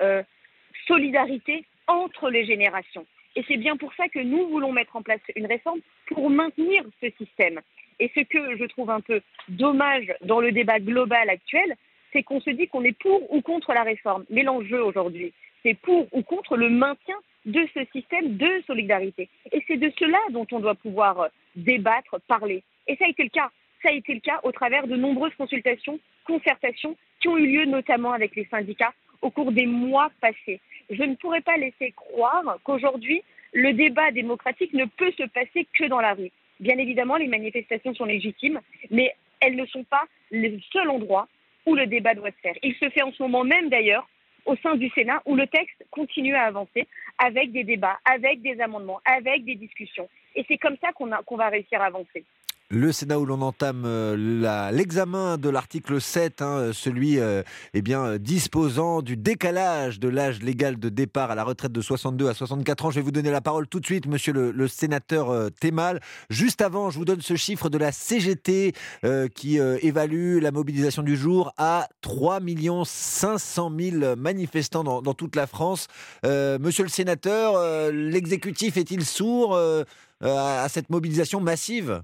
solidarité 0.87 1.65
entre 1.87 2.29
les 2.29 2.45
générations. 2.45 3.05
Et 3.35 3.43
c'est 3.47 3.57
bien 3.57 3.77
pour 3.77 3.93
ça 3.95 4.07
que 4.07 4.19
nous 4.19 4.47
voulons 4.47 4.71
mettre 4.71 4.95
en 4.95 5.01
place 5.01 5.19
une 5.35 5.45
réforme 5.45 5.79
pour 6.07 6.29
maintenir 6.29 6.83
ce 7.01 7.09
système. 7.17 7.59
Et 7.99 8.09
ce 8.15 8.21
que 8.21 8.57
je 8.57 8.63
trouve 8.65 8.89
un 8.89 9.01
peu 9.01 9.21
dommage 9.49 10.11
dans 10.21 10.39
le 10.39 10.51
débat 10.53 10.79
global 10.79 11.29
actuel, 11.29 11.75
c'est 12.13 12.23
qu'on 12.23 12.41
se 12.41 12.49
dit 12.49 12.67
qu'on 12.67 12.83
est 12.83 12.97
pour 12.97 13.33
ou 13.33 13.41
contre 13.41 13.73
la 13.73 13.83
réforme. 13.83 14.25
Mais 14.29 14.43
l'enjeu 14.43 14.83
aujourd'hui, 14.83 15.33
c'est 15.63 15.75
pour 15.75 16.07
ou 16.13 16.21
contre 16.23 16.57
le 16.57 16.69
maintien 16.69 17.15
de 17.45 17.67
ce 17.73 17.81
système 17.93 18.37
de 18.37 18.63
solidarité. 18.67 19.29
Et 19.51 19.63
c'est 19.67 19.77
de 19.77 19.91
cela 19.97 20.19
dont 20.31 20.47
on 20.51 20.59
doit 20.59 20.75
pouvoir 20.75 21.29
débattre, 21.55 22.19
parler. 22.27 22.63
Et 22.87 22.95
ça 22.95 23.05
a 23.05 23.09
été 23.09 23.23
le 23.23 23.29
cas. 23.29 23.49
Ça 23.83 23.89
a 23.89 23.93
été 23.93 24.13
le 24.13 24.19
cas 24.19 24.39
au 24.43 24.51
travers 24.51 24.87
de 24.87 24.95
nombreuses 24.95 25.35
consultations, 25.37 25.99
concertations 26.25 26.95
qui 27.21 27.27
ont 27.27 27.37
eu 27.37 27.47
lieu 27.47 27.65
notamment 27.65 28.11
avec 28.11 28.35
les 28.35 28.45
syndicats 28.45 28.93
au 29.21 29.29
cours 29.29 29.51
des 29.51 29.65
mois 29.65 30.09
passés. 30.21 30.59
Je 30.89 31.03
ne 31.03 31.15
pourrais 31.15 31.41
pas 31.41 31.57
laisser 31.57 31.91
croire 31.91 32.57
qu'aujourd'hui, 32.63 33.21
le 33.53 33.73
débat 33.73 34.11
démocratique 34.11 34.73
ne 34.73 34.85
peut 34.85 35.11
se 35.17 35.23
passer 35.23 35.67
que 35.77 35.85
dans 35.85 35.99
la 35.99 36.13
rue. 36.13 36.31
Bien 36.59 36.77
évidemment, 36.77 37.15
les 37.15 37.27
manifestations 37.27 37.93
sont 37.93 38.05
légitimes, 38.05 38.59
mais 38.91 39.15
elles 39.39 39.55
ne 39.55 39.65
sont 39.65 39.83
pas 39.83 40.03
le 40.31 40.59
seul 40.71 40.89
endroit 40.89 41.27
où 41.65 41.75
le 41.75 41.85
débat 41.85 42.13
doit 42.13 42.31
se 42.31 42.39
faire. 42.41 42.55
Il 42.63 42.75
se 42.75 42.89
fait 42.89 43.01
en 43.01 43.11
ce 43.11 43.21
moment 43.21 43.43
même 43.43 43.69
d'ailleurs 43.69 44.07
au 44.45 44.55
sein 44.57 44.75
du 44.75 44.89
Sénat 44.89 45.21
où 45.25 45.35
le 45.35 45.47
texte 45.47 45.85
continue 45.91 46.35
à 46.35 46.43
avancer 46.43 46.87
avec 47.17 47.51
des 47.51 47.63
débats, 47.63 47.99
avec 48.05 48.41
des 48.41 48.59
amendements, 48.61 49.01
avec 49.05 49.45
des 49.45 49.55
discussions. 49.55 50.09
Et 50.35 50.45
c'est 50.47 50.57
comme 50.57 50.77
ça 50.81 50.91
qu'on 50.93 51.37
va 51.37 51.49
réussir 51.49 51.81
à 51.81 51.85
avancer. 51.85 52.23
Le 52.71 52.91
Sénat 52.91 53.17
où 53.17 53.25
l'on 53.25 53.41
entame 53.41 53.81
euh, 53.87 54.71
l'examen 54.71 55.39
de 55.39 55.49
l'article 55.49 55.99
7, 55.99 56.43
hein, 56.43 56.69
celui 56.71 57.19
euh, 57.19 57.41
eh 57.73 57.81
bien, 57.81 58.05
euh, 58.05 58.17
disposant 58.19 59.01
du 59.01 59.17
décalage 59.17 59.99
de 59.99 60.07
l'âge 60.07 60.43
légal 60.43 60.77
de 60.77 60.89
départ 60.89 61.31
à 61.31 61.35
la 61.35 61.43
retraite 61.43 61.71
de 61.71 61.81
62 61.81 62.29
à 62.29 62.35
64 62.35 62.85
ans. 62.85 62.91
Je 62.91 62.97
vais 62.97 63.01
vous 63.01 63.11
donner 63.11 63.31
la 63.31 63.41
parole 63.41 63.67
tout 63.67 63.79
de 63.79 63.85
suite, 63.87 64.05
monsieur 64.05 64.33
le, 64.33 64.67
sénateur 64.67 65.31
euh, 65.31 65.49
Thémal. 65.49 65.99
Juste 66.29 66.61
avant, 66.61 66.91
je 66.91 66.99
vous 66.99 67.05
donne 67.05 67.21
ce 67.21 67.35
chiffre 67.35 67.69
de 67.69 67.79
la 67.79 67.91
CGT 67.91 68.73
euh, 69.03 69.27
qui 69.27 69.59
euh, 69.59 69.79
évalue 69.81 70.39
la 70.39 70.51
mobilisation 70.51 71.01
du 71.01 71.17
jour 71.17 71.51
à 71.57 71.89
3 72.01 72.39
500 72.85 73.71
000 73.79 74.15
manifestants 74.15 74.83
dans, 74.83 75.01
dans 75.01 75.15
toute 75.15 75.35
la 75.35 75.47
France. 75.47 75.87
Euh, 76.23 76.59
monsieur 76.59 76.83
le 76.83 76.89
sénateur, 76.89 77.55
euh, 77.55 77.91
l'exécutif 77.91 78.77
est-il 78.77 79.03
sourd 79.05 79.55
euh, 79.55 79.83
à 80.21 80.69
cette 80.69 80.91
mobilisation 80.91 81.41
massive? 81.41 82.03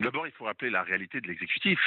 D'abord, 0.00 0.26
il 0.26 0.32
faut 0.32 0.44
rappeler 0.44 0.70
la 0.70 0.82
réalité 0.82 1.20
de 1.20 1.28
l'exécutif. 1.28 1.78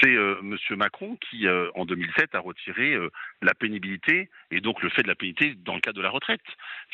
C'est 0.00 0.14
euh, 0.14 0.40
M. 0.40 0.56
Macron 0.76 1.16
qui, 1.16 1.46
euh, 1.46 1.70
en 1.74 1.84
2007, 1.84 2.34
a 2.34 2.38
retiré 2.38 2.94
euh, 2.94 3.10
la 3.42 3.52
pénibilité 3.52 4.30
et 4.50 4.60
donc 4.60 4.82
le 4.82 4.88
fait 4.88 5.02
de 5.02 5.08
la 5.08 5.14
pénibilité 5.14 5.54
dans 5.62 5.74
le 5.74 5.80
cadre 5.80 5.98
de 5.98 6.02
la 6.02 6.08
retraite. 6.08 6.40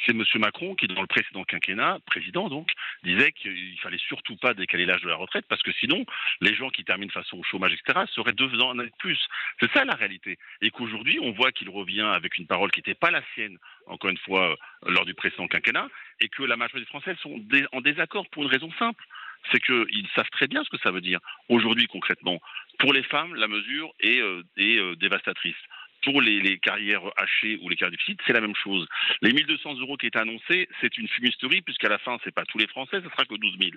C'est 0.04 0.12
M. 0.12 0.24
Macron 0.36 0.74
qui, 0.74 0.88
dans 0.88 1.00
le 1.00 1.06
précédent 1.06 1.44
quinquennat, 1.44 1.98
président 2.06 2.48
donc, 2.48 2.70
disait 3.04 3.30
qu'il 3.32 3.78
fallait 3.80 3.98
surtout 3.98 4.36
pas 4.36 4.52
décaler 4.52 4.84
l'âge 4.84 5.02
de 5.02 5.08
la 5.08 5.14
retraite 5.14 5.44
parce 5.48 5.62
que 5.62 5.70
sinon, 5.72 6.04
les 6.40 6.54
gens 6.54 6.70
qui 6.70 6.84
terminent 6.84 7.12
face 7.12 7.32
au 7.32 7.42
chômage, 7.44 7.72
etc., 7.74 8.06
seraient 8.12 8.32
deux 8.32 8.60
ans 8.60 8.74
de 8.74 8.90
plus. 8.98 9.20
C'est 9.60 9.70
ça 9.72 9.84
la 9.84 9.94
réalité. 9.94 10.38
Et 10.60 10.70
qu'aujourd'hui, 10.70 11.20
on 11.22 11.30
voit 11.32 11.52
qu'il 11.52 11.70
revient 11.70 12.00
avec 12.00 12.36
une 12.36 12.46
parole 12.46 12.72
qui 12.72 12.80
n'était 12.80 12.94
pas 12.94 13.12
la 13.12 13.22
sienne, 13.34 13.58
encore 13.86 14.10
une 14.10 14.18
fois, 14.18 14.50
euh, 14.50 14.56
lors 14.88 15.04
du 15.04 15.14
précédent 15.14 15.46
quinquennat, 15.46 15.88
et 16.20 16.28
que 16.28 16.42
la 16.42 16.56
majorité 16.56 16.80
des 16.80 16.86
Français 16.86 17.14
sont 17.22 17.40
en 17.72 17.80
désaccord 17.80 18.28
pour 18.30 18.42
une 18.42 18.50
raison 18.50 18.72
simple 18.78 19.04
c'est 19.50 19.60
qu'ils 19.60 20.08
savent 20.14 20.30
très 20.30 20.46
bien 20.46 20.62
ce 20.64 20.70
que 20.70 20.78
ça 20.78 20.90
veut 20.90 21.00
dire. 21.00 21.20
Aujourd'hui, 21.48 21.86
concrètement, 21.86 22.40
pour 22.78 22.92
les 22.92 23.02
femmes, 23.02 23.34
la 23.34 23.48
mesure 23.48 23.92
est, 24.00 24.20
euh, 24.20 24.42
est, 24.56 24.78
euh, 24.78 24.96
dévastatrice. 24.96 25.56
Pour 26.04 26.22
les, 26.22 26.58
carrières 26.58 27.02
hachées 27.16 27.58
ou 27.60 27.68
les 27.68 27.76
carrières 27.76 27.96
difficiles, 27.98 28.16
c'est 28.24 28.32
la 28.32 28.40
même 28.40 28.54
chose. 28.54 28.86
Les 29.20 29.32
1200 29.32 29.80
euros 29.80 29.96
qui 29.96 30.06
étaient 30.06 30.18
annoncés, 30.18 30.68
c'est 30.80 30.96
une 30.96 31.08
fumisterie, 31.08 31.60
puisqu'à 31.60 31.88
la 31.88 31.98
fin, 31.98 32.18
c'est 32.22 32.34
pas 32.34 32.44
tous 32.44 32.58
les 32.58 32.68
Français, 32.68 33.00
ce 33.02 33.10
sera 33.10 33.24
que 33.24 33.34
12 33.34 33.58
000. 33.58 33.70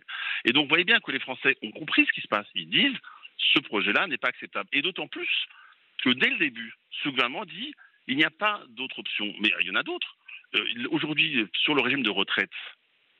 Et 0.46 0.54
donc, 0.54 0.66
vous 0.66 0.70
voyez 0.70 0.84
bien 0.84 1.00
que 1.00 1.12
les 1.12 1.20
Français 1.20 1.58
ont 1.64 1.72
compris 1.72 2.06
ce 2.06 2.12
qui 2.12 2.22
se 2.22 2.28
passe. 2.28 2.46
Ils 2.54 2.70
disent, 2.70 2.98
ce 3.38 3.60
projet-là 3.60 4.06
n'est 4.08 4.18
pas 4.18 4.28
acceptable. 4.30 4.70
Et 4.72 4.84
d'autant 4.84 5.08
plus 5.08 5.30
que 6.04 6.12
dès 6.12 6.30
le 6.30 6.38
début, 6.38 6.74
ce 7.04 7.10
gouvernement 7.10 7.46
dit, 7.46 7.74
il 8.08 8.18
n'y 8.18 8.24
a 8.24 8.30
pas 8.30 8.62
d'autre 8.70 9.00
option. 9.00 9.34
Mais 9.42 9.52
il 9.62 9.68
y 9.68 9.72
en 9.72 9.76
a 9.76 9.84
d'autres. 9.84 10.16
euh, 10.56 10.88
aujourd'hui, 10.92 11.48
sur 11.54 11.74
le 11.74 11.82
régime 11.82 12.04
de 12.04 12.10
retraite, 12.10 12.52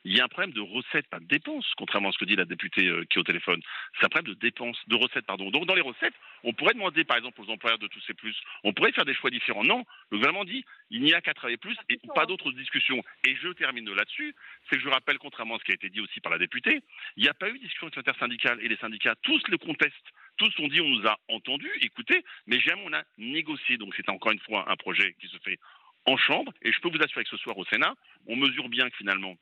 il 0.04 0.16
y 0.16 0.20
a 0.20 0.26
un 0.26 0.28
problème 0.28 0.54
de 0.54 0.62
recettes, 0.62 1.08
pas 1.08 1.20
de 1.20 1.26
dépenses, 1.26 1.72
contrairement 1.78 2.10
à 2.10 2.12
ce 2.12 2.18
que 2.18 2.26
dit 2.26 2.36
la 2.36 2.46
députée 2.46 2.88
euh, 2.88 3.06
qui 3.10 3.18
est 3.18 3.22
au 3.22 3.24
téléphone. 3.24 3.62
C'est 4.00 4.06
un 4.06 4.10
problème 4.10 4.34
de 4.34 4.40
dépenses, 4.40 4.78
de 4.88 4.96
recettes, 4.96 5.26
pardon. 5.26 5.52
Donc 5.52 5.66
dans 5.66 5.76
les 5.76 5.82
recettes, 5.82 6.14
on 6.44 6.54
pourrait 6.54 6.74
demander, 6.74 7.04
par 7.04 7.18
exemple, 7.18 7.40
aux 7.42 7.50
employeurs 7.50 7.80
de 7.80 7.88
tous 7.88 8.02
ces 8.08 8.14
plus, 8.14 8.36
on 8.64 8.74
pourrait 8.74 8.92
faire 8.92 9.06
des 9.06 9.14
choix 9.14 9.30
différents. 9.30 9.64
Non, 9.64 9.86
le 10.10 10.18
gouvernement 10.18 10.46
dit, 10.46 10.66
il 10.90 11.02
n'y 11.02 11.14
a 11.14 11.22
qu'à 11.22 11.34
travailler 11.34 11.58
plus 11.58 11.76
et 11.90 12.00
pas 12.16 12.26
d'autres 12.26 12.52
discussions. 12.52 13.04
Et 13.28 13.36
je 13.36 13.50
termine 13.50 13.92
là-dessus, 13.94 14.36
c'est 14.70 14.78
que 14.78 14.84
je 14.84 14.90
rappelle, 14.90 15.20
contrairement 15.20 15.56
à 15.56 15.60
ce 15.60 15.66
qui 15.66 15.72
a 15.72 15.76
été 15.76 15.90
dit 15.90 16.02
aussi 16.02 16.20
par 16.20 16.32
la 16.32 16.40
députée, 16.40 16.82
il 17.18 17.24
n'y 17.24 17.30
a 17.30 17.34
pas 17.34 17.50
eu 17.50 17.54
de 17.54 17.60
discussion 17.60 17.88
avec 17.88 17.96
l'intersyndicale 17.96 18.60
et 18.62 18.68
les 18.68 18.78
syndicats. 18.78 19.16
Tous 19.22 19.42
le 19.50 19.58
contestent. 19.58 19.94
Tous 20.38 20.52
ont 20.60 20.68
dit, 20.68 20.82
on 20.82 20.90
nous 20.90 21.06
a 21.06 21.20
entendus, 21.30 21.72
écoutés, 21.82 22.24
mais 22.48 22.60
jamais 22.60 22.82
on 22.86 22.94
a 22.94 23.04
négocié. 23.18 23.78
Donc 23.78 23.94
c'est 23.96 24.10
encore 24.10 24.32
une 24.32 24.40
fois 24.40 24.66
un 24.72 24.76
projet 24.76 25.16
qui 25.20 25.28
se 25.28 25.38
fait 25.44 25.60
en 26.06 26.18
chambre. 26.18 26.52
Et 26.64 26.72
je 26.72 26.80
peux 26.80 26.90
vous 26.90 27.04
assurer 27.04 27.24
que 27.24 27.30
ce 27.30 27.38
soir 27.38 27.58
au 27.58 27.66
Sénat, 27.66 27.94
on 28.28 28.36
mesure 28.36 28.70
bien 28.70 28.90
que 28.90 28.98
finalement, 28.98 29.36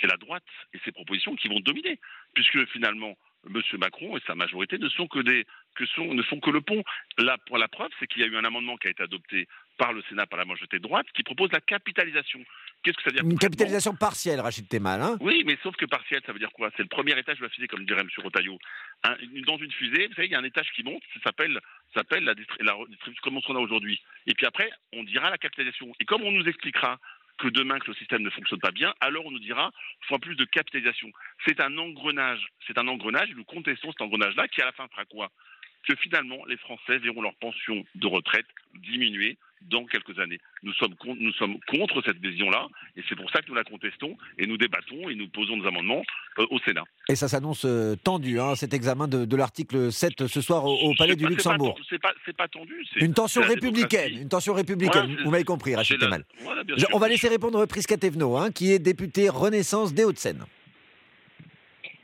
c'est 0.00 0.06
la 0.06 0.16
droite 0.16 0.44
et 0.74 0.78
ses 0.84 0.92
propositions 0.92 1.36
qui 1.36 1.48
vont 1.48 1.60
dominer, 1.60 1.98
puisque 2.34 2.64
finalement, 2.70 3.16
M. 3.46 3.60
Macron 3.78 4.16
et 4.16 4.20
sa 4.26 4.34
majorité 4.34 4.78
ne 4.78 4.88
sont 4.88 5.08
que 5.08 5.18
des 5.18 5.44
que 5.74 5.86
sont, 5.86 6.14
ne 6.14 6.22
sont 6.22 6.38
que 6.38 6.50
le 6.50 6.60
pont. 6.60 6.82
Là, 7.18 7.38
pour 7.46 7.58
la 7.58 7.66
preuve, 7.66 7.90
c'est 7.98 8.06
qu'il 8.06 8.22
y 8.22 8.24
a 8.24 8.28
eu 8.28 8.36
un 8.36 8.44
amendement 8.44 8.76
qui 8.76 8.88
a 8.88 8.90
été 8.90 9.02
adopté 9.02 9.48
par 9.78 9.92
le 9.92 10.02
Sénat, 10.08 10.26
par 10.26 10.38
la 10.38 10.44
majorité 10.44 10.78
droite, 10.78 11.06
qui 11.14 11.22
propose 11.22 11.50
la 11.50 11.60
capitalisation. 11.60 12.40
Qu'est-ce 12.82 12.96
que 12.98 13.02
ça 13.02 13.10
veut 13.10 13.16
dire 13.16 13.24
Une 13.24 13.38
capitalisation 13.38 13.94
partielle, 13.94 14.40
Rachid 14.40 14.68
Temal. 14.68 15.00
Hein? 15.00 15.16
Oui, 15.20 15.42
mais 15.46 15.56
sauf 15.62 15.74
que 15.76 15.86
partielle, 15.86 16.20
ça 16.26 16.32
veut 16.32 16.38
dire 16.38 16.52
quoi? 16.52 16.70
C'est 16.76 16.82
le 16.82 16.88
premier 16.88 17.18
étage 17.18 17.38
de 17.38 17.44
la 17.44 17.48
fusée, 17.48 17.68
comme 17.68 17.84
dirait 17.84 18.02
M. 18.02 18.08
Rotaillot. 18.18 18.58
Un, 19.04 19.16
dans 19.46 19.56
une 19.56 19.72
fusée, 19.72 20.06
vous 20.08 20.14
savez, 20.14 20.28
il 20.28 20.32
y 20.32 20.36
a 20.36 20.38
un 20.38 20.44
étage 20.44 20.70
qui 20.76 20.82
monte, 20.82 21.02
ça 21.14 21.20
s'appelle, 21.24 21.58
s'appelle 21.94 22.24
la, 22.24 22.34
distribution 22.34 23.22
comme 23.22 23.40
on 23.48 23.56
a 23.56 23.60
aujourd'hui. 23.60 24.00
Et 24.26 24.34
puis 24.34 24.46
après, 24.46 24.70
on 24.92 25.02
dira 25.04 25.30
la 25.30 25.38
capitalisation. 25.38 25.92
Et 26.00 26.04
comme 26.04 26.22
on 26.22 26.32
nous 26.32 26.46
expliquera 26.46 26.98
que 27.38 27.48
demain 27.48 27.78
que 27.78 27.88
le 27.88 27.94
système 27.94 28.22
ne 28.22 28.30
fonctionne 28.30 28.60
pas 28.60 28.70
bien, 28.70 28.94
alors 29.00 29.26
on 29.26 29.30
nous 29.30 29.38
dira 29.38 29.70
faut 30.02 30.18
plus 30.18 30.36
de 30.36 30.44
capitalisation. 30.44 31.10
C'est 31.46 31.60
un 31.60 31.76
engrenage, 31.78 32.46
c'est 32.66 32.78
un 32.78 32.88
engrenage, 32.88 33.30
nous 33.34 33.44
contestons 33.44 33.90
cet 33.92 34.02
engrenage-là 34.02 34.48
qui 34.48 34.62
à 34.62 34.66
la 34.66 34.72
fin 34.72 34.88
fera 34.88 35.04
quoi? 35.04 35.30
Que 35.86 35.94
finalement 35.96 36.44
les 36.46 36.56
Français 36.56 36.98
verront 36.98 37.22
leur 37.22 37.34
pension 37.34 37.84
de 37.94 38.06
retraite 38.06 38.46
diminuer 38.74 39.36
dans 39.70 39.84
quelques 39.84 40.18
années. 40.18 40.38
Nous 40.62 40.72
sommes, 40.74 40.94
nous 41.04 41.32
sommes 41.32 41.58
contre 41.68 42.02
cette 42.04 42.18
vision-là, 42.18 42.68
et 42.96 43.02
c'est 43.08 43.16
pour 43.16 43.30
ça 43.30 43.40
que 43.40 43.48
nous 43.48 43.54
la 43.54 43.64
contestons, 43.64 44.16
et 44.38 44.46
nous 44.46 44.56
débattons, 44.56 45.08
et 45.08 45.14
nous 45.14 45.28
posons 45.28 45.56
des 45.56 45.66
amendements 45.66 46.02
euh, 46.38 46.46
au 46.50 46.58
Sénat. 46.60 46.84
Et 47.08 47.16
ça 47.16 47.28
s'annonce 47.28 47.64
euh, 47.64 47.96
tendu, 47.96 48.40
hein, 48.40 48.54
cet 48.54 48.74
examen 48.74 49.08
de, 49.08 49.36
l'article 49.36 49.92
7 49.92 50.26
ce 50.26 50.40
soir 50.40 50.64
au, 50.64 50.94
Palais 50.96 51.16
du 51.16 51.26
Luxembourg. 51.26 51.78
C'est 51.88 52.00
pas, 52.00 52.12
pas, 52.36 52.48
tendu. 52.48 52.84
Une 52.96 53.14
tension 53.14 53.42
républicaine, 53.42 54.18
une 54.22 54.28
tension 54.28 54.54
républicaine, 54.54 55.16
vous 55.24 55.30
m'avez 55.30 55.44
compris, 55.44 55.74
Rachid 55.74 55.98
Temal. 55.98 56.24
on 56.92 56.98
va 56.98 57.08
laisser 57.08 57.28
répondre 57.28 57.64
Prisca 57.66 57.96
Thévenot, 57.96 58.36
hein, 58.36 58.50
qui 58.50 58.72
est 58.72 58.78
députée 58.78 59.28
Renaissance 59.28 59.94
des 59.94 60.04
Hauts-de-Seine. 60.04 60.44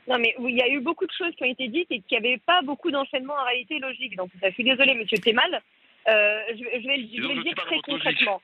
Non, 0.09 0.17
mais 0.17 0.35
il 0.39 0.55
y 0.55 0.61
a 0.61 0.67
eu 0.67 0.79
beaucoup 0.79 1.05
de 1.05 1.11
choses 1.11 1.35
qui 1.35 1.43
ont 1.43 1.51
été 1.51 1.67
dites 1.67 1.91
et 1.91 2.01
qui 2.01 2.15
n'avaient 2.15 2.39
pas 2.43 2.61
beaucoup 2.63 2.89
d'enchaînement 2.89 3.35
en 3.35 3.45
réalité 3.45 3.77
logique. 3.77 4.15
Donc, 4.15 4.31
je 4.43 4.49
suis 4.51 4.63
désolée, 4.63 4.95
monsieur 4.95 5.19
Thémal. 5.19 5.61
Euh, 6.07 6.41
je, 6.57 6.87
vais, 6.87 6.97
le 6.97 7.43
dire 7.43 7.55
très 7.55 7.79
concrètement. 7.81 8.41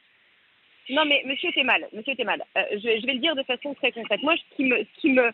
Non, 0.89 1.05
mais 1.05 1.23
monsieur 1.25 1.51
Thémal, 1.53 1.87
monsieur 1.91 2.13
euh, 2.13 2.63
je, 2.73 3.05
vais 3.05 3.13
le 3.13 3.19
dire 3.19 3.35
de 3.35 3.41
façon 3.41 3.73
très 3.73 3.91
concrète. 3.91 4.21
Moi, 4.21 4.35
ce 4.35 4.55
qui 4.55 4.65
me, 4.65 4.77
ce 4.77 5.01
qui 5.01 5.09
me, 5.09 5.31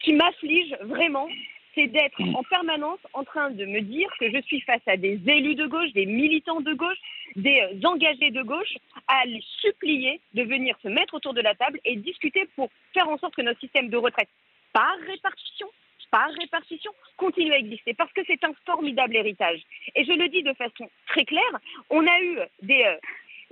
qui 0.00 0.12
m'afflige 0.12 0.76
vraiment, 0.82 1.28
c'est 1.74 1.88
d'être 1.88 2.20
en 2.20 2.44
permanence 2.44 3.00
en 3.12 3.24
train 3.24 3.50
de 3.50 3.64
me 3.64 3.80
dire 3.80 4.08
que 4.20 4.30
je 4.30 4.40
suis 4.42 4.60
face 4.60 4.82
à 4.86 4.96
des 4.96 5.18
élus 5.26 5.56
de 5.56 5.66
gauche, 5.66 5.92
des 5.94 6.06
militants 6.06 6.60
de 6.60 6.74
gauche, 6.74 6.98
des 7.34 7.60
euh, 7.60 7.88
engagés 7.88 8.30
de 8.30 8.42
gauche, 8.42 8.76
à 9.08 9.24
les 9.24 9.42
supplier 9.60 10.20
de 10.34 10.44
venir 10.44 10.76
se 10.80 10.88
mettre 10.88 11.14
autour 11.14 11.34
de 11.34 11.40
la 11.40 11.56
table 11.56 11.80
et 11.84 11.96
discuter 11.96 12.46
pour 12.54 12.70
faire 12.94 13.08
en 13.08 13.18
sorte 13.18 13.34
que 13.34 13.42
notre 13.42 13.58
système 13.58 13.88
de 13.88 13.96
retraite 13.96 14.28
par 14.72 14.96
répartition 15.06 15.68
par 16.12 16.28
répartition, 16.38 16.92
continue 17.16 17.54
à 17.54 17.58
exister 17.58 17.94
parce 17.94 18.12
que 18.12 18.20
c'est 18.26 18.44
un 18.44 18.52
formidable 18.66 19.16
héritage. 19.16 19.60
Et 19.96 20.04
je 20.04 20.12
le 20.12 20.28
dis 20.28 20.42
de 20.42 20.52
façon 20.52 20.88
très 21.06 21.24
claire, 21.24 21.58
on 21.88 22.06
a 22.06 22.20
eu 22.20 22.38
des, 22.60 22.84
euh, 22.84 22.96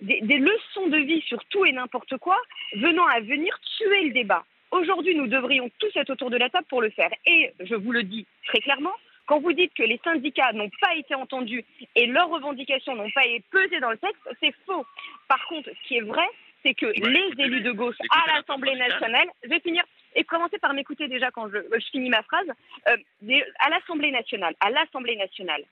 des, 0.02 0.38
leçons 0.38 0.87
de 0.88 0.98
vie 0.98 1.22
sur 1.22 1.42
tout 1.46 1.64
et 1.64 1.72
n'importe 1.72 2.18
quoi 2.18 2.37
venant 2.74 3.06
à 3.06 3.20
venir 3.20 3.59
tuer 3.78 4.04
le 4.04 4.12
débat. 4.12 4.44
Aujourd'hui, 4.70 5.14
nous 5.14 5.26
devrions 5.26 5.70
tous 5.78 5.90
être 5.96 6.11
autour 6.11 6.30
de 6.30 6.37
la 6.37 6.50
table 6.50 6.66
pour 6.68 6.83
le 6.83 6.90
faire. 6.90 7.11
Et 7.26 7.50
je 7.61 7.74
vous 7.74 7.92
le 7.92 8.02
dis 8.02 8.26
très 8.46 8.61
clairement, 8.61 8.94
quand 9.26 9.40
vous 9.40 9.52
dites 9.54 9.72
que 9.74 9.83
les 9.83 10.00
syndicats 10.04 10.52
n'ont 10.52 10.70
pas 10.80 10.94
été 10.96 11.14
entendus 11.14 11.64
et 11.96 12.06
leurs 12.06 12.28
revendications 12.28 12.94
n'ont 12.94 13.11
pas 13.11 13.24
été 13.24 13.42
pesées 13.50 13.80
dans 13.80 13.90
le 13.90 13.98
texte, 13.98 14.20
c'est 14.40 14.54
faux. 14.66 14.85
Par 15.28 15.44
contre, 15.46 15.70
ce 15.70 15.88
qui 15.88 15.96
est 15.96 16.02
vrai, 16.02 16.28
c'est 16.62 16.74
que 16.74 16.87
les 16.87 17.42
élus 17.42 17.62
de 17.62 17.72
gauche 17.72 17.96
à 18.11 18.35
l'Assemblée 18.35 18.76
nationale, 18.76 19.28
je 19.42 19.48
vais 19.48 19.61
finir, 19.61 19.83
et 20.14 20.25
commencer 20.25 20.59
par 20.59 20.75
m'écouter 20.75 21.09
déjà 21.09 21.31
quand 21.31 21.49
je, 21.49 21.59
finis 21.90 22.11
ma 22.11 22.23
phrase, 22.23 22.49
euh, 22.88 23.40
à 23.59 23.70
l'Assemblée 23.70 24.11
nationale, 24.11 24.55
à 24.61 24.70
l'Assemblée 24.70 25.16
nationale, 25.16 25.64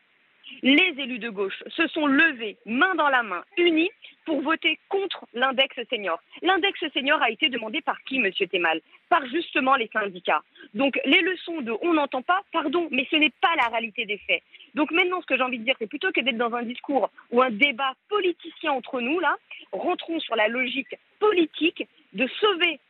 les 0.63 0.95
élus 0.99 1.19
de 1.19 1.29
gauche 1.29 1.63
se 1.69 1.87
sont 1.89 2.07
levés 2.07 2.57
main 2.67 2.95
dans 2.95 3.09
la 3.09 3.23
main, 3.23 3.45
unis, 3.57 3.91
pour 4.25 4.41
voter 4.43 4.79
contre 4.89 5.27
l'index 5.33 5.75
senior. 5.89 6.21
L'index 6.43 6.79
senior 6.93 7.21
a 7.23 7.31
été 7.31 7.49
demandé 7.49 7.81
par 7.81 8.03
qui, 8.05 8.19
Monsieur 8.19 8.47
Temal 8.47 8.81
Par 9.09 9.25
justement 9.27 9.77
les 9.77 9.89
syndicats. 9.93 10.43
Donc 10.75 10.99
les 11.05 11.21
leçons 11.21 11.61
de 11.61 11.73
on 11.83 11.95
n'entend 11.95 12.23
pas, 12.23 12.43
pardon, 12.53 12.89
mais 12.91 13.07
ce 13.11 13.17
n'est 13.17 13.33
pas 13.41 13.55
la 13.57 13.69
réalité 13.69 14.05
des 14.05 14.19
faits. 14.19 14.43
Donc 14.75 14.91
maintenant, 14.91 15.21
ce 15.21 15.27
que 15.27 15.37
j'ai 15.37 15.43
envie 15.43 15.59
de 15.59 15.65
dire, 15.65 15.77
c'est 15.79 15.87
plutôt 15.87 16.13
que 16.13 16.21
d'être 16.21 16.37
dans 16.37 16.55
un 16.55 16.63
discours 16.63 17.11
ou 17.31 17.43
un 17.43 17.51
débat 17.51 17.95
politicien 18.09 18.73
entre 18.73 19.01
nous, 19.01 19.21
là, 19.21 19.37
rentrons 19.73 20.21
sur 20.21 20.37
la 20.37 20.49
logique 20.49 20.95
politique 21.19 21.87
de 22.13 22.27
sauver 22.41 22.81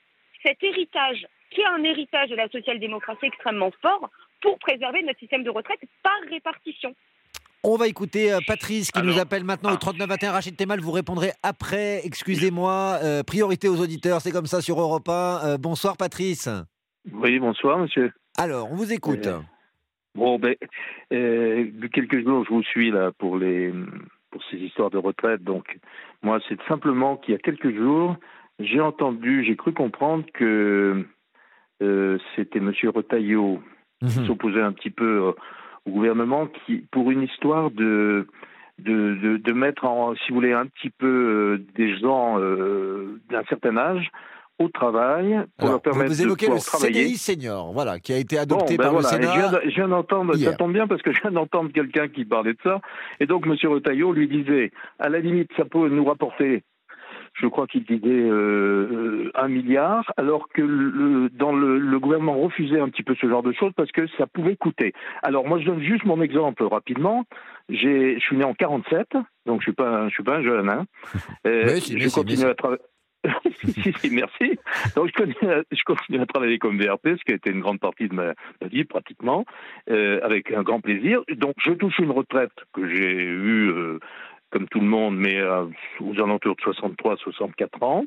cet 0.43 0.63
héritage 0.63 1.27
qui 1.51 1.61
est 1.61 1.67
un 1.67 1.83
héritage 1.83 2.31
de 2.31 2.37
la 2.37 2.49
social-démocratie 2.49 3.27
extrêmement 3.27 3.71
fort 3.83 4.11
pour 4.41 4.59
préserver 4.59 5.03
notre 5.03 5.19
système 5.19 5.43
de 5.43 5.51
retraite 5.51 5.81
par 6.03 6.19
répartition. 6.31 6.95
On 7.65 7.77
va 7.77 7.89
écouter 7.89 8.33
euh, 8.33 8.39
Patrice 8.47 8.93
qui 8.93 9.03
nous 9.03 9.19
appelle 9.19 9.43
maintenant 9.43 9.73
au 9.73 9.77
3921. 9.77 10.31
Rachid 10.31 10.57
Temal, 10.57 10.81
vous 10.81 10.93
répondrez 10.93 11.33
après. 11.43 12.01
Excusez-moi, 12.05 12.99
euh, 13.03 13.23
priorité 13.25 13.69
aux 13.69 13.81
auditeurs, 13.81 14.21
c'est 14.21 14.31
comme 14.31 14.47
ça 14.47 14.61
sur 14.61 14.81
Europe 14.81 15.09
1. 15.09 15.13
Euh, 15.45 15.59
bonsoir 15.59 15.97
Patrice. 15.97 16.49
Oui, 17.13 17.39
bonsoir 17.41 17.79
monsieur. 17.79 18.13
Alors, 18.37 18.71
on 18.71 18.77
vous 18.77 18.93
écoute. 18.93 19.29
bon, 20.15 20.39
ben, 20.39 20.55
depuis 21.11 21.91
quelques 21.91 22.23
jours, 22.23 22.45
je 22.45 22.51
vous 22.51 22.63
suis 22.63 22.93
là 22.93 23.11
pour, 23.19 23.37
les, 23.37 23.73
pour 24.31 24.43
ces 24.51 24.59
histoires 24.59 24.91
de 24.91 24.99
retraite. 24.99 25.43
Donc, 25.43 25.79
moi, 26.23 26.39
c'est 26.49 26.61
simplement 26.69 27.17
qu'il 27.17 27.33
y 27.33 27.37
a 27.37 27.41
quelques 27.41 27.75
jours, 27.75 28.17
j'ai 28.59 28.81
entendu, 28.81 29.45
j'ai 29.45 29.57
cru 29.57 29.73
comprendre 29.73 30.25
que 30.35 30.45
euh, 30.45 31.09
c'était 31.81 32.59
M. 32.59 32.73
Retailleau 32.95 33.61
qui 34.01 34.19
mhm. 34.19 34.27
s'opposait 34.27 34.63
un 34.63 34.73
petit 34.73 34.91
peu 34.91 35.29
euh, 35.29 35.33
au 35.87 35.91
gouvernement 35.91 36.47
qui, 36.47 36.85
pour 36.91 37.11
une 37.11 37.23
histoire 37.23 37.71
de, 37.71 38.27
de, 38.79 39.37
de, 39.37 39.53
mettre, 39.53 39.85
en, 39.85 40.15
si 40.15 40.29
vous 40.29 40.37
voulez, 40.37 40.53
un 40.53 40.67
petit 40.67 40.91
peu 40.91 41.07
euh, 41.07 41.67
des 41.75 41.99
gens 41.99 42.39
d'un 42.39 43.45
certain 43.49 43.77
âge 43.77 44.11
au 44.59 44.69
travail 44.69 45.41
pour 45.57 45.69
leur 45.69 45.81
permettre 45.81 46.11
vous 46.11 46.23
évoquez 46.23 46.49
de 46.49 46.55
le 46.55 46.59
travailler. 46.59 47.05
CDI 47.05 47.17
senior, 47.17 47.73
voilà, 47.73 48.01
qui 48.01 48.13
a 48.13 48.19
été 48.19 48.39
adopté 48.39 48.77
ben 48.77 48.85
par 48.85 48.95
le 48.95 49.03
Sénat. 49.03 49.61
je 49.65 49.71
viens, 49.71 49.89
d'entendre, 49.89 50.35
ça 50.35 50.53
tombe 50.55 50.73
bien 50.73 50.89
parce 50.89 51.01
que 51.03 51.13
je 51.13 51.21
viens 51.21 51.31
d'entendre 51.31 51.71
quelqu'un 51.73 52.09
qui 52.09 52.25
parlait 52.25 52.55
de 52.55 52.59
ça. 52.65 52.81
Et 53.21 53.27
donc 53.27 53.47
M. 53.47 53.55
Retailleau 53.71 54.13
lui 54.13 54.27
disait, 54.27 54.73
à 54.99 55.09
la 55.09 55.21
limite, 55.21 55.51
ça 55.57 55.65
peut 55.65 55.89
nous 55.89 56.05
rapporter 56.05 56.65
je 57.41 57.47
crois 57.47 57.67
qu'il 57.67 57.85
disait 57.85 58.01
euh, 58.05 59.31
un 59.35 59.49
milliard, 59.49 60.13
alors 60.17 60.49
que 60.49 60.63
le, 60.63 61.29
dans 61.31 61.53
le, 61.53 61.79
le, 61.79 61.99
gouvernement 61.99 62.39
refusait 62.39 62.81
un 62.81 62.89
petit 62.89 63.03
peu 63.03 63.15
ce 63.21 63.29
genre 63.29 63.43
de 63.43 63.53
choses 63.53 63.73
parce 63.77 63.93
que 63.93 64.07
ça 64.19 64.27
pouvait 64.27 64.57
coûter. 64.57 64.93
Alors 65.23 65.47
moi, 65.47 65.61
je 65.61 65.67
donne 65.67 65.83
juste 65.83 66.05
mon 66.05 66.21
exemple 66.21 66.65
rapidement. 66.65 67.25
Je 67.69 68.19
suis 68.19 68.37
né 68.37 68.45
en 68.45 68.55
47, 68.55 69.09
donc 69.47 69.61
je 69.61 69.65
suis 69.65 69.73
pas, 69.73 70.09
je 70.09 70.15
suis 70.15 70.25
pas 70.25 70.37
un 70.37 70.43
jeune. 70.43 70.69
Hein. 70.69 70.87
Euh, 71.47 71.79
je 71.79 72.13
continue 72.13 72.45
à 72.45 72.55
travailler. 72.55 72.83
merci. 74.11 74.59
Donc 74.95 75.09
je 75.09 75.13
continue, 75.13 75.51
je 75.71 75.83
continue, 75.85 76.21
à 76.21 76.27
travailler 76.27 76.59
comme 76.59 76.79
VRP, 76.79 77.17
ce 77.19 77.25
qui 77.25 77.33
a 77.33 77.37
été 77.37 77.51
une 77.51 77.61
grande 77.61 77.81
partie 77.81 78.09
de 78.09 78.15
ma, 78.15 78.35
vie 78.63 78.85
pratiquement, 78.85 79.45
euh, 79.91 80.21
avec 80.23 80.53
un 80.53 80.63
grand 80.63 80.81
plaisir. 80.81 81.23
Donc 81.37 81.55
je 81.59 81.73
touche 81.73 81.99
une 81.99 82.11
retraite 82.11 82.53
que 82.73 82.89
j'ai 82.89 83.13
eue 83.13 83.71
euh, 83.71 83.99
comme 84.51 84.69
tout 84.69 84.81
le 84.81 84.87
monde, 84.87 85.17
mais 85.17 85.37
euh, 85.37 85.65
aux 86.01 86.15
alentours 86.21 86.57
de 86.57 86.73
63-64 86.73 87.85
ans. 87.85 88.05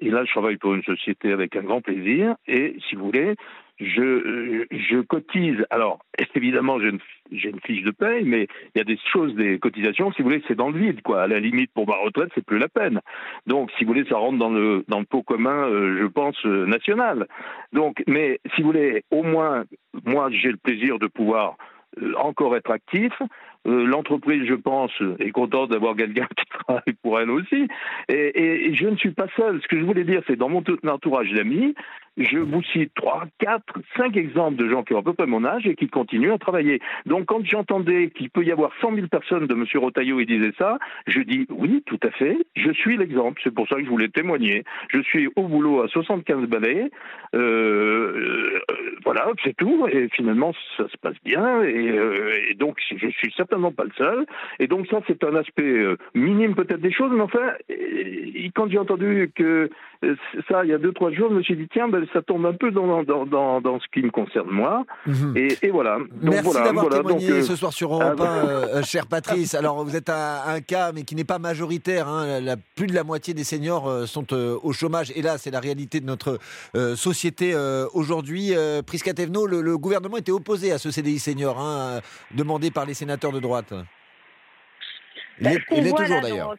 Et 0.00 0.10
là, 0.10 0.24
je 0.24 0.30
travaille 0.30 0.56
pour 0.56 0.74
une 0.74 0.82
société 0.82 1.32
avec 1.32 1.54
un 1.56 1.62
grand 1.62 1.80
plaisir. 1.80 2.34
Et 2.48 2.76
si 2.88 2.96
vous 2.96 3.06
voulez, 3.06 3.36
je, 3.78 4.02
euh, 4.02 4.66
je 4.70 5.00
cotise. 5.00 5.64
Alors, 5.70 6.00
évidemment, 6.34 6.80
j'ai 6.80 6.88
une, 6.88 7.00
une, 7.30 7.60
fiche 7.60 7.82
de 7.82 7.90
paye, 7.90 8.24
mais 8.24 8.48
il 8.74 8.78
y 8.78 8.80
a 8.80 8.84
des 8.84 8.98
choses, 9.12 9.34
des 9.34 9.58
cotisations, 9.58 10.12
si 10.12 10.22
vous 10.22 10.28
voulez, 10.28 10.42
c'est 10.48 10.56
dans 10.56 10.70
le 10.70 10.78
vide, 10.78 11.02
quoi. 11.02 11.22
À 11.22 11.26
la 11.26 11.40
limite, 11.40 11.70
pour 11.74 11.86
ma 11.86 11.96
retraite, 11.96 12.30
c'est 12.34 12.44
plus 12.44 12.58
la 12.58 12.68
peine. 12.68 13.00
Donc, 13.46 13.70
si 13.78 13.84
vous 13.84 13.92
voulez, 13.92 14.04
ça 14.08 14.16
rentre 14.16 14.38
dans 14.38 14.50
le, 14.50 14.84
dans 14.88 15.00
le 15.00 15.06
pot 15.06 15.22
commun, 15.22 15.68
euh, 15.68 15.98
je 16.00 16.06
pense, 16.06 16.44
national. 16.44 17.28
Donc, 17.72 18.02
mais 18.06 18.40
si 18.54 18.62
vous 18.62 18.68
voulez, 18.68 19.04
au 19.10 19.22
moins, 19.22 19.64
moi, 20.04 20.28
j'ai 20.30 20.50
le 20.50 20.56
plaisir 20.56 20.98
de 20.98 21.06
pouvoir 21.06 21.56
encore 22.16 22.56
être 22.56 22.70
actif 22.70 23.12
Euh, 23.66 23.86
l'entreprise, 23.86 24.44
je 24.46 24.54
pense, 24.54 24.92
est 25.20 25.30
contente 25.30 25.70
d'avoir 25.70 25.96
quelqu'un 25.96 26.28
qui 26.36 26.44
travaille 26.46 26.94
pour 27.02 27.18
elle 27.18 27.30
aussi. 27.30 27.66
Et, 28.08 28.68
et, 28.68 28.74
je 28.74 28.86
ne 28.86 28.96
suis 28.96 29.12
pas 29.12 29.26
seul. 29.36 29.60
Ce 29.62 29.68
que 29.68 29.78
je 29.78 29.84
voulais 29.84 30.04
dire, 30.04 30.20
c'est 30.26 30.36
dans 30.36 30.50
mon 30.50 30.62
entourage 30.86 31.32
d'amis, 31.32 31.74
je 32.16 32.38
vous 32.38 32.62
cite 32.62 32.92
trois, 32.94 33.24
quatre, 33.38 33.74
cinq 33.96 34.16
exemples 34.16 34.56
de 34.56 34.68
gens 34.68 34.82
qui 34.82 34.94
ont 34.94 34.98
à 34.98 35.02
peu 35.02 35.14
près 35.14 35.26
mon 35.26 35.44
âge 35.44 35.66
et 35.66 35.74
qui 35.74 35.88
continuent 35.88 36.32
à 36.32 36.38
travailler. 36.38 36.80
Donc 37.06 37.26
quand 37.26 37.44
j'entendais 37.44 38.10
qu'il 38.10 38.30
peut 38.30 38.44
y 38.44 38.52
avoir 38.52 38.70
100 38.80 38.94
000 38.94 39.06
personnes 39.08 39.46
de 39.46 39.54
M. 39.54 39.64
Rotaillot 39.74 40.20
et 40.20 40.26
disait 40.26 40.52
ça, 40.58 40.78
je 41.06 41.20
dis 41.20 41.46
oui, 41.50 41.82
tout 41.86 41.98
à 42.02 42.10
fait, 42.10 42.36
je 42.56 42.70
suis 42.72 42.96
l'exemple. 42.96 43.40
C'est 43.42 43.54
pour 43.54 43.68
ça 43.68 43.76
que 43.76 43.84
je 43.84 43.90
voulais 43.90 44.08
témoigner. 44.08 44.64
Je 44.88 45.00
suis 45.00 45.28
au 45.36 45.42
boulot 45.48 45.82
à 45.82 45.88
75 45.88 46.46
balais. 46.48 46.90
Euh, 47.34 48.60
euh, 48.70 48.96
voilà, 49.04 49.30
c'est 49.42 49.56
tout. 49.56 49.86
Et 49.90 50.08
finalement, 50.10 50.52
ça 50.76 50.88
se 50.88 50.96
passe 50.98 51.16
bien. 51.24 51.62
Et, 51.62 51.90
euh, 51.90 52.50
et, 52.50 52.54
donc, 52.54 52.78
je 52.90 53.08
suis 53.08 53.32
certainement 53.36 53.72
pas 53.72 53.84
le 53.84 53.92
seul. 53.96 54.26
Et 54.58 54.66
donc 54.66 54.86
ça, 54.88 55.00
c'est 55.06 55.22
un 55.24 55.34
aspect 55.34 55.62
euh, 55.62 55.96
minime 56.14 56.54
peut-être 56.54 56.80
des 56.80 56.92
choses. 56.92 57.10
Mais 57.12 57.22
enfin, 57.22 57.52
quand 58.54 58.70
j'ai 58.70 58.78
entendu 58.78 59.30
que 59.34 59.70
ça, 60.48 60.64
il 60.64 60.70
y 60.70 60.72
a 60.74 60.78
deux, 60.78 60.92
trois 60.92 61.10
jours, 61.12 61.30
je 61.30 61.36
me 61.36 61.42
suis 61.42 61.56
dit, 61.56 61.68
tiens, 61.72 61.88
ben, 61.88 62.04
ça 62.12 62.22
tombe 62.22 62.44
un 62.46 62.52
peu 62.54 62.70
dans, 62.70 63.02
dans, 63.02 63.26
dans, 63.26 63.60
dans 63.60 63.80
ce 63.80 63.86
qui 63.92 64.02
me 64.02 64.10
concerne 64.10 64.50
moi. 64.50 64.84
Mhm. 65.06 65.34
et, 65.36 65.56
et, 65.62 65.70
voilà. 65.70 65.98
Donc, 65.98 66.08
Merci 66.22 66.44
voilà, 66.44 66.66
d'avoir 66.66 66.84
voilà, 66.86 66.96
témoigné 66.98 67.28
donc, 67.28 67.36
euh, 67.38 67.42
ce 67.42 67.56
soir 67.56 67.72
sur 67.72 67.92
Europe 67.94 68.20
1, 68.20 68.24
euh, 68.46 68.82
cher 68.82 69.06
Patrice. 69.06 69.54
Alors, 69.54 69.84
vous 69.84 69.96
êtes 69.96 70.10
un, 70.10 70.40
un 70.46 70.60
cas, 70.60 70.92
mais 70.92 71.02
qui 71.02 71.14
n'est 71.14 71.24
pas 71.24 71.38
majoritaire. 71.38 72.08
Hein. 72.08 72.40
La, 72.40 72.56
plus 72.56 72.86
de 72.86 72.94
la 72.94 73.04
moitié 73.04 73.34
des 73.34 73.44
seniors 73.44 73.88
euh, 73.88 74.06
sont 74.06 74.26
euh, 74.32 74.56
au 74.62 74.72
chômage. 74.72 75.12
Et 75.16 75.22
là, 75.22 75.38
c'est 75.38 75.50
la 75.50 75.60
réalité 75.60 76.00
de 76.00 76.06
notre 76.06 76.38
euh, 76.76 76.96
société 76.96 77.52
euh, 77.54 77.86
aujourd'hui. 77.94 78.54
Euh, 78.54 78.82
Prisca 78.82 79.12
Thévenot, 79.14 79.46
le, 79.46 79.60
le, 79.60 79.78
gouvernement 79.78 80.16
était 80.16 80.32
opposé 80.32 80.72
à 80.72 80.78
ce 80.78 80.90
CDI 80.90 81.18
senior, 81.18 81.58
hein, 81.58 82.00
demandé 82.32 82.70
par 82.70 82.86
les 82.86 82.94
sénateurs 82.94 83.32
de 83.32 83.40
droite. 83.40 83.72
Il 85.40 85.44
Bah, 85.44 85.50
est, 85.52 85.54
ce 85.54 85.66
qu'on 85.66 85.76
il 85.76 85.86
est 85.86 85.90
voit 85.90 86.00
toujours 86.00 86.16
là 86.16 86.22
d'ailleurs. 86.22 86.54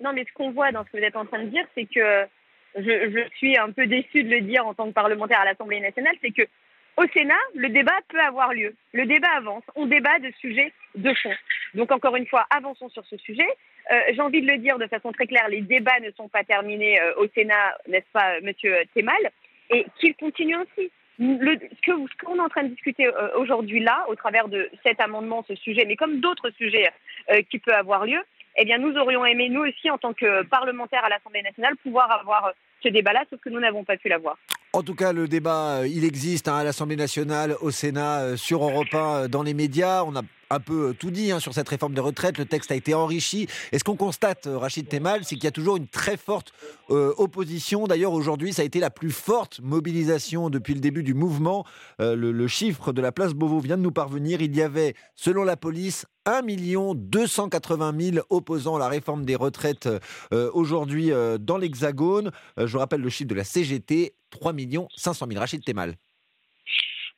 Non, 0.00 0.12
mais 0.14 0.24
ce 0.24 0.32
qu'on 0.34 0.52
voit 0.52 0.70
dans 0.70 0.84
ce 0.84 0.90
que 0.90 0.98
vous 0.98 1.02
êtes 1.04 1.16
en 1.16 1.26
train 1.26 1.42
de 1.42 1.48
dire, 1.48 1.64
c'est 1.74 1.86
que 1.86 2.24
je, 2.76 2.82
je 2.82 3.36
suis 3.36 3.56
un 3.58 3.70
peu 3.70 3.86
déçue 3.86 4.24
de 4.24 4.30
le 4.30 4.40
dire 4.40 4.66
en 4.66 4.74
tant 4.74 4.86
que 4.86 4.92
parlementaire 4.92 5.40
à 5.40 5.44
l'Assemblée 5.44 5.80
nationale, 5.80 6.14
c'est 6.22 6.32
que 6.32 6.42
au 6.96 7.06
Sénat, 7.14 7.34
le 7.54 7.68
débat 7.68 7.96
peut 8.08 8.18
avoir 8.20 8.52
lieu. 8.52 8.74
Le 8.92 9.06
débat 9.06 9.30
avance. 9.36 9.62
On 9.76 9.86
débat 9.86 10.18
de 10.18 10.32
sujets 10.40 10.72
de 10.96 11.14
fond. 11.14 11.32
Donc 11.74 11.92
encore 11.92 12.16
une 12.16 12.26
fois, 12.26 12.44
avançons 12.50 12.88
sur 12.88 13.04
ce 13.06 13.16
sujet. 13.18 13.46
Euh, 13.92 14.00
J'ai 14.12 14.20
envie 14.20 14.42
de 14.42 14.50
le 14.50 14.58
dire 14.58 14.78
de 14.78 14.86
façon 14.88 15.12
très 15.12 15.26
claire, 15.26 15.48
les 15.48 15.60
débats 15.60 16.00
ne 16.00 16.10
sont 16.12 16.28
pas 16.28 16.42
terminés 16.42 17.00
euh, 17.00 17.14
au 17.18 17.28
Sénat, 17.28 17.78
n'est-ce 17.86 18.10
pas, 18.12 18.34
euh, 18.34 18.40
Monsieur 18.42 18.74
Thémal, 18.94 19.30
et 19.70 19.86
qu'ils 19.98 20.14
continuent 20.16 20.56
ainsi. 20.56 20.90
Le, 21.20 21.58
ce 21.84 22.24
qu'on 22.24 22.36
est 22.36 22.40
en 22.40 22.48
train 22.48 22.64
de 22.64 22.68
discuter 22.68 23.06
euh, 23.06 23.36
aujourd'hui 23.36 23.80
là, 23.80 24.04
au 24.08 24.14
travers 24.14 24.48
de 24.48 24.68
cet 24.84 25.00
amendement, 25.00 25.44
ce 25.48 25.54
sujet, 25.56 25.84
mais 25.84 25.96
comme 25.96 26.20
d'autres 26.20 26.50
sujets 26.50 26.88
euh, 27.30 27.42
qui 27.50 27.58
peuvent 27.58 27.74
avoir 27.74 28.06
lieu, 28.06 28.20
eh 28.58 28.64
bien, 28.64 28.78
nous 28.78 28.96
aurions 28.96 29.24
aimé, 29.24 29.48
nous 29.48 29.62
aussi, 29.62 29.88
en 29.88 29.98
tant 29.98 30.12
que 30.12 30.42
parlementaires 30.42 31.04
à 31.04 31.08
l'Assemblée 31.08 31.42
nationale, 31.42 31.76
pouvoir 31.76 32.10
avoir 32.10 32.46
euh, 32.46 32.50
ce 32.82 32.88
débat-là, 32.88 33.24
sauf 33.30 33.40
que 33.40 33.50
nous 33.50 33.60
n'avons 33.60 33.84
pas 33.84 33.96
pu 33.96 34.08
l'avoir. 34.08 34.36
En 34.74 34.82
tout 34.82 34.94
cas, 34.94 35.14
le 35.14 35.28
débat, 35.28 35.78
euh, 35.78 35.88
il 35.88 36.04
existe 36.04 36.46
hein, 36.46 36.56
à 36.56 36.62
l'Assemblée 36.62 36.96
nationale, 36.96 37.56
au 37.62 37.70
Sénat, 37.70 38.20
euh, 38.20 38.36
sur 38.36 38.62
Europe 38.62 38.92
1, 38.92 38.98
euh, 38.98 39.28
dans 39.28 39.42
les 39.42 39.54
médias. 39.54 40.04
On 40.04 40.14
a 40.14 40.20
un 40.50 40.60
peu 40.60 40.94
tout 40.98 41.10
dit 41.10 41.32
hein, 41.32 41.40
sur 41.40 41.54
cette 41.54 41.70
réforme 41.70 41.94
des 41.94 42.02
retraites. 42.02 42.36
Le 42.36 42.44
texte 42.44 42.70
a 42.70 42.74
été 42.74 42.92
enrichi. 42.92 43.48
Et 43.72 43.78
ce 43.78 43.84
qu'on 43.84 43.96
constate, 43.96 44.46
Rachid 44.46 44.86
Temal, 44.86 45.24
c'est 45.24 45.36
qu'il 45.36 45.44
y 45.44 45.48
a 45.48 45.52
toujours 45.52 45.78
une 45.78 45.88
très 45.88 46.18
forte 46.18 46.52
opposition. 46.88 47.86
D'ailleurs, 47.86 48.14
aujourd'hui, 48.14 48.54
ça 48.54 48.62
a 48.62 48.64
été 48.64 48.80
la 48.80 48.88
plus 48.88 49.10
forte 49.10 49.60
mobilisation 49.62 50.48
depuis 50.48 50.72
le 50.72 50.80
début 50.80 51.02
du 51.02 51.12
mouvement. 51.12 51.66
Le, 51.98 52.46
chiffre 52.46 52.94
de 52.94 53.02
la 53.02 53.12
place 53.12 53.34
Beauvau 53.34 53.60
vient 53.60 53.76
de 53.76 53.82
nous 53.82 53.92
parvenir. 53.92 54.40
Il 54.40 54.56
y 54.56 54.62
avait, 54.62 54.94
selon 55.14 55.44
la 55.44 55.58
police, 55.58 56.06
1 56.24 56.40
280 56.94 57.94
000 58.00 58.26
opposants 58.30 58.76
à 58.76 58.78
la 58.78 58.88
réforme 58.88 59.26
des 59.26 59.36
retraites 59.36 59.86
aujourd'hui 60.32 61.12
dans 61.40 61.58
l'Hexagone. 61.58 62.30
Je 62.56 62.78
rappelle 62.78 63.02
le 63.02 63.10
chiffre 63.10 63.28
de 63.28 63.34
la 63.34 63.44
CGT, 63.44 64.14
3 64.30 64.52
500 64.96 65.26
000. 65.28 65.40
Rachid 65.40 65.64
Temal. 65.64 65.94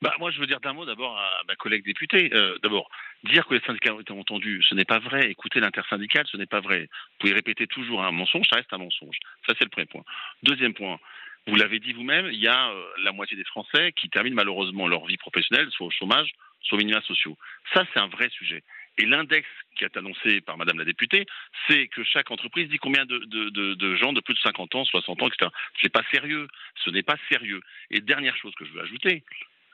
Bah, 0.01 0.15
moi, 0.19 0.31
je 0.31 0.39
veux 0.39 0.47
dire 0.47 0.59
d'un 0.59 0.73
mot 0.73 0.85
d'abord 0.85 1.15
à 1.15 1.43
ma 1.47 1.55
collègue 1.55 1.85
députée. 1.85 2.31
Euh, 2.33 2.57
d'abord, 2.63 2.89
dire 3.23 3.45
que 3.45 3.53
les 3.53 3.61
syndicats 3.61 3.93
ont 3.93 3.99
été 3.99 4.11
entendus, 4.11 4.63
ce 4.67 4.73
n'est 4.73 4.85
pas 4.85 4.97
vrai. 4.97 5.29
Écoutez 5.29 5.59
l'intersyndicale, 5.59 6.25
ce 6.31 6.37
n'est 6.37 6.47
pas 6.47 6.59
vrai. 6.59 6.81
Vous 6.81 7.17
pouvez 7.19 7.33
répéter 7.33 7.67
toujours 7.67 8.03
un 8.03 8.11
mensonge, 8.11 8.47
ça 8.49 8.55
reste 8.55 8.73
un 8.73 8.79
mensonge. 8.79 9.17
Ça, 9.45 9.53
c'est 9.57 9.63
le 9.63 9.69
premier 9.69 9.85
point. 9.85 10.03
Deuxième 10.41 10.73
point, 10.73 10.99
vous 11.47 11.55
l'avez 11.55 11.79
dit 11.79 11.93
vous-même, 11.93 12.27
il 12.31 12.39
y 12.39 12.47
a 12.47 12.69
euh, 12.69 12.83
la 13.03 13.11
moitié 13.11 13.37
des 13.37 13.43
Français 13.43 13.91
qui 13.93 14.09
terminent 14.09 14.35
malheureusement 14.35 14.87
leur 14.87 15.05
vie 15.05 15.17
professionnelle, 15.17 15.69
soit 15.71 15.87
au 15.87 15.91
chômage, 15.91 16.31
soit 16.61 16.77
aux 16.77 16.81
minima 16.81 17.01
sociaux. 17.01 17.37
Ça, 17.73 17.85
c'est 17.93 17.99
un 17.99 18.07
vrai 18.07 18.29
sujet. 18.29 18.63
Et 18.97 19.05
l'index 19.05 19.47
qui 19.77 19.83
est 19.83 19.97
annoncé 19.97 20.41
par 20.41 20.57
Madame 20.57 20.77
la 20.77 20.85
députée, 20.85 21.25
c'est 21.67 21.87
que 21.87 22.03
chaque 22.03 22.29
entreprise 22.29 22.69
dit 22.69 22.77
combien 22.77 23.05
de, 23.05 23.95
gens 23.95 24.13
de 24.13 24.21
plus 24.21 24.33
de 24.33 24.39
50 24.39 24.75
ans, 24.75 24.85
60 24.85 25.21
ans, 25.21 25.27
etc. 25.27 25.49
C'est 25.81 25.91
pas 25.91 26.03
sérieux. 26.11 26.47
Ce 26.83 26.89
n'est 26.89 27.03
pas 27.03 27.17
sérieux. 27.29 27.61
Et 27.89 28.01
dernière 28.01 28.35
chose 28.37 28.53
que 28.55 28.65
je 28.65 28.71
veux 28.71 28.81
ajouter, 28.81 29.23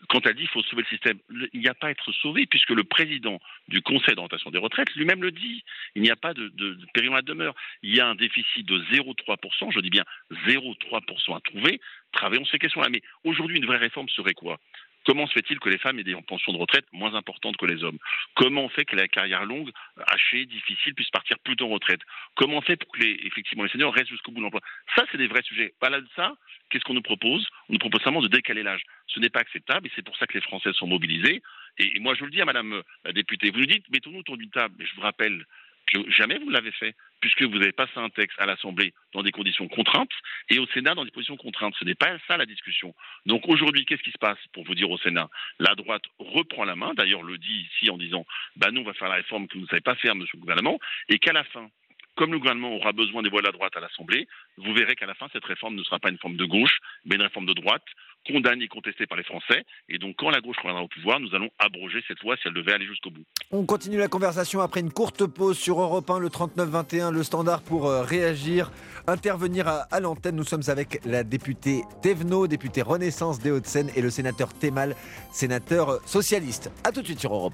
quand 0.10 0.26
elle 0.26 0.36
dit 0.36 0.42
qu'il 0.42 0.50
faut 0.50 0.62
sauver 0.64 0.84
le 0.84 0.88
système, 0.90 1.18
il 1.54 1.60
n'y 1.60 1.68
a 1.68 1.74
pas 1.74 1.88
à 1.88 1.90
être 1.92 2.12
sauvé 2.12 2.46
puisque 2.46 2.70
le 2.70 2.84
président 2.84 3.40
du 3.68 3.82
Conseil 3.82 4.16
d'orientation 4.16 4.52
des 4.52 4.60
retraites 4.60 4.94
lui-même 4.96 5.24
le 5.24 5.32
dit. 5.32 5.64
Il 5.96 6.04
n'y 6.04 6.12
a 6.12 6.16
pas 6.16 6.34
de, 6.34 6.50
de, 6.50 6.76
de 6.76 7.14
à 7.14 7.22
demeure. 7.22 7.56
Il 7.82 7.96
y 7.96 8.00
a 8.00 8.08
un 8.08 8.16
déficit 8.16 8.66
de 8.68 8.80
0,3%, 8.94 9.72
je 9.72 9.80
dis 9.80 9.90
bien 9.90 10.04
0,3% 10.46 11.36
à 11.36 11.40
trouver. 11.42 11.82
Travaillons 12.12 12.46
ces 12.46 12.60
questions-là. 12.60 12.90
Mais 12.90 13.02
aujourd'hui, 13.24 13.58
une 13.58 13.66
vraie 13.66 13.78
réforme 13.78 14.10
serait 14.10 14.36
quoi? 14.36 14.60
Comment 15.08 15.26
se 15.26 15.32
fait-il 15.32 15.58
que 15.60 15.70
les 15.70 15.78
femmes 15.78 16.00
aient 16.00 16.04
des 16.04 16.18
pensions 16.28 16.52
de 16.52 16.58
retraite 16.58 16.86
moins 16.92 17.16
importantes 17.16 17.56
que 17.56 17.66
les 17.66 17.82
hommes? 17.82 17.98
Comment 18.36 18.66
on 18.66 18.70
fait 18.70 18.84
que 18.84 18.98
la 18.98 19.08
carrière 19.08 19.46
longue, 19.46 19.72
hachée, 20.06 20.46
difficile, 20.46 20.94
puisse 20.96 21.10
partir 21.12 21.40
plus 21.40 21.56
tôt 21.56 21.68
en 21.68 21.70
retraite? 21.70 22.02
Comment 22.36 22.58
on 22.58 22.62
fait 22.62 22.76
pour 22.76 22.92
que 22.92 23.00
les, 23.00 23.32
seniors 23.72 23.94
restent 23.94 24.10
jusqu'au 24.10 24.34
bout 24.34 24.40
de 24.40 24.44
l'emploi? 24.44 24.60
Ça, 24.98 25.06
c'est 25.10 25.18
des 25.18 25.28
vrais 25.28 25.44
sujets. 25.44 25.74
Pas-delà 25.80 26.02
de 26.02 26.10
ça, 26.14 26.36
qu'est-ce 26.70 26.84
qu'on 26.84 26.94
nous 26.94 27.02
propose? 27.02 27.48
On 27.70 27.74
nous 27.74 27.80
propose 27.80 28.02
simplement 28.02 28.22
de 28.22 28.28
décaler 28.28 28.64
l'âge. 28.64 28.84
Ce 29.08 29.22
n'est 29.22 29.30
pas 29.30 29.40
acceptable 29.40 29.88
et 29.88 29.92
c'est 29.96 30.04
pour 30.04 30.18
ça 30.18 30.28
que 30.28 30.34
les 30.34 30.42
Français 30.42 30.74
sont 30.74 30.88
mobilisés. 30.88 31.42
Et, 31.78 32.00
moi, 32.02 32.14
je 32.14 32.26
le 32.26 32.30
dis 32.30 32.42
à 32.42 32.46
Madame 32.46 32.74
euh, 32.74 32.82
la 33.06 33.14
députée, 33.14 33.50
vous 33.52 33.60
nous 33.60 33.66
dites, 33.66 33.90
mettons-nous 33.90 34.20
autour 34.20 34.36
d'une 34.36 34.50
table. 34.50 34.76
Mais 34.78 34.86
je 34.86 34.94
vous 34.96 35.02
rappelle 35.02 35.46
que 35.88 36.10
jamais 36.10 36.38
vous 36.38 36.50
l'avez 36.50 36.72
fait, 36.72 36.96
puisque 37.20 37.42
vous 37.44 37.56
avez 37.56 37.72
passé 37.72 37.94
un 37.96 38.10
texte 38.10 38.40
à 38.40 38.46
l'Assemblée 38.46 38.94
dans 39.14 39.24
des 39.24 39.32
conditions 39.32 39.68
contraintes 39.68 40.12
et 40.50 40.60
au 40.60 40.68
Sénat 40.68 40.96
dans 40.96 41.06
des 41.06 41.12
positions 41.12 41.38
contraintes. 41.38 41.76
Ce 41.80 41.86
n'est 41.86 41.96
pas 41.96 42.18
ça 42.28 42.38
la 42.38 42.46
discussion. 42.46 42.94
Donc 43.26 43.48
aujourd'hui, 43.48 43.86
qu'est-ce 43.86 44.04
qui 44.04 44.12
se 44.12 44.18
passe 44.18 44.38
pour 44.54 44.64
vous 44.66 44.76
dire 44.76 44.90
au 44.90 44.98
Sénat? 44.98 45.30
La 45.60 45.76
droite 45.76 46.04
reprend 46.20 46.66
la 46.66 46.76
main, 46.76 46.94
d'ailleurs 46.94 47.24
le 47.24 47.38
dit 47.38 47.70
ici 47.72 47.90
en 47.90 47.98
disant 47.98 48.26
bah 48.56 48.72
nous 48.72 48.82
on 48.82 48.86
va 48.86 48.94
faire 48.94 49.10
la 49.10 49.16
réforme 49.16 49.48
que 49.48 49.56
vous 49.56 49.64
ne 49.64 49.68
savez 49.68 49.82
pas 49.82 49.96
faire, 49.96 50.16
monsieur 50.16 50.38
le 50.38 50.42
gouvernement, 50.42 50.80
et 51.10 51.20
qu'à 51.20 51.34
la 51.34 51.44
fin, 51.46 51.70
comme 52.16 52.32
le 52.32 52.40
gouvernement 52.40 52.76
aura 52.76 52.92
besoin 52.92 53.22
des 53.22 53.30
voix 53.30 53.42
de 53.42 53.46
la 53.46 53.52
droite 53.52 53.78
à 53.78 53.80
l'Assemblée, 53.80 54.28
vous 54.58 54.74
verrez 54.74 54.96
qu'à 54.96 55.06
la 55.06 55.14
fin, 55.14 55.28
cette 55.32 55.46
réforme 55.46 55.76
ne 55.76 55.84
sera 55.84 56.00
pas 56.00 56.10
une 56.10 56.18
forme 56.18 56.36
de 56.36 56.46
gauche, 56.46 56.80
mais 57.06 57.16
une 57.16 57.22
réforme 57.22 57.46
de 57.46 57.54
droite, 57.54 57.86
condamnée 58.28 58.68
contestée 58.68 59.08
par 59.08 59.18
les 59.18 59.24
Français. 59.24 59.64
Et 59.90 59.98
donc, 59.98 60.16
quand 60.18 60.30
la 60.30 60.42
gauche 60.42 60.58
reviendra 60.58 60.84
au 60.84 60.88
pouvoir, 60.88 61.20
nous 61.20 61.34
allons 61.34 61.50
abroger 61.60 62.04
cette 62.08 62.20
loi 62.22 62.36
si 62.38 62.48
elle 62.48 62.54
devait 62.54 62.74
aller 62.74 62.86
jusqu'au 62.86 63.10
bout. 63.10 63.24
On 63.52 63.66
continue 63.66 63.98
la 63.98 64.08
conversation 64.08 64.62
après 64.62 64.82
une 64.82 64.92
courte 64.92 65.26
pause 65.26 65.58
sur 65.58 65.82
Europe 65.82 66.10
1, 66.10 66.20
le 66.20 66.30
39-21, 66.30 67.12
le 67.12 67.24
standard 67.24 67.62
pour 67.62 67.88
euh, 67.88 68.04
réagir, 68.04 68.72
intervenir 69.08 69.68
à, 69.68 69.82
à 69.92 70.00
l'antenne. 70.00 70.36
Nous 70.36 70.44
sommes 70.44 70.64
avec 70.68 71.00
la 71.06 71.24
députée 71.24 71.82
Thévenot, 72.02 72.48
députée 72.48 72.82
Renaissance 72.82 73.40
des 73.40 73.52
Hauts-de-Seine, 73.52 73.90
et 73.96 74.02
le 74.02 74.10
sénateur 74.10 74.54
Thémal, 74.54 74.96
sénateur 75.32 75.90
euh, 75.90 76.00
socialiste. 76.06 76.72
A 76.84 76.92
tout 76.92 77.02
de 77.02 77.06
suite 77.06 77.20
sur 77.20 77.34
Europe. 77.34 77.54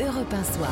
Europe 0.00 0.32
1 0.32 0.42
Soir. 0.42 0.70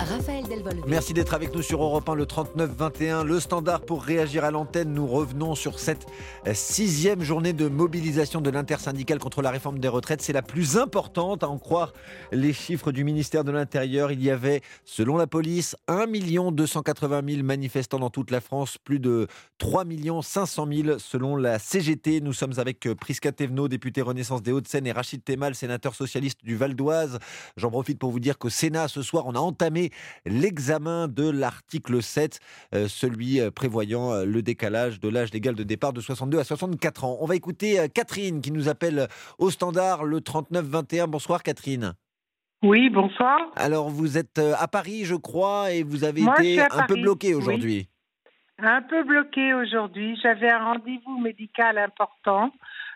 Raphaël 0.00 0.42
Delvolvé. 0.48 0.82
Merci 0.88 1.14
d'être 1.14 1.34
avec 1.34 1.54
nous 1.54 1.62
sur 1.62 1.80
Europe 1.84 2.08
1, 2.08 2.16
le 2.16 2.24
39-21, 2.24 3.22
le 3.22 3.38
standard 3.38 3.82
pour 3.82 4.02
réagir 4.02 4.44
à 4.44 4.50
l'antenne. 4.50 4.92
Nous 4.92 5.06
revenons 5.06 5.54
sur 5.54 5.78
cette 5.78 6.06
euh, 6.48 6.52
sixième 6.52 7.22
journée 7.22 7.52
de 7.52 7.68
mobilisation 7.68 8.40
de 8.40 8.50
l'intersyndicale 8.50 9.20
contre 9.20 9.40
la 9.40 9.52
réforme 9.52 9.78
des 9.78 9.86
retraites. 9.86 10.20
C'est 10.20 10.32
la 10.32 10.42
plus 10.42 10.78
importante, 10.78 11.44
à 11.44 11.48
en 11.48 11.58
croire 11.58 11.92
les 12.32 12.52
chiffres 12.52 12.90
du 12.90 13.04
ministère 13.04 13.44
de 13.44 13.52
l'Intérieur. 13.52 14.10
Il 14.10 14.20
y 14.20 14.30
avait, 14.30 14.62
selon 14.84 15.16
la 15.16 15.28
police, 15.28 15.76
1 15.86 16.06
280 16.50 17.22
000 17.24 17.44
manifestants 17.44 18.00
dans 18.00 18.10
toute 18.10 18.32
la 18.32 18.40
France, 18.40 18.78
plus 18.82 18.98
de 18.98 19.28
3 19.58 19.84
500 20.22 20.66
000 20.72 20.98
selon 20.98 21.36
la 21.36 21.60
CGT. 21.60 22.20
Nous 22.20 22.32
sommes 22.32 22.54
avec 22.58 22.86
euh, 22.86 22.96
Prisca 22.96 23.30
Thévenot, 23.30 23.68
député 23.68 24.02
Renaissance 24.02 24.42
des 24.42 24.50
Hauts-de-Seine, 24.50 24.88
et 24.88 24.92
Rachid 24.92 25.22
Temal, 25.22 25.54
sénateur 25.54 25.94
socialiste 25.94 26.40
du 26.42 26.56
Val 26.56 26.74
d'Oise. 26.74 27.20
J'en 27.56 27.70
profite 27.70 28.00
pour 28.00 28.10
vous 28.10 28.20
dire 28.20 28.38
qu'au 28.38 28.50
Sénat, 28.56 28.88
ce 28.88 29.02
soir, 29.02 29.24
on 29.26 29.34
a 29.34 29.38
entamé 29.38 29.90
l'examen 30.24 31.08
de 31.08 31.28
l'article 31.28 32.02
7, 32.02 32.40
euh, 32.74 32.88
celui 32.88 33.38
euh, 33.38 33.50
prévoyant 33.50 34.12
euh, 34.12 34.24
le 34.24 34.40
décalage 34.40 34.98
de 34.98 35.10
l'âge 35.10 35.30
légal 35.34 35.54
de 35.54 35.62
départ 35.62 35.92
de 35.92 36.00
62 36.00 36.38
à 36.38 36.44
64 36.44 37.04
ans. 37.04 37.18
On 37.20 37.26
va 37.26 37.36
écouter 37.36 37.86
Catherine 37.94 38.40
qui 38.40 38.52
nous 38.52 38.68
appelle 38.70 39.08
au 39.38 39.50
standard 39.50 40.04
le 40.04 40.20
39-21. 40.20 41.06
Bonsoir 41.06 41.42
Catherine. 41.42 41.92
Oui, 42.62 42.88
bonsoir. 42.88 43.38
Alors 43.56 43.90
vous 43.90 44.16
êtes 44.16 44.38
à 44.38 44.66
Paris, 44.68 45.04
je 45.04 45.14
crois, 45.16 45.72
et 45.72 45.82
vous 45.82 46.04
avez 46.04 46.22
Moi, 46.22 46.34
été 46.40 46.60
un 46.62 46.86
peu 46.86 46.94
bloqué 46.94 47.28
oui. 47.28 47.34
aujourd'hui. 47.34 47.88
Un 48.58 48.80
peu 48.80 49.04
bloqué 49.04 49.52
aujourd'hui. 49.52 50.18
J'avais 50.22 50.50
un 50.50 50.64
rendez-vous 50.64 51.18
médical 51.18 51.76
important, 51.76 52.50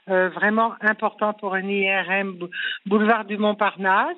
euh, 0.09 0.31
vraiment 0.31 0.73
important 0.81 1.35
pour 1.35 1.53
un 1.55 1.69
IRM 1.69 2.33
bou- 2.39 2.49
boulevard 2.87 3.27
du 3.27 3.37
Montparnasse. 3.37 4.17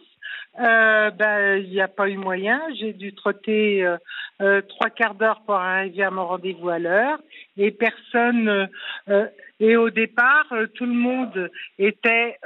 Euh, 0.60 1.10
ben, 1.10 1.62
il 1.62 1.70
n'y 1.70 1.80
a 1.80 1.88
pas 1.88 2.08
eu 2.08 2.16
moyen. 2.16 2.60
J'ai 2.78 2.92
dû 2.92 3.14
trotter 3.14 3.84
euh, 3.84 3.96
euh, 4.40 4.60
trois 4.68 4.90
quarts 4.90 5.14
d'heure 5.14 5.42
pour 5.46 5.54
arriver 5.54 6.02
à 6.04 6.10
mon 6.10 6.26
rendez-vous 6.26 6.68
à 6.68 6.78
l'heure. 6.78 7.18
Et 7.56 7.70
personne. 7.70 8.68
et 9.60 9.76
au 9.76 9.90
départ, 9.90 10.46
tout 10.74 10.86
le 10.86 10.92
monde 10.94 11.50
était 11.78 12.38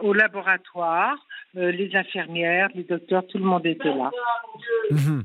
au 0.00 0.12
laboratoire. 0.12 1.16
Les 1.54 1.90
infirmières, 1.94 2.68
les 2.74 2.84
docteurs, 2.84 3.26
tout 3.26 3.38
le 3.38 3.44
monde 3.44 3.66
était 3.66 3.88
là. 3.94 4.10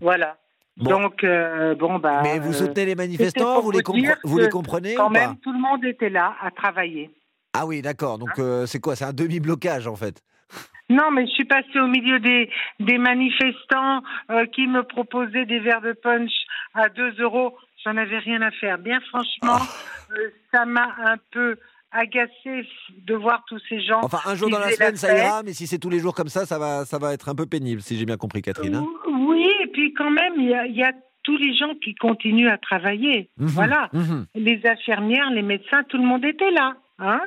Voilà. 0.02 0.38
Bon. 0.78 0.90
Donc, 0.90 1.24
euh, 1.24 1.76
bon, 1.76 2.00
bah. 2.00 2.22
Mais 2.24 2.40
vous 2.40 2.54
soutenez 2.54 2.86
les 2.86 2.96
manifestants 2.96 3.62
vous 3.62 3.72
les, 3.72 3.82
compre- 3.82 4.18
vous 4.24 4.40
les 4.40 4.50
comprenez 4.50 4.96
Quand 4.96 5.10
ou 5.10 5.14
pas 5.14 5.28
même, 5.28 5.38
tout 5.38 5.54
le 5.54 5.60
monde 5.60 5.86
était 5.86 6.10
là 6.10 6.34
à 6.42 6.50
travailler. 6.50 7.12
Ah 7.54 7.68
oui, 7.68 7.84
d'accord. 7.84 8.18
Donc 8.18 8.40
euh, 8.40 8.66
c'est 8.66 8.80
quoi? 8.80 8.96
C'est 8.96 9.06
un 9.06 9.14
demi-blocage 9.14 9.88
en 9.88 9.96
fait. 9.96 10.24
Non, 10.90 11.12
mais 11.12 11.26
je 11.28 11.32
suis 11.32 11.46
passée 11.46 11.80
au 11.80 11.88
milieu 11.88 12.20
des, 12.20 12.50
des 12.80 12.98
manifestants 12.98 14.02
euh, 14.32 14.46
qui 14.48 14.68
me 14.68 14.84
proposaient 14.84 15.46
des 15.46 15.60
verres 15.60 15.82
de 15.82 15.94
punch 15.94 16.32
à 16.74 16.90
2 16.90 17.16
euros. 17.22 17.58
J'en 17.84 17.98
avais 17.98 18.20
rien 18.20 18.42
à 18.42 18.52
faire. 18.52 18.78
Bien 18.78 19.00
franchement, 19.10 19.58
Ah. 19.60 20.14
euh, 20.18 20.30
ça 20.54 20.66
m'a 20.66 20.88
un 21.06 21.16
peu 21.32 21.58
agacé 21.92 22.68
de 23.06 23.14
voir 23.14 23.44
tous 23.48 23.62
ces 23.70 23.82
gens. 23.82 24.00
Enfin, 24.04 24.20
un 24.26 24.36
jour 24.36 24.50
dans 24.50 24.60
la 24.60 24.72
semaine, 24.72 24.96
ça 24.96 25.16
ira, 25.18 25.44
mais 25.44 25.54
si 25.54 25.68
c'est 25.68 25.78
tous 25.80 25.90
les 25.90 26.00
jours 26.00 26.16
comme 26.16 26.28
ça, 26.28 26.46
ça 26.46 26.58
va, 26.58 26.86
ça 26.86 26.98
va 26.98 27.14
être 27.14 27.30
un 27.30 27.36
peu 27.36 27.46
pénible, 27.46 27.82
si 27.82 27.98
j'ai 27.98 28.06
bien 28.06 28.18
compris, 28.18 28.42
Catherine. 28.42 28.76
hein. 28.76 28.86
Oui, 29.12 29.48
et 29.64 29.68
puis 29.68 29.94
quand 29.94 30.10
même, 30.10 30.34
il 30.38 30.50
y 30.50 30.54
a, 30.56 30.66
il 30.66 30.76
y 30.76 30.84
a 30.84 30.92
tous 31.24 31.38
les 31.38 31.56
gens 31.56 31.74
qui 31.84 31.94
continuent 31.96 32.50
à 32.50 32.58
travailler. 32.58 33.30
Mhm, 33.38 33.48
Voilà. 33.48 33.90
mhm. 33.94 34.26
Les 34.36 34.60
infirmières, 34.66 35.30
les 35.32 35.44
médecins, 35.44 35.84
tout 35.88 35.98
le 35.98 36.04
monde 36.04 36.26
était 36.26 36.52
là. 36.52 36.76
Hein 37.00 37.22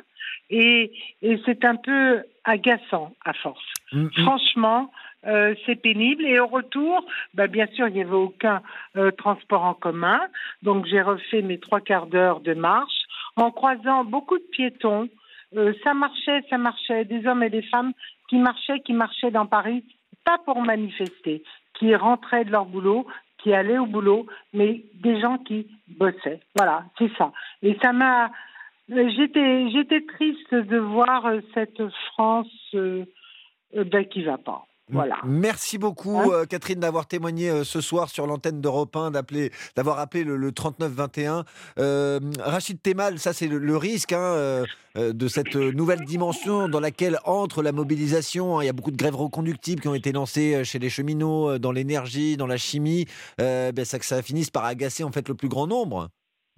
et 0.49 0.91
et 1.21 1.39
c'est 1.45 1.65
un 1.65 1.75
peu 1.75 2.23
agaçant 2.43 3.13
à 3.25 3.33
force. 3.33 3.65
Mhm. 3.91 4.11
Franchement, 4.23 4.91
euh, 5.25 5.55
c'est 5.65 5.75
pénible. 5.75 6.25
Et 6.25 6.39
au 6.39 6.47
retour, 6.47 7.05
bah, 7.33 7.47
bien 7.47 7.67
sûr, 7.67 7.87
il 7.87 7.95
n'y 7.95 8.01
avait 8.01 8.11
aucun 8.11 8.61
euh, 8.95 9.11
transport 9.11 9.63
en 9.63 9.73
commun. 9.73 10.19
Donc 10.61 10.85
j'ai 10.85 11.01
refait 11.01 11.41
mes 11.41 11.59
trois 11.59 11.81
quarts 11.81 12.07
d'heure 12.07 12.39
de 12.39 12.53
marche 12.53 13.03
en 13.35 13.51
croisant 13.51 14.03
beaucoup 14.03 14.37
de 14.37 14.47
piétons. 14.51 15.09
Euh, 15.55 15.73
ça 15.83 15.93
marchait, 15.93 16.43
ça 16.49 16.57
marchait. 16.57 17.05
Des 17.05 17.25
hommes 17.27 17.43
et 17.43 17.49
des 17.49 17.61
femmes 17.63 17.93
qui 18.29 18.37
marchaient, 18.37 18.79
qui 18.79 18.93
marchaient 18.93 19.31
dans 19.31 19.45
Paris, 19.45 19.83
pas 20.25 20.37
pour 20.39 20.61
manifester, 20.61 21.43
qui 21.79 21.95
rentraient 21.95 22.45
de 22.45 22.51
leur 22.51 22.65
boulot, 22.65 23.07
qui 23.37 23.53
allaient 23.53 23.77
au 23.77 23.85
boulot, 23.85 24.25
mais 24.53 24.83
des 24.95 25.19
gens 25.21 25.37
qui 25.37 25.67
bossaient. 25.87 26.41
Voilà, 26.55 26.85
c'est 26.97 27.11
ça. 27.17 27.31
Et 27.61 27.77
ça 27.81 27.93
m'a. 27.93 28.31
Euh, 28.91 29.09
J'étais, 29.15 29.69
j'étais 29.71 30.01
triste 30.05 30.53
de 30.53 30.77
voir 30.77 31.25
euh, 31.25 31.39
cette 31.53 31.81
France 32.13 32.47
euh, 32.73 33.05
euh, 33.75 33.83
ben, 33.83 34.05
qui 34.05 34.23
va 34.23 34.37
pas. 34.37 34.65
Voilà. 34.89 35.17
Merci 35.25 35.77
beaucoup, 35.77 36.31
euh, 36.31 36.45
Catherine, 36.45 36.79
d'avoir 36.79 37.07
témoigné 37.07 37.65
ce 37.65 37.81
soir 37.81 38.07
sur 38.09 38.25
l'antenne 38.25 38.61
d'Europe 38.61 38.95
1, 38.95 39.11
d'appeler, 39.11 39.51
d'avoir 39.75 39.99
appelé 39.99 40.23
le, 40.23 40.37
le 40.37 40.53
3921. 40.53 41.43
Euh, 41.77 42.21
Rachid 42.39 42.81
Temal, 42.81 43.19
ça 43.19 43.33
c'est 43.33 43.47
le, 43.49 43.57
le 43.57 43.75
risque 43.75 44.13
hein, 44.13 44.21
euh, 44.21 44.63
de 44.95 45.27
cette 45.27 45.55
nouvelle 45.57 46.05
dimension 46.05 46.69
dans 46.69 46.79
laquelle 46.79 47.19
entre 47.25 47.61
la 47.63 47.73
mobilisation. 47.73 48.59
hein. 48.59 48.63
Il 48.63 48.67
y 48.67 48.69
a 48.69 48.73
beaucoup 48.73 48.91
de 48.91 48.95
grèves 48.95 49.17
reconductibles 49.17 49.81
qui 49.81 49.89
ont 49.89 49.93
été 49.93 50.13
lancées 50.13 50.63
chez 50.63 50.79
les 50.79 50.89
cheminots, 50.89 51.59
dans 51.59 51.73
l'énergie, 51.73 52.37
dans 52.37 52.47
la 52.47 52.55
chimie. 52.57 53.07
Euh, 53.41 53.73
ben, 53.73 53.83
ça, 53.83 53.99
que 53.99 54.05
ça 54.05 54.21
finisse 54.21 54.51
par 54.51 54.63
agacer 54.63 55.03
en 55.03 55.11
fait 55.11 55.27
le 55.27 55.35
plus 55.35 55.49
grand 55.49 55.67
nombre. 55.67 56.07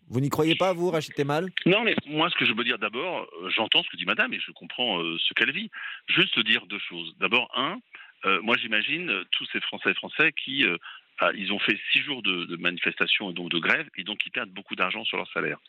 Vous 0.09 0.21
n'y 0.21 0.29
croyez 0.29 0.55
pas, 0.55 0.73
vous, 0.73 0.89
Rachid 0.89 1.13
Temal? 1.13 1.49
Non, 1.67 1.83
mais 1.83 1.95
moi, 2.07 2.29
ce 2.29 2.35
que 2.35 2.45
je 2.45 2.53
veux 2.53 2.63
dire 2.63 2.79
d'abord, 2.79 3.27
euh, 3.41 3.49
j'entends 3.49 3.83
ce 3.83 3.89
que 3.89 3.97
dit 3.97 4.05
madame 4.05 4.33
et 4.33 4.39
je 4.39 4.51
comprends 4.51 5.01
euh, 5.01 5.17
ce 5.19 5.33
qu'elle 5.35 5.51
vit. 5.51 5.69
Juste 6.07 6.39
dire 6.39 6.65
deux 6.65 6.79
choses. 6.79 7.15
D'abord, 7.19 7.51
un, 7.55 7.77
euh, 8.25 8.41
moi, 8.41 8.57
j'imagine 8.57 9.23
tous 9.31 9.45
ces 9.51 9.61
Français 9.61 9.91
et 9.91 9.93
Français 9.93 10.33
qui. 10.33 10.65
ah, 11.19 11.31
ont 11.51 11.59
fait 11.59 11.77
six 11.91 11.99
jours 11.99 12.23
de, 12.23 12.45
de 12.45 12.55
manifestation 12.55 13.29
et 13.29 13.33
donc 13.33 13.49
de 13.51 13.59
grève 13.59 13.87
et 13.97 14.03
donc 14.03 14.25
ils 14.25 14.31
perdent 14.31 14.51
beaucoup 14.51 14.75
d'argent 14.75 15.03
sur 15.03 15.17
leur 15.17 15.29
salaire. 15.31 15.59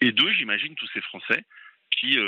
Et 0.00 0.12
deux, 0.12 0.30
j'imagine 0.32 0.74
tous 0.74 0.88
ces 0.92 1.00
Français 1.00 1.42
qui, 1.90 2.18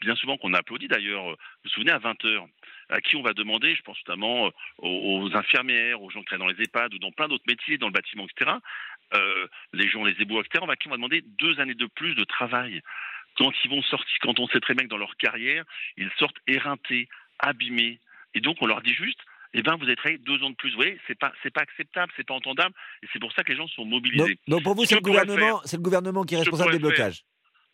bien 0.00 0.16
souvent 0.16 0.36
qu'on 0.36 0.52
a 0.52 0.58
applaudi 0.58 0.88
d'ailleurs, 0.88 1.24
vous 1.24 1.36
vous 1.64 1.70
souvenez, 1.70 1.92
à 1.92 1.98
20h, 1.98 2.46
à 2.88 3.00
qui 3.00 3.16
on 3.16 3.22
va 3.22 3.32
demander, 3.32 3.74
je 3.74 3.82
pense 3.82 3.98
notamment 4.06 4.50
aux, 4.78 5.22
aux 5.22 5.36
infirmières, 5.36 6.02
aux 6.02 6.10
gens 6.10 6.20
qui 6.20 6.26
travaillent 6.26 6.48
dans 6.48 6.58
les 6.58 6.64
EHPAD 6.64 6.94
ou 6.94 6.98
dans 6.98 7.12
plein 7.12 7.28
d'autres 7.28 7.44
métiers, 7.46 7.78
dans 7.78 7.86
le 7.86 7.92
bâtiment, 7.92 8.26
etc., 8.26 8.50
euh, 9.14 9.46
les 9.72 9.88
gens, 9.88 10.04
les 10.04 10.14
éboueurs, 10.20 10.44
etc., 10.44 10.60
on 10.62 10.66
va, 10.66 10.76
qui 10.76 10.88
on 10.88 10.90
va 10.90 10.96
demander 10.96 11.22
deux 11.38 11.60
années 11.60 11.74
de 11.74 11.86
plus 11.86 12.14
de 12.14 12.24
travail. 12.24 12.80
Quand 13.36 13.52
ils 13.64 13.70
vont 13.70 13.82
sortir, 13.82 14.16
quand 14.22 14.38
on 14.38 14.46
sait 14.48 14.60
très 14.60 14.74
bien 14.74 14.84
que 14.84 14.90
dans 14.90 14.96
leur 14.96 15.16
carrière, 15.16 15.64
ils 15.96 16.10
sortent 16.18 16.36
éreintés, 16.46 17.08
abîmés. 17.40 17.98
Et 18.34 18.40
donc 18.40 18.56
on 18.60 18.66
leur 18.66 18.80
dit 18.82 18.94
juste, 18.94 19.18
eh 19.54 19.62
ben 19.62 19.76
vous 19.76 19.84
avez 19.84 19.96
travaillé 19.96 20.18
deux 20.18 20.42
ans 20.42 20.50
de 20.50 20.56
plus. 20.56 20.70
Vous 20.70 20.76
voyez, 20.76 20.98
c'est 21.06 21.18
pas, 21.18 21.32
c'est 21.42 21.52
pas 21.52 21.62
acceptable, 21.62 22.12
c'est 22.16 22.26
pas 22.26 22.34
entendable, 22.34 22.74
et 23.02 23.06
c'est 23.12 23.18
pour 23.20 23.32
ça 23.32 23.42
que 23.44 23.50
les 23.52 23.58
gens 23.58 23.68
sont 23.68 23.84
mobilisés. 23.84 24.38
donc 24.48 24.62
pour 24.62 24.74
vous, 24.74 24.82
Ce 24.82 24.88
c'est 24.90 24.94
le, 24.96 25.00
gouvernement, 25.00 25.58
faire- 25.58 25.60
c'est 25.68 25.76
le 25.76 25.82
gouvernement 25.82 26.22
qui 26.24 26.34
est 26.34 26.38
responsable 26.38 26.72
des 26.72 26.78
faire- 26.78 26.88
blocages. 26.88 27.22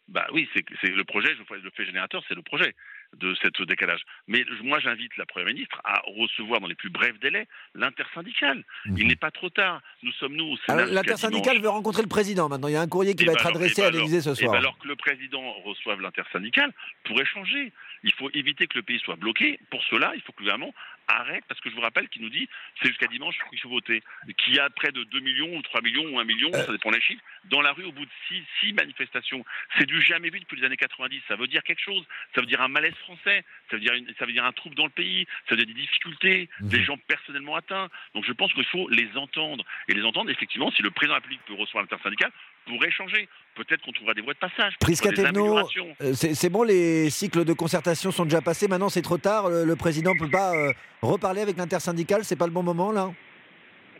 Bah 0.08 0.26
oui, 0.32 0.48
c'est 0.54 0.64
c'est 0.80 0.90
le 0.90 1.04
projet, 1.04 1.28
je 1.36 1.54
le 1.62 1.70
fait 1.70 1.84
générateur, 1.86 2.22
c'est 2.26 2.34
le 2.34 2.42
projet 2.42 2.74
de 3.16 3.34
cette 3.42 3.60
décalage. 3.62 4.02
Mais 4.28 4.44
moi, 4.62 4.78
j'invite 4.80 5.16
la 5.16 5.26
Première 5.26 5.48
ministre 5.48 5.80
à 5.84 6.00
recevoir 6.16 6.60
dans 6.60 6.66
les 6.68 6.74
plus 6.74 6.90
brefs 6.90 7.18
délais 7.20 7.46
l'intersyndicale. 7.74 8.64
Il 8.96 9.06
n'est 9.06 9.16
pas 9.16 9.30
trop 9.30 9.50
tard. 9.50 9.82
Nous 10.02 10.12
sommes 10.12 10.34
nous 10.34 10.44
au 10.52 10.56
Sénat. 10.58 10.86
L'intersyndicale 10.86 11.60
veut 11.60 11.68
rencontrer 11.68 12.02
le 12.02 12.08
président 12.08 12.48
maintenant. 12.48 12.68
Il 12.68 12.72
y 12.74 12.76
a 12.76 12.80
un 12.80 12.88
courrier 12.88 13.14
qui 13.14 13.24
Eh 13.24 13.26
va 13.26 13.32
ben 13.32 13.38
être 13.38 13.46
alors- 13.46 13.56
adressé 13.58 13.74
eh 13.78 13.82
ben 13.82 13.88
à 13.88 13.90
l'Élysée 13.90 14.20
ce 14.20 14.30
eh 14.30 14.32
ben 14.32 14.36
soir. 14.46 14.54
alors 14.54 14.78
que 14.78 14.88
le 14.88 14.96
président 14.96 15.52
reçoive 15.64 16.00
l'intersyndicale 16.00 16.72
pour 17.04 17.20
échanger. 17.20 17.72
Il 18.02 18.12
faut 18.14 18.30
éviter 18.32 18.66
que 18.66 18.78
le 18.78 18.82
pays 18.82 18.98
soit 19.00 19.16
bloqué. 19.16 19.58
Pour 19.70 19.82
cela, 19.84 20.12
il 20.14 20.22
faut 20.22 20.32
que 20.32 20.38
le 20.42 20.44
gouvernement 20.44 20.72
arrête, 21.16 21.44
parce 21.48 21.60
que 21.60 21.70
je 21.70 21.74
vous 21.74 21.80
rappelle 21.80 22.08
qu'il 22.08 22.22
nous 22.22 22.28
dit 22.30 22.48
c'est 22.80 22.88
jusqu'à 22.88 23.06
dimanche 23.06 23.36
qu'il 23.50 23.58
faut 23.60 23.68
voter. 23.68 24.02
Qu'il 24.38 24.54
y 24.54 24.58
a 24.58 24.68
près 24.70 24.92
de 24.92 25.04
2 25.04 25.20
millions, 25.20 25.56
ou 25.56 25.62
3 25.62 25.80
millions, 25.82 26.04
ou 26.06 26.18
1 26.18 26.24
million, 26.24 26.50
Euh. 26.54 26.64
ça 26.66 26.72
dépend 26.72 26.90
des 26.90 27.00
chiffres, 27.00 27.22
dans 27.44 27.60
la 27.62 27.72
rue 27.72 27.84
au 27.84 27.92
bout 27.92 28.04
de 28.04 28.10
6, 28.28 28.42
six 28.60 28.72
manifestations. 28.72 29.44
C'est 29.78 29.86
du 29.86 30.00
jamais 30.02 30.30
vu 30.30 30.40
depuis 30.40 30.56
les 30.58 30.64
années 30.66 30.76
90. 30.76 31.20
Ça 31.28 31.36
veut 31.36 31.46
dire 31.46 31.62
quelque 31.62 31.80
chose. 31.82 32.04
Ça 32.34 32.40
veut 32.40 32.46
dire 32.46 32.60
un 32.60 32.68
malaise 32.68 32.94
français. 33.04 33.44
Ça 33.70 33.76
veut 33.76 33.80
dire, 33.82 33.94
une- 33.94 34.12
ça 34.18 34.26
veut 34.26 34.32
dire 34.32 34.44
un 34.44 34.52
trouble 34.52 34.74
dans 34.74 34.84
le 34.86 34.90
pays. 34.90 35.26
Ça 35.48 35.54
veut 35.54 35.64
dire 35.64 35.74
des 35.74 35.80
difficultés, 35.80 36.48
Mhm. 36.60 36.68
des 36.68 36.84
gens 36.84 36.96
personnellement 36.98 37.56
atteints. 37.56 37.88
Donc 38.14 38.24
je 38.24 38.32
pense 38.32 38.52
qu'il 38.52 38.64
faut 38.66 38.88
les 38.90 39.08
entendre. 39.16 39.64
Et 39.88 39.94
les 39.94 40.02
entendre, 40.04 40.30
effectivement, 40.30 40.70
si 40.72 40.82
le 40.82 40.90
président 40.90 41.14
de 41.14 41.16
la 41.16 41.20
République 41.20 41.44
peut 41.46 41.54
recevoir 41.54 41.82
l'intersyndicale, 41.84 42.32
pour 42.66 42.84
échanger. 42.84 43.28
Peut-être 43.56 43.82
qu'on 43.82 43.92
trouvera 43.92 44.14
des 44.14 44.22
voies 44.22 44.32
de 44.34 44.38
passage. 44.38 44.72
peut-être 44.74 44.80
Prisca 44.80 45.10
des 45.10 45.16
Thévenot, 45.16 45.40
améliorations. 45.40 45.88
euh, 46.02 46.12
c'est 46.14 46.48
bon, 46.48 46.62
les 46.62 47.10
cycles 47.10 47.44
de 47.44 47.52
concertation 47.52 48.10
sont 48.10 48.24
déjà 48.24 48.40
passés. 48.40 48.68
Maintenant, 48.68 48.88
c'est 48.88 49.02
trop 49.02 49.18
tard. 49.18 49.48
Le, 49.50 49.64
le 49.64 49.76
président 49.76 50.14
ne 50.14 50.18
peut 50.20 50.30
pas 50.30 50.54
euh, 50.54 50.72
reparler 51.02 51.42
avec 51.42 51.56
l'intersyndicale. 51.56 52.24
C'est 52.24 52.36
pas 52.36 52.46
le 52.46 52.52
bon 52.52 52.62
moment, 52.62 52.92
là 52.92 53.10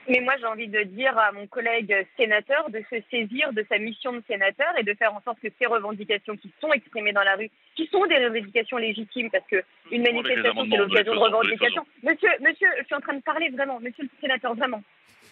Mais 0.09 0.21
moi, 0.21 0.35
j'ai 0.39 0.47
envie 0.47 0.69
de 0.69 0.83
dire 0.85 1.17
à 1.19 1.33
mon 1.33 1.47
collègue 1.49 1.95
sénateur 2.17 2.71
de 2.71 2.81
se 2.91 2.97
saisir 3.11 3.53
de 3.53 3.65
sa 3.69 3.79
mission 3.79 4.13
de 4.13 4.23
sénateur 4.29 4.69
et 4.79 4.83
de 4.85 4.95
faire 4.95 5.13
en 5.15 5.21
sorte 5.23 5.41
que 5.41 5.49
ces 5.59 5.67
revendications 5.67 6.37
qui 6.37 6.51
sont 6.61 6.73
exprimées 6.73 7.13
dans 7.13 7.25
la 7.25 7.35
rue, 7.35 7.51
qui 7.77 7.87
sont 7.89 8.07
des 8.07 8.17
revendications 8.25 8.79
légitimes, 8.79 9.31
parce 9.31 9.45
que 9.51 9.63
une 9.91 10.07
Avec 10.07 10.15
les 10.15 10.37
manifestation, 10.37 10.67
c'est 10.71 10.77
l'occasion 10.77 10.87
de 10.87 10.89
de 10.89 10.95
toute 10.95 11.05
façon, 11.05 11.11
de 11.11 11.27
toute 11.27 11.35
revendication. 11.35 11.87
Monsieur, 12.05 12.31
monsieur, 12.41 12.69
je 12.81 12.85
suis 12.87 12.95
en 12.95 13.01
train 13.01 13.15
de 13.15 13.23
parler 13.23 13.51
vraiment, 13.51 13.81
monsieur 13.81 14.05
le 14.05 14.11
sénateur, 14.21 14.55
vraiment. 14.55 14.83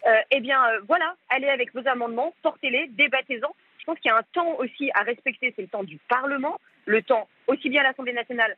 Euh, 0.07 0.21
eh 0.31 0.41
bien, 0.41 0.63
euh, 0.69 0.81
voilà, 0.87 1.15
allez 1.29 1.49
avec 1.49 1.75
vos 1.75 1.87
amendements, 1.87 2.35
portez-les, 2.43 2.89
débattez-en. 2.89 3.55
Je 3.79 3.85
pense 3.85 3.99
qu'il 3.99 4.11
y 4.11 4.13
a 4.13 4.19
un 4.19 4.23
temps 4.33 4.55
aussi 4.59 4.91
à 4.95 5.03
respecter, 5.03 5.53
c'est 5.57 5.63
le 5.63 5.69
temps 5.69 5.85
du 5.85 5.99
Parlement, 6.09 6.61
le 6.85 7.03
temps 7.03 7.29
aussi 7.47 7.69
bien 7.69 7.81
à 7.81 7.85
l'Assemblée 7.85 8.13
nationale 8.13 8.57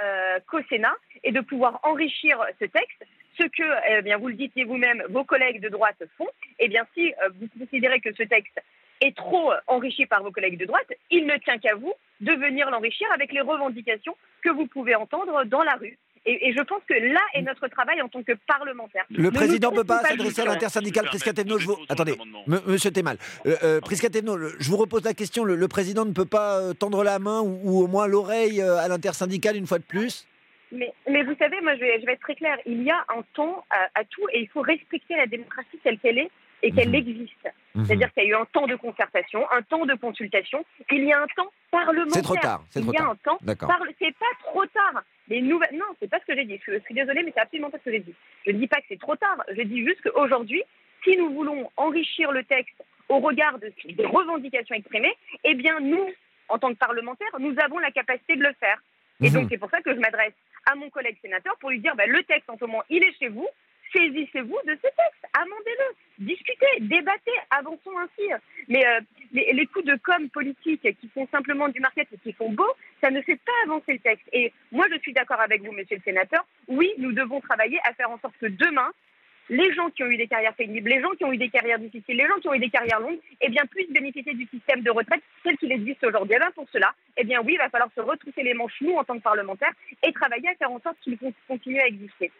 euh, 0.00 0.38
qu'au 0.46 0.62
Sénat, 0.68 0.94
et 1.24 1.32
de 1.32 1.40
pouvoir 1.40 1.80
enrichir 1.82 2.38
ce 2.60 2.64
texte. 2.64 3.04
Ce 3.38 3.44
que, 3.44 3.62
eh 3.88 4.02
bien, 4.02 4.18
vous 4.18 4.28
le 4.28 4.34
disiez 4.34 4.64
vous-même, 4.64 5.02
vos 5.10 5.24
collègues 5.24 5.60
de 5.60 5.68
droite 5.68 6.02
font. 6.16 6.28
Eh 6.58 6.68
bien, 6.68 6.84
si 6.94 7.12
vous 7.38 7.46
considérez 7.56 8.00
que 8.00 8.12
ce 8.12 8.24
texte 8.24 8.60
est 9.00 9.16
trop 9.16 9.52
enrichi 9.68 10.06
par 10.06 10.24
vos 10.24 10.32
collègues 10.32 10.58
de 10.58 10.64
droite, 10.64 10.92
il 11.10 11.24
ne 11.24 11.36
tient 11.36 11.58
qu'à 11.58 11.76
vous 11.76 11.94
de 12.20 12.32
venir 12.32 12.68
l'enrichir 12.70 13.06
avec 13.12 13.32
les 13.32 13.40
revendications 13.40 14.16
que 14.42 14.48
vous 14.50 14.66
pouvez 14.66 14.96
entendre 14.96 15.44
dans 15.44 15.62
la 15.62 15.74
rue. 15.74 15.98
Et, 16.30 16.48
et 16.48 16.52
je 16.52 16.62
pense 16.70 16.82
que 16.86 16.94
là 16.94 17.20
est 17.34 17.42
notre 17.42 17.66
travail 17.68 18.02
en 18.02 18.08
tant 18.08 18.22
que 18.22 18.32
parlementaire. 18.46 19.04
Le 19.10 19.22
Ne 19.22 19.30
président 19.30 19.70
ne 19.70 19.76
peut 19.76 19.84
pas 19.84 20.02
s'adresser 20.02 20.42
à 20.42 20.44
l'intersyndicale. 20.44 21.06
Prisca 21.06 21.32
Thévenot, 21.32 21.58
je 21.58 21.66
vous... 21.66 21.78
Attendez, 21.88 22.16
M- 22.46 22.60
monsieur 22.66 22.90
Thémal. 22.90 23.16
Euh, 23.46 23.56
euh, 23.62 23.80
Prisca 23.80 24.08
Thévenot, 24.10 24.36
le- 24.36 24.52
je 24.58 24.68
vous 24.70 24.76
repose 24.76 25.04
la 25.04 25.14
question. 25.14 25.44
Le, 25.44 25.56
le 25.56 25.68
président 25.68 26.04
ne 26.04 26.12
peut 26.12 26.26
pas 26.26 26.58
euh, 26.58 26.74
tendre 26.74 27.02
la 27.02 27.18
main 27.18 27.40
ou, 27.40 27.60
ou 27.64 27.82
au 27.84 27.86
moins 27.86 28.06
l'oreille 28.06 28.60
euh, 28.60 28.76
à 28.76 28.88
l'intersyndicale 28.88 29.56
une 29.56 29.66
fois 29.66 29.78
de 29.78 29.84
plus? 29.84 30.26
Mais, 30.70 30.92
mais 31.10 31.22
vous 31.22 31.34
savez, 31.38 31.58
moi 31.62 31.74
je 31.76 31.80
vais, 31.80 31.98
je 32.00 32.04
vais 32.04 32.12
être 32.12 32.20
très 32.20 32.34
claire, 32.34 32.58
il 32.66 32.82
y 32.82 32.90
a 32.90 32.98
un 33.08 33.22
temps 33.32 33.64
à, 33.70 33.88
à 34.00 34.04
tout 34.04 34.26
et 34.34 34.40
il 34.40 34.48
faut 34.48 34.60
respecter 34.60 35.16
la 35.16 35.26
démocratie 35.26 35.78
telle 35.82 35.98
qu'elle 35.98 36.18
est 36.18 36.30
et 36.62 36.72
qu'elle 36.72 36.94
existe. 36.94 37.48
Mhm. 37.74 37.84
C'est-à-dire 37.84 38.12
qu'il 38.12 38.24
y 38.24 38.26
a 38.26 38.30
eu 38.30 38.34
un 38.34 38.44
temps 38.46 38.66
de 38.66 38.74
concertation, 38.76 39.48
un 39.52 39.62
temps 39.62 39.86
de 39.86 39.94
consultation, 39.94 40.64
il 40.90 41.04
y 41.04 41.12
a 41.12 41.20
un 41.22 41.26
temps 41.36 41.50
parlementaire. 41.70 42.12
C'est 42.14 42.22
trop 42.22 42.36
tard, 42.36 42.62
c'est 42.70 42.80
il 42.80 42.84
trop 42.86 42.92
y 42.92 42.96
a 42.96 43.00
tard. 43.00 43.10
un 43.10 43.16
temps 43.16 43.38
D'accord. 43.42 43.70
C'est 44.00 44.16
pas 44.18 44.26
trop 44.44 44.66
tard. 44.66 45.02
Les 45.28 45.40
nouvelles... 45.42 45.74
Non, 45.74 45.84
c'est 46.00 46.10
pas 46.10 46.18
ce 46.20 46.24
que 46.24 46.34
j'ai 46.34 46.44
dit. 46.44 46.58
Je, 46.66 46.78
suis 46.80 46.94
désolée, 46.94 47.22
mais 47.22 47.32
c'est 47.34 47.40
absolument 47.40 47.70
pas 47.70 47.78
ce 47.78 47.84
que 47.84 47.92
j'ai 47.92 48.00
dit. 48.00 48.14
Je 48.46 48.52
ne 48.52 48.58
dis 48.58 48.66
pas 48.66 48.78
que 48.78 48.86
c'est 48.88 48.98
trop 49.00 49.14
tard. 49.16 49.36
Je 49.54 49.62
dis 49.62 49.84
juste 49.84 50.00
qu'aujourd'hui, 50.02 50.62
si 51.04 51.16
nous 51.16 51.30
voulons 51.32 51.70
enrichir 51.76 52.32
le 52.32 52.42
texte 52.44 52.82
au 53.08 53.18
regard 53.20 53.58
de- 53.58 53.72
des 53.92 54.06
revendications 54.06 54.74
exprimées, 54.74 55.14
eh 55.44 55.54
bien 55.54 55.78
nous, 55.80 56.08
en 56.48 56.58
tant 56.58 56.70
que 56.72 56.78
parlementaires, 56.78 57.28
nous 57.38 57.54
avons 57.62 57.78
la 57.78 57.90
capacité 57.90 58.36
de 58.36 58.42
le 58.42 58.52
faire. 58.58 58.82
Et 59.20 59.28
Mhm. 59.28 59.34
donc 59.34 59.48
c'est 59.50 59.58
pour 59.58 59.70
ça 59.70 59.80
que 59.82 59.94
je 59.94 59.98
m'adresse 60.00 60.32
à 60.66 60.74
mon 60.74 60.88
collègue 60.90 61.16
sénateur 61.22 61.56
pour 61.58 61.70
lui 61.70 61.78
dire 61.80 61.94
bah, 61.94 62.06
le 62.06 62.22
texte 62.24 62.48
en 62.50 62.56
ce 62.58 62.64
moment, 62.64 62.82
il 62.88 63.02
est 63.04 63.12
chez 63.18 63.28
vous, 63.28 63.48
saisissez-vous 63.92 64.58
de 64.66 64.72
ce 64.72 64.82
texte, 64.82 65.26
amendez-le, 65.34 66.24
discutez, 66.26 66.66
débattez, 66.80 67.32
avançons 67.50 67.96
ainsi. 67.98 68.28
Mais 68.68 68.86
euh, 68.86 69.00
les, 69.32 69.66
coups 69.66 69.84
de 69.84 69.96
com 70.02 70.28
politique 70.30 70.82
qui 71.00 71.08
font 71.08 71.28
simplement 71.30 71.68
du 71.68 71.80
market 71.80 72.08
et 72.12 72.18
qui 72.18 72.32
font 72.32 72.50
beau, 72.50 72.68
ça 73.02 73.10
ne 73.10 73.20
fait 73.22 73.36
pas 73.36 73.52
avancer 73.64 73.94
le 73.94 73.98
texte. 73.98 74.28
Et 74.32 74.52
moi, 74.72 74.86
je 74.92 74.98
suis 74.98 75.12
d'accord 75.12 75.40
avec 75.40 75.62
vous, 75.62 75.72
monsieur 75.72 75.96
le 75.96 76.02
sénateur. 76.02 76.46
Oui, 76.66 76.92
nous 76.98 77.12
devons 77.12 77.40
travailler 77.40 77.78
à 77.84 77.94
faire 77.94 78.10
en 78.10 78.18
sorte 78.18 78.34
que 78.40 78.46
demain, 78.46 78.90
les 79.50 79.72
gens 79.72 79.88
qui 79.90 80.02
ont 80.02 80.08
eu 80.08 80.16
des 80.16 80.28
carrières 80.28 80.54
pénibles, 80.54 80.90
les 80.90 81.00
gens 81.00 81.10
qui 81.16 81.24
ont 81.24 81.32
eu 81.32 81.38
des 81.38 81.48
carrières 81.48 81.78
difficiles, 81.78 82.16
les 82.16 82.26
gens 82.26 82.38
qui 82.40 82.48
ont 82.48 82.54
eu 82.54 82.58
des 82.58 82.68
carrières 82.68 83.00
longues, 83.00 83.18
eh 83.40 83.48
bien, 83.48 83.64
puissent 83.66 83.90
bénéficier 83.90 84.34
du 84.34 84.46
système 84.46 84.82
de 84.82 84.90
retraite 84.90 85.22
tel 85.42 85.56
qu'il 85.56 85.72
existe 85.72 86.04
aujourd'hui. 86.04 86.34
Eh 86.36 86.38
bien, 86.38 86.50
pour 86.50 86.66
cela, 86.70 86.92
eh 87.16 87.24
bien, 87.24 87.40
oui, 87.42 87.54
il 87.54 87.58
va 87.58 87.70
falloir 87.70 87.90
se 87.94 88.00
retrousser 88.00 88.42
les 88.42 88.54
manches, 88.54 88.80
nous, 88.80 88.94
en 88.94 89.04
tant 89.04 89.16
que 89.16 89.22
parlementaires, 89.22 89.72
et 90.02 90.12
travailler 90.12 90.50
à 90.50 90.54
faire 90.56 90.70
en 90.70 90.80
sorte 90.80 90.98
qu'ils 91.00 91.18
continuent 91.46 91.80
à 91.80 91.86
exister. 91.86 92.30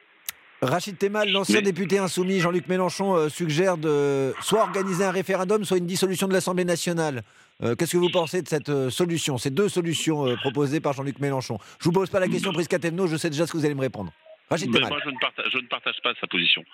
Rachid 0.60 0.98
Temal, 0.98 1.30
l'ancien 1.30 1.62
député 1.62 1.98
insoumis 1.98 2.40
Jean-Luc 2.40 2.66
Mélenchon 2.66 3.14
euh, 3.14 3.28
suggère 3.28 3.78
de 3.78 4.34
soit 4.40 4.62
organiser 4.62 5.04
un 5.04 5.12
référendum, 5.12 5.64
soit 5.64 5.78
une 5.78 5.86
dissolution 5.86 6.26
de 6.26 6.32
l'Assemblée 6.32 6.64
nationale. 6.64 7.22
Euh, 7.62 7.76
qu'est-ce 7.76 7.92
que 7.92 7.96
vous 7.96 8.10
pensez 8.10 8.42
de 8.42 8.48
cette 8.48 8.68
euh, 8.68 8.90
solution, 8.90 9.38
ces 9.38 9.50
deux 9.50 9.68
solutions 9.68 10.36
proposées 10.36 10.80
par 10.80 10.94
Jean-Luc 10.94 11.20
Mélenchon? 11.20 11.58
Je 11.78 11.84
vous 11.84 11.92
pose 11.92 12.10
pas 12.10 12.18
la 12.18 12.26
question, 12.26 12.52
Prisca 12.52 12.78
Tevno, 12.80 13.06
je 13.06 13.16
sais 13.16 13.30
déjà 13.30 13.46
ce 13.46 13.52
que 13.52 13.56
vous 13.56 13.64
allez 13.64 13.76
me 13.76 13.80
répondre. 13.80 14.12
Rachid 14.50 14.72
Temal. 14.72 14.88
Moi, 14.88 14.98
je 15.04 15.10
ne, 15.10 15.18
partage, 15.20 15.46
je 15.52 15.58
ne, 15.58 15.66
partage, 15.66 15.96
pas 16.02 16.14
sa 16.20 16.26
position. 16.26 16.64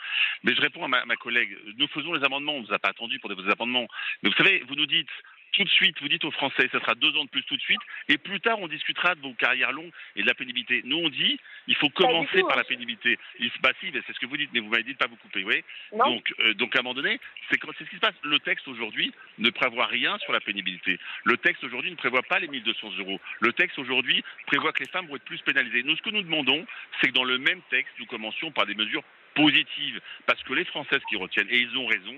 Mais 0.45 0.55
je 0.55 0.61
réponds 0.63 0.85
à 0.85 0.89
ma, 0.89 1.05
ma 1.05 1.17
collègue. 1.17 1.51
Nous 1.77 1.89
faisons 1.89 2.15
les 2.15 2.25
amendements. 2.25 2.55
On 2.55 2.63
ne 2.63 2.67
vous 2.67 2.73
a 2.73 2.79
pas 2.79 2.91
attendu 2.91 3.19
pour 3.19 3.35
vos 3.35 3.51
amendements. 3.51 3.87
Mais 4.23 4.31
vous 4.31 4.37
savez, 4.37 4.63
vous 4.69 4.77
nous 4.77 4.87
dites 4.87 5.09
tout 5.55 5.65
de 5.65 5.69
suite, 5.69 6.01
vous 6.01 6.09
dites 6.09 6.25
aux 6.25 6.31
Français, 6.31 6.69
ce 6.73 6.79
sera 6.79 6.95
deux 6.95 7.17
ans 7.17 7.25
de 7.25 7.31
plus 7.31 7.45
tout 7.45 7.57
de 7.57 7.63
suite, 7.63 7.81
et 8.09 8.19
plus 8.19 8.41
tard, 8.41 8.61
on 8.61 8.69
discutera 8.69 9.15
de 9.15 9.21
vos 9.21 9.33
carrières 9.35 9.73
longues 9.73 9.93
et 10.17 10.23
de 10.23 10.27
la 10.27 10.35
pénibilité. 10.35 10.83
Nous, 10.85 10.97
on 10.97 11.09
dit, 11.09 11.39
il 11.69 11.77
faut 11.77 11.89
commencer 11.91 12.43
par 12.43 12.57
la 12.57 12.65
pénibilité. 12.65 13.19
Il, 13.39 13.51
bah 13.63 13.71
si, 13.81 13.91
c'est 13.93 14.13
ce 14.13 14.19
que 14.19 14.27
vous 14.27 14.37
dites, 14.37 14.51
mais 14.53 14.61
vous 14.61 14.69
m'avez 14.69 14.83
dit 14.83 14.93
de 14.93 14.99
pas 14.99 15.07
vous 15.07 15.17
couper, 15.17 15.45
oui. 15.45 15.63
Donc, 15.93 16.35
euh, 16.41 16.55
donc, 16.55 16.75
à 16.77 16.81
un 16.81 16.83
moment 16.83 16.95
donné, 16.95 17.21
c'est 17.49 17.61
ce 17.61 17.85
qui 17.85 17.97
se 17.97 18.01
passe. 18.01 18.15
Le 18.23 18.39
texte 18.41 18.67
aujourd'hui 18.69 19.13
ne 19.39 19.51
prévoit 19.51 19.87
rien 19.87 20.19
sur 20.19 20.33
la 20.33 20.41
pénibilité. 20.41 20.99
Le 21.25 21.37
texte 21.37 21.65
aujourd'hui 21.65 21.91
ne 21.91 21.97
prévoit 21.97 22.23
pas 22.23 22.39
les 22.39 22.49
1200 22.49 22.93
euros. 22.99 23.21
Le 23.41 23.53
texte 23.53 23.79
aujourd'hui 23.79 24.25
prévoit 24.47 24.73
que 24.73 24.83
les 24.83 24.91
femmes 24.91 25.07
vont 25.07 25.17
être 25.17 25.25
plus 25.25 25.41
pénalisées. 25.43 25.83
Nous, 25.83 25.97
ce 25.97 26.03
que 26.03 26.11
nous 26.11 26.23
demandons, 26.23 26.67
c'est 27.01 27.09
que 27.09 27.13
dans 27.13 27.25
le 27.25 27.39
même 27.39 27.61
texte, 27.71 27.93
nous 27.99 28.07
commencions 28.07 28.51
par 28.51 28.67
des 28.67 28.75
mesures 28.75 29.05
positives, 29.35 30.01
parce 30.27 30.43
que 30.45 30.53
les 30.53 30.65
Françaises 30.65 31.03
qui 31.09 31.17
retiennent, 31.17 31.49
et 31.51 31.59
ils 31.59 31.77
ont 31.77 31.87
raison, 31.87 32.15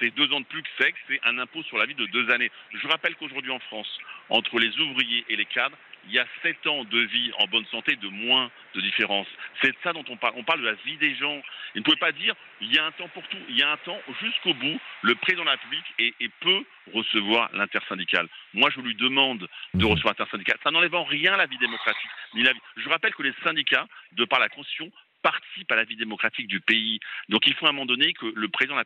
c'est 0.00 0.10
deux 0.14 0.32
ans 0.32 0.40
de 0.40 0.46
plus 0.46 0.62
que 0.62 0.68
sexe, 0.80 0.98
c'est 1.08 1.20
un 1.24 1.38
impôt 1.38 1.62
sur 1.62 1.78
la 1.78 1.86
vie 1.86 1.94
de 1.94 2.06
deux 2.06 2.30
années. 2.30 2.50
Je 2.72 2.88
rappelle 2.88 3.14
qu'aujourd'hui 3.16 3.52
en 3.52 3.58
France, 3.60 3.98
entre 4.30 4.58
les 4.58 4.76
ouvriers 4.80 5.24
et 5.28 5.36
les 5.36 5.44
cadres, 5.44 5.76
il 6.06 6.14
y 6.14 6.18
a 6.18 6.26
sept 6.42 6.66
ans 6.66 6.84
de 6.84 6.98
vie 6.98 7.30
en 7.38 7.46
bonne 7.46 7.66
santé 7.66 7.94
de 7.96 8.08
moins 8.08 8.50
de 8.74 8.80
différence. 8.80 9.26
C'est 9.60 9.72
de 9.72 9.76
ça 9.82 9.92
dont 9.92 10.04
on 10.08 10.16
parle. 10.16 10.34
On 10.36 10.44
parle 10.44 10.60
de 10.60 10.66
la 10.66 10.74
vie 10.74 10.96
des 10.96 11.14
gens. 11.16 11.42
Il 11.74 11.80
ne 11.80 11.84
pouvez 11.84 11.98
pas 11.98 12.12
dire 12.12 12.34
il 12.60 12.74
y 12.74 12.78
a 12.78 12.86
un 12.86 12.92
temps 12.92 13.08
pour 13.08 13.26
tout. 13.28 13.38
Il 13.48 13.56
y 13.56 13.62
a 13.62 13.70
un 13.70 13.76
temps 13.78 14.00
jusqu'au 14.20 14.54
bout. 14.54 14.80
Le 15.02 15.14
président 15.16 15.42
de 15.42 15.46
la 15.46 15.52
République 15.52 15.84
est, 15.98 16.28
peut 16.40 16.64
recevoir 16.94 17.50
l'intersyndical. 17.52 18.28
Moi, 18.54 18.70
je 18.74 18.80
lui 18.80 18.94
demande 18.94 19.48
de 19.74 19.84
mmh. 19.84 19.88
recevoir 19.90 20.14
l'intersyndical. 20.18 20.56
Ça 20.62 20.70
n'enlève 20.70 20.94
en 20.94 21.04
rien 21.04 21.36
la 21.36 21.46
vie 21.46 21.58
démocratique. 21.58 22.10
Ni 22.34 22.42
la 22.42 22.52
vie. 22.52 22.60
Je 22.76 22.88
rappelle 22.88 23.14
que 23.14 23.22
les 23.22 23.34
syndicats, 23.44 23.86
de 24.12 24.24
par 24.24 24.40
la 24.40 24.48
Constitution, 24.48 24.90
participe 25.22 25.70
à 25.72 25.76
la 25.76 25.84
vie 25.84 25.96
démocratique 25.96 26.48
du 26.48 26.60
pays. 26.60 27.00
Donc 27.28 27.46
il 27.46 27.54
faut 27.54 27.66
à 27.66 27.70
un 27.70 27.72
moment 27.72 27.86
donné 27.86 28.12
que 28.12 28.26
le 28.34 28.48
président 28.48 28.74
de 28.74 28.80
la 28.80 28.84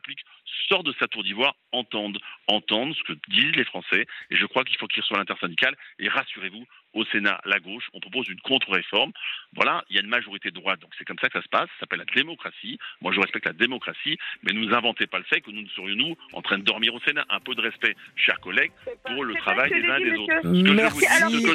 sorte 0.69 0.85
de 0.85 0.93
sa 0.99 1.07
tour 1.07 1.23
d'ivoire, 1.23 1.55
entende, 1.71 2.19
entende 2.47 2.95
ce 2.95 3.03
que 3.03 3.13
disent 3.29 3.55
les 3.55 3.65
Français, 3.65 4.05
et 4.29 4.35
je 4.35 4.45
crois 4.45 4.63
qu'il 4.63 4.77
faut 4.77 4.87
qu'il 4.87 5.03
soit 5.03 5.17
l'intersyndical, 5.17 5.75
et 5.99 6.09
rassurez-vous, 6.09 6.65
au 6.95 7.05
Sénat, 7.05 7.39
la 7.45 7.59
gauche, 7.59 7.83
on 7.93 7.99
propose 7.99 8.27
une 8.29 8.39
contre-réforme. 8.39 9.11
Voilà, 9.55 9.83
il 9.89 9.95
y 9.95 9.99
a 9.99 10.01
une 10.01 10.09
majorité 10.09 10.49
de 10.49 10.55
droite, 10.55 10.79
donc 10.79 10.91
c'est 10.97 11.05
comme 11.05 11.19
ça 11.19 11.27
que 11.27 11.37
ça 11.37 11.43
se 11.43 11.49
passe. 11.49 11.67
Ça 11.75 11.81
s'appelle 11.81 11.99
la 11.99 12.13
démocratie. 12.15 12.79
Moi, 13.01 13.11
je 13.13 13.19
respecte 13.19 13.45
la 13.45 13.53
démocratie, 13.53 14.17
mais 14.43 14.53
ne 14.53 14.59
nous 14.59 14.73
inventez 14.73 15.05
pas 15.07 15.19
le 15.19 15.25
fait 15.25 15.41
que 15.41 15.51
nous 15.51 15.61
ne 15.61 15.67
serions, 15.69 15.95
nous, 15.95 16.15
en 16.33 16.41
train 16.41 16.57
de 16.57 16.63
dormir 16.63 16.93
au 16.93 16.99
Sénat. 17.01 17.25
Un 17.29 17.39
peu 17.39 17.53
de 17.53 17.61
respect, 17.61 17.95
chers 18.15 18.39
collègues, 18.39 18.71
pour 19.05 19.23
le 19.23 19.35
travail 19.35 19.69
des 19.69 19.87
uns 19.87 19.97
et 19.97 20.09
des 20.09 20.17
autres. 20.17 20.73
Merci, 20.73 21.05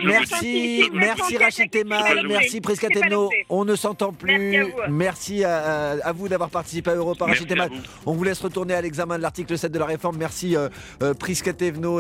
merci, 0.02 0.90
merci 0.92 1.36
Rachid 1.36 1.70
Temal, 1.70 2.26
merci 2.26 2.60
Priscateno. 2.60 3.30
On 3.48 3.64
ne 3.64 3.74
s'entend 3.74 4.12
plus. 4.12 4.64
Merci 4.88 5.44
à, 5.44 6.12
vous 6.12 6.28
d'avoir 6.28 6.50
participé 6.50 6.90
à 6.90 6.94
Europe, 6.94 7.20
Rachid 7.20 7.46
Temal. 7.46 7.70
On 8.06 8.12
vous 8.12 8.24
laisse 8.24 8.40
retourner 8.40 8.74
à 8.74 8.82
l'examen 8.82 9.16
de 9.16 9.22
l'article 9.22 9.56
7 9.56 9.72
de 9.72 9.78
la 9.78 9.86
réforme. 9.86 10.16
Merci 10.18 10.56
euh, 10.56 10.68
euh 11.02 11.14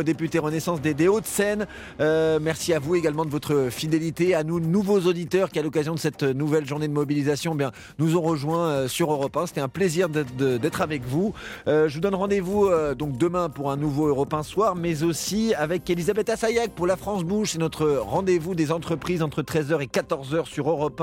député 0.02 0.38
Renaissance 0.38 0.80
des, 0.80 1.08
Hauts-de-Seine. 1.08 1.66
Euh, 2.00 2.38
merci 2.40 2.74
à 2.74 2.78
vous 2.78 2.96
également 2.96 3.24
votre 3.30 3.68
fidélité, 3.70 4.34
à 4.34 4.42
nous, 4.42 4.60
nouveaux 4.60 5.00
auditeurs 5.00 5.50
qui, 5.50 5.58
à 5.58 5.62
l'occasion 5.62 5.94
de 5.94 5.98
cette 5.98 6.22
nouvelle 6.22 6.66
journée 6.66 6.88
de 6.88 6.92
mobilisation, 6.92 7.54
bien, 7.54 7.70
nous 7.98 8.16
ont 8.16 8.20
rejoints 8.20 8.68
euh, 8.68 8.88
sur 8.88 9.12
Europe 9.12 9.36
1. 9.36 9.46
C'était 9.46 9.60
un 9.60 9.68
plaisir 9.68 10.08
d'être 10.08 10.80
avec 10.82 11.04
vous. 11.04 11.32
Euh, 11.68 11.88
je 11.88 11.94
vous 11.94 12.00
donne 12.00 12.16
rendez-vous 12.16 12.66
euh, 12.66 12.94
donc 12.94 13.16
demain 13.16 13.48
pour 13.48 13.70
un 13.70 13.76
nouveau 13.76 14.08
Europe 14.08 14.34
1 14.34 14.42
soir, 14.42 14.74
mais 14.74 15.04
aussi 15.04 15.54
avec 15.54 15.88
Elisabeth 15.88 16.28
Assayac 16.28 16.72
pour 16.72 16.86
La 16.86 16.96
France 16.96 17.24
Bouge. 17.24 17.52
C'est 17.52 17.58
notre 17.58 17.88
rendez-vous 17.88 18.54
des 18.54 18.72
entreprises 18.72 19.22
entre 19.22 19.42
13h 19.42 19.80
et 19.80 19.86
14h 19.86 20.46
sur 20.46 20.68
Europe 20.68 21.00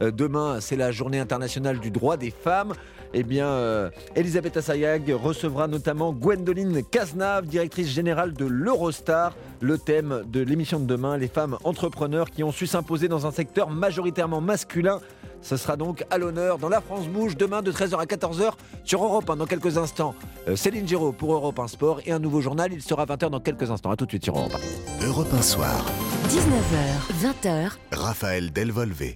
1. 0.00 0.10
demain, 0.10 0.60
c'est 0.60 0.76
la 0.76 0.90
journée 0.92 1.20
internationale 1.20 1.78
du 1.78 1.90
droit 1.90 2.16
des 2.16 2.30
femmes 2.30 2.72
eh 3.14 3.22
bien, 3.22 3.90
Elisabeth 4.14 4.58
Assayag 4.58 5.10
recevra 5.10 5.68
notamment 5.68 6.12
Gwendoline 6.12 6.82
Cazenave, 6.82 7.46
directrice 7.46 7.88
générale 7.88 8.34
de 8.34 8.44
l'Eurostar. 8.44 9.34
Le 9.60 9.78
thème 9.78 10.24
de 10.26 10.40
l'émission 10.40 10.78
de 10.80 10.84
demain, 10.84 11.16
les 11.16 11.28
femmes 11.28 11.56
entrepreneurs 11.66 12.30
qui 12.30 12.42
ont 12.42 12.52
su 12.52 12.66
s'imposer 12.66 13.08
dans 13.08 13.26
un 13.26 13.30
secteur 13.30 13.70
majoritairement 13.70 14.40
masculin. 14.40 15.00
Ce 15.42 15.56
sera 15.56 15.76
donc 15.76 16.04
à 16.10 16.18
l'honneur 16.18 16.58
dans 16.58 16.68
La 16.68 16.80
France 16.80 17.06
Bouge 17.08 17.36
demain 17.36 17.62
de 17.62 17.70
13h 17.70 18.00
à 18.00 18.04
14h 18.04 18.52
sur 18.84 19.04
Europe 19.04 19.28
1 19.30 19.36
dans 19.36 19.46
quelques 19.46 19.78
instants. 19.78 20.14
Euh, 20.48 20.56
Céline 20.56 20.88
Giraud 20.88 21.12
pour 21.12 21.34
Europe 21.34 21.58
1 21.58 21.68
Sport 21.68 22.00
et 22.04 22.12
un 22.12 22.18
nouveau 22.18 22.40
journal. 22.40 22.72
Il 22.72 22.82
sera 22.82 23.04
20h 23.04 23.30
dans 23.30 23.40
quelques 23.40 23.70
instants. 23.70 23.90
A 23.90 23.96
tout 23.96 24.06
de 24.06 24.10
suite 24.10 24.24
sur 24.24 24.36
Europe 24.36 24.56
1. 25.02 25.06
Europe 25.06 25.28
1 25.32 25.42
Soir. 25.42 25.84
19h, 26.28 27.44
20h. 27.44 27.70
Raphaël 27.92 28.52
Delvolvé. 28.52 29.14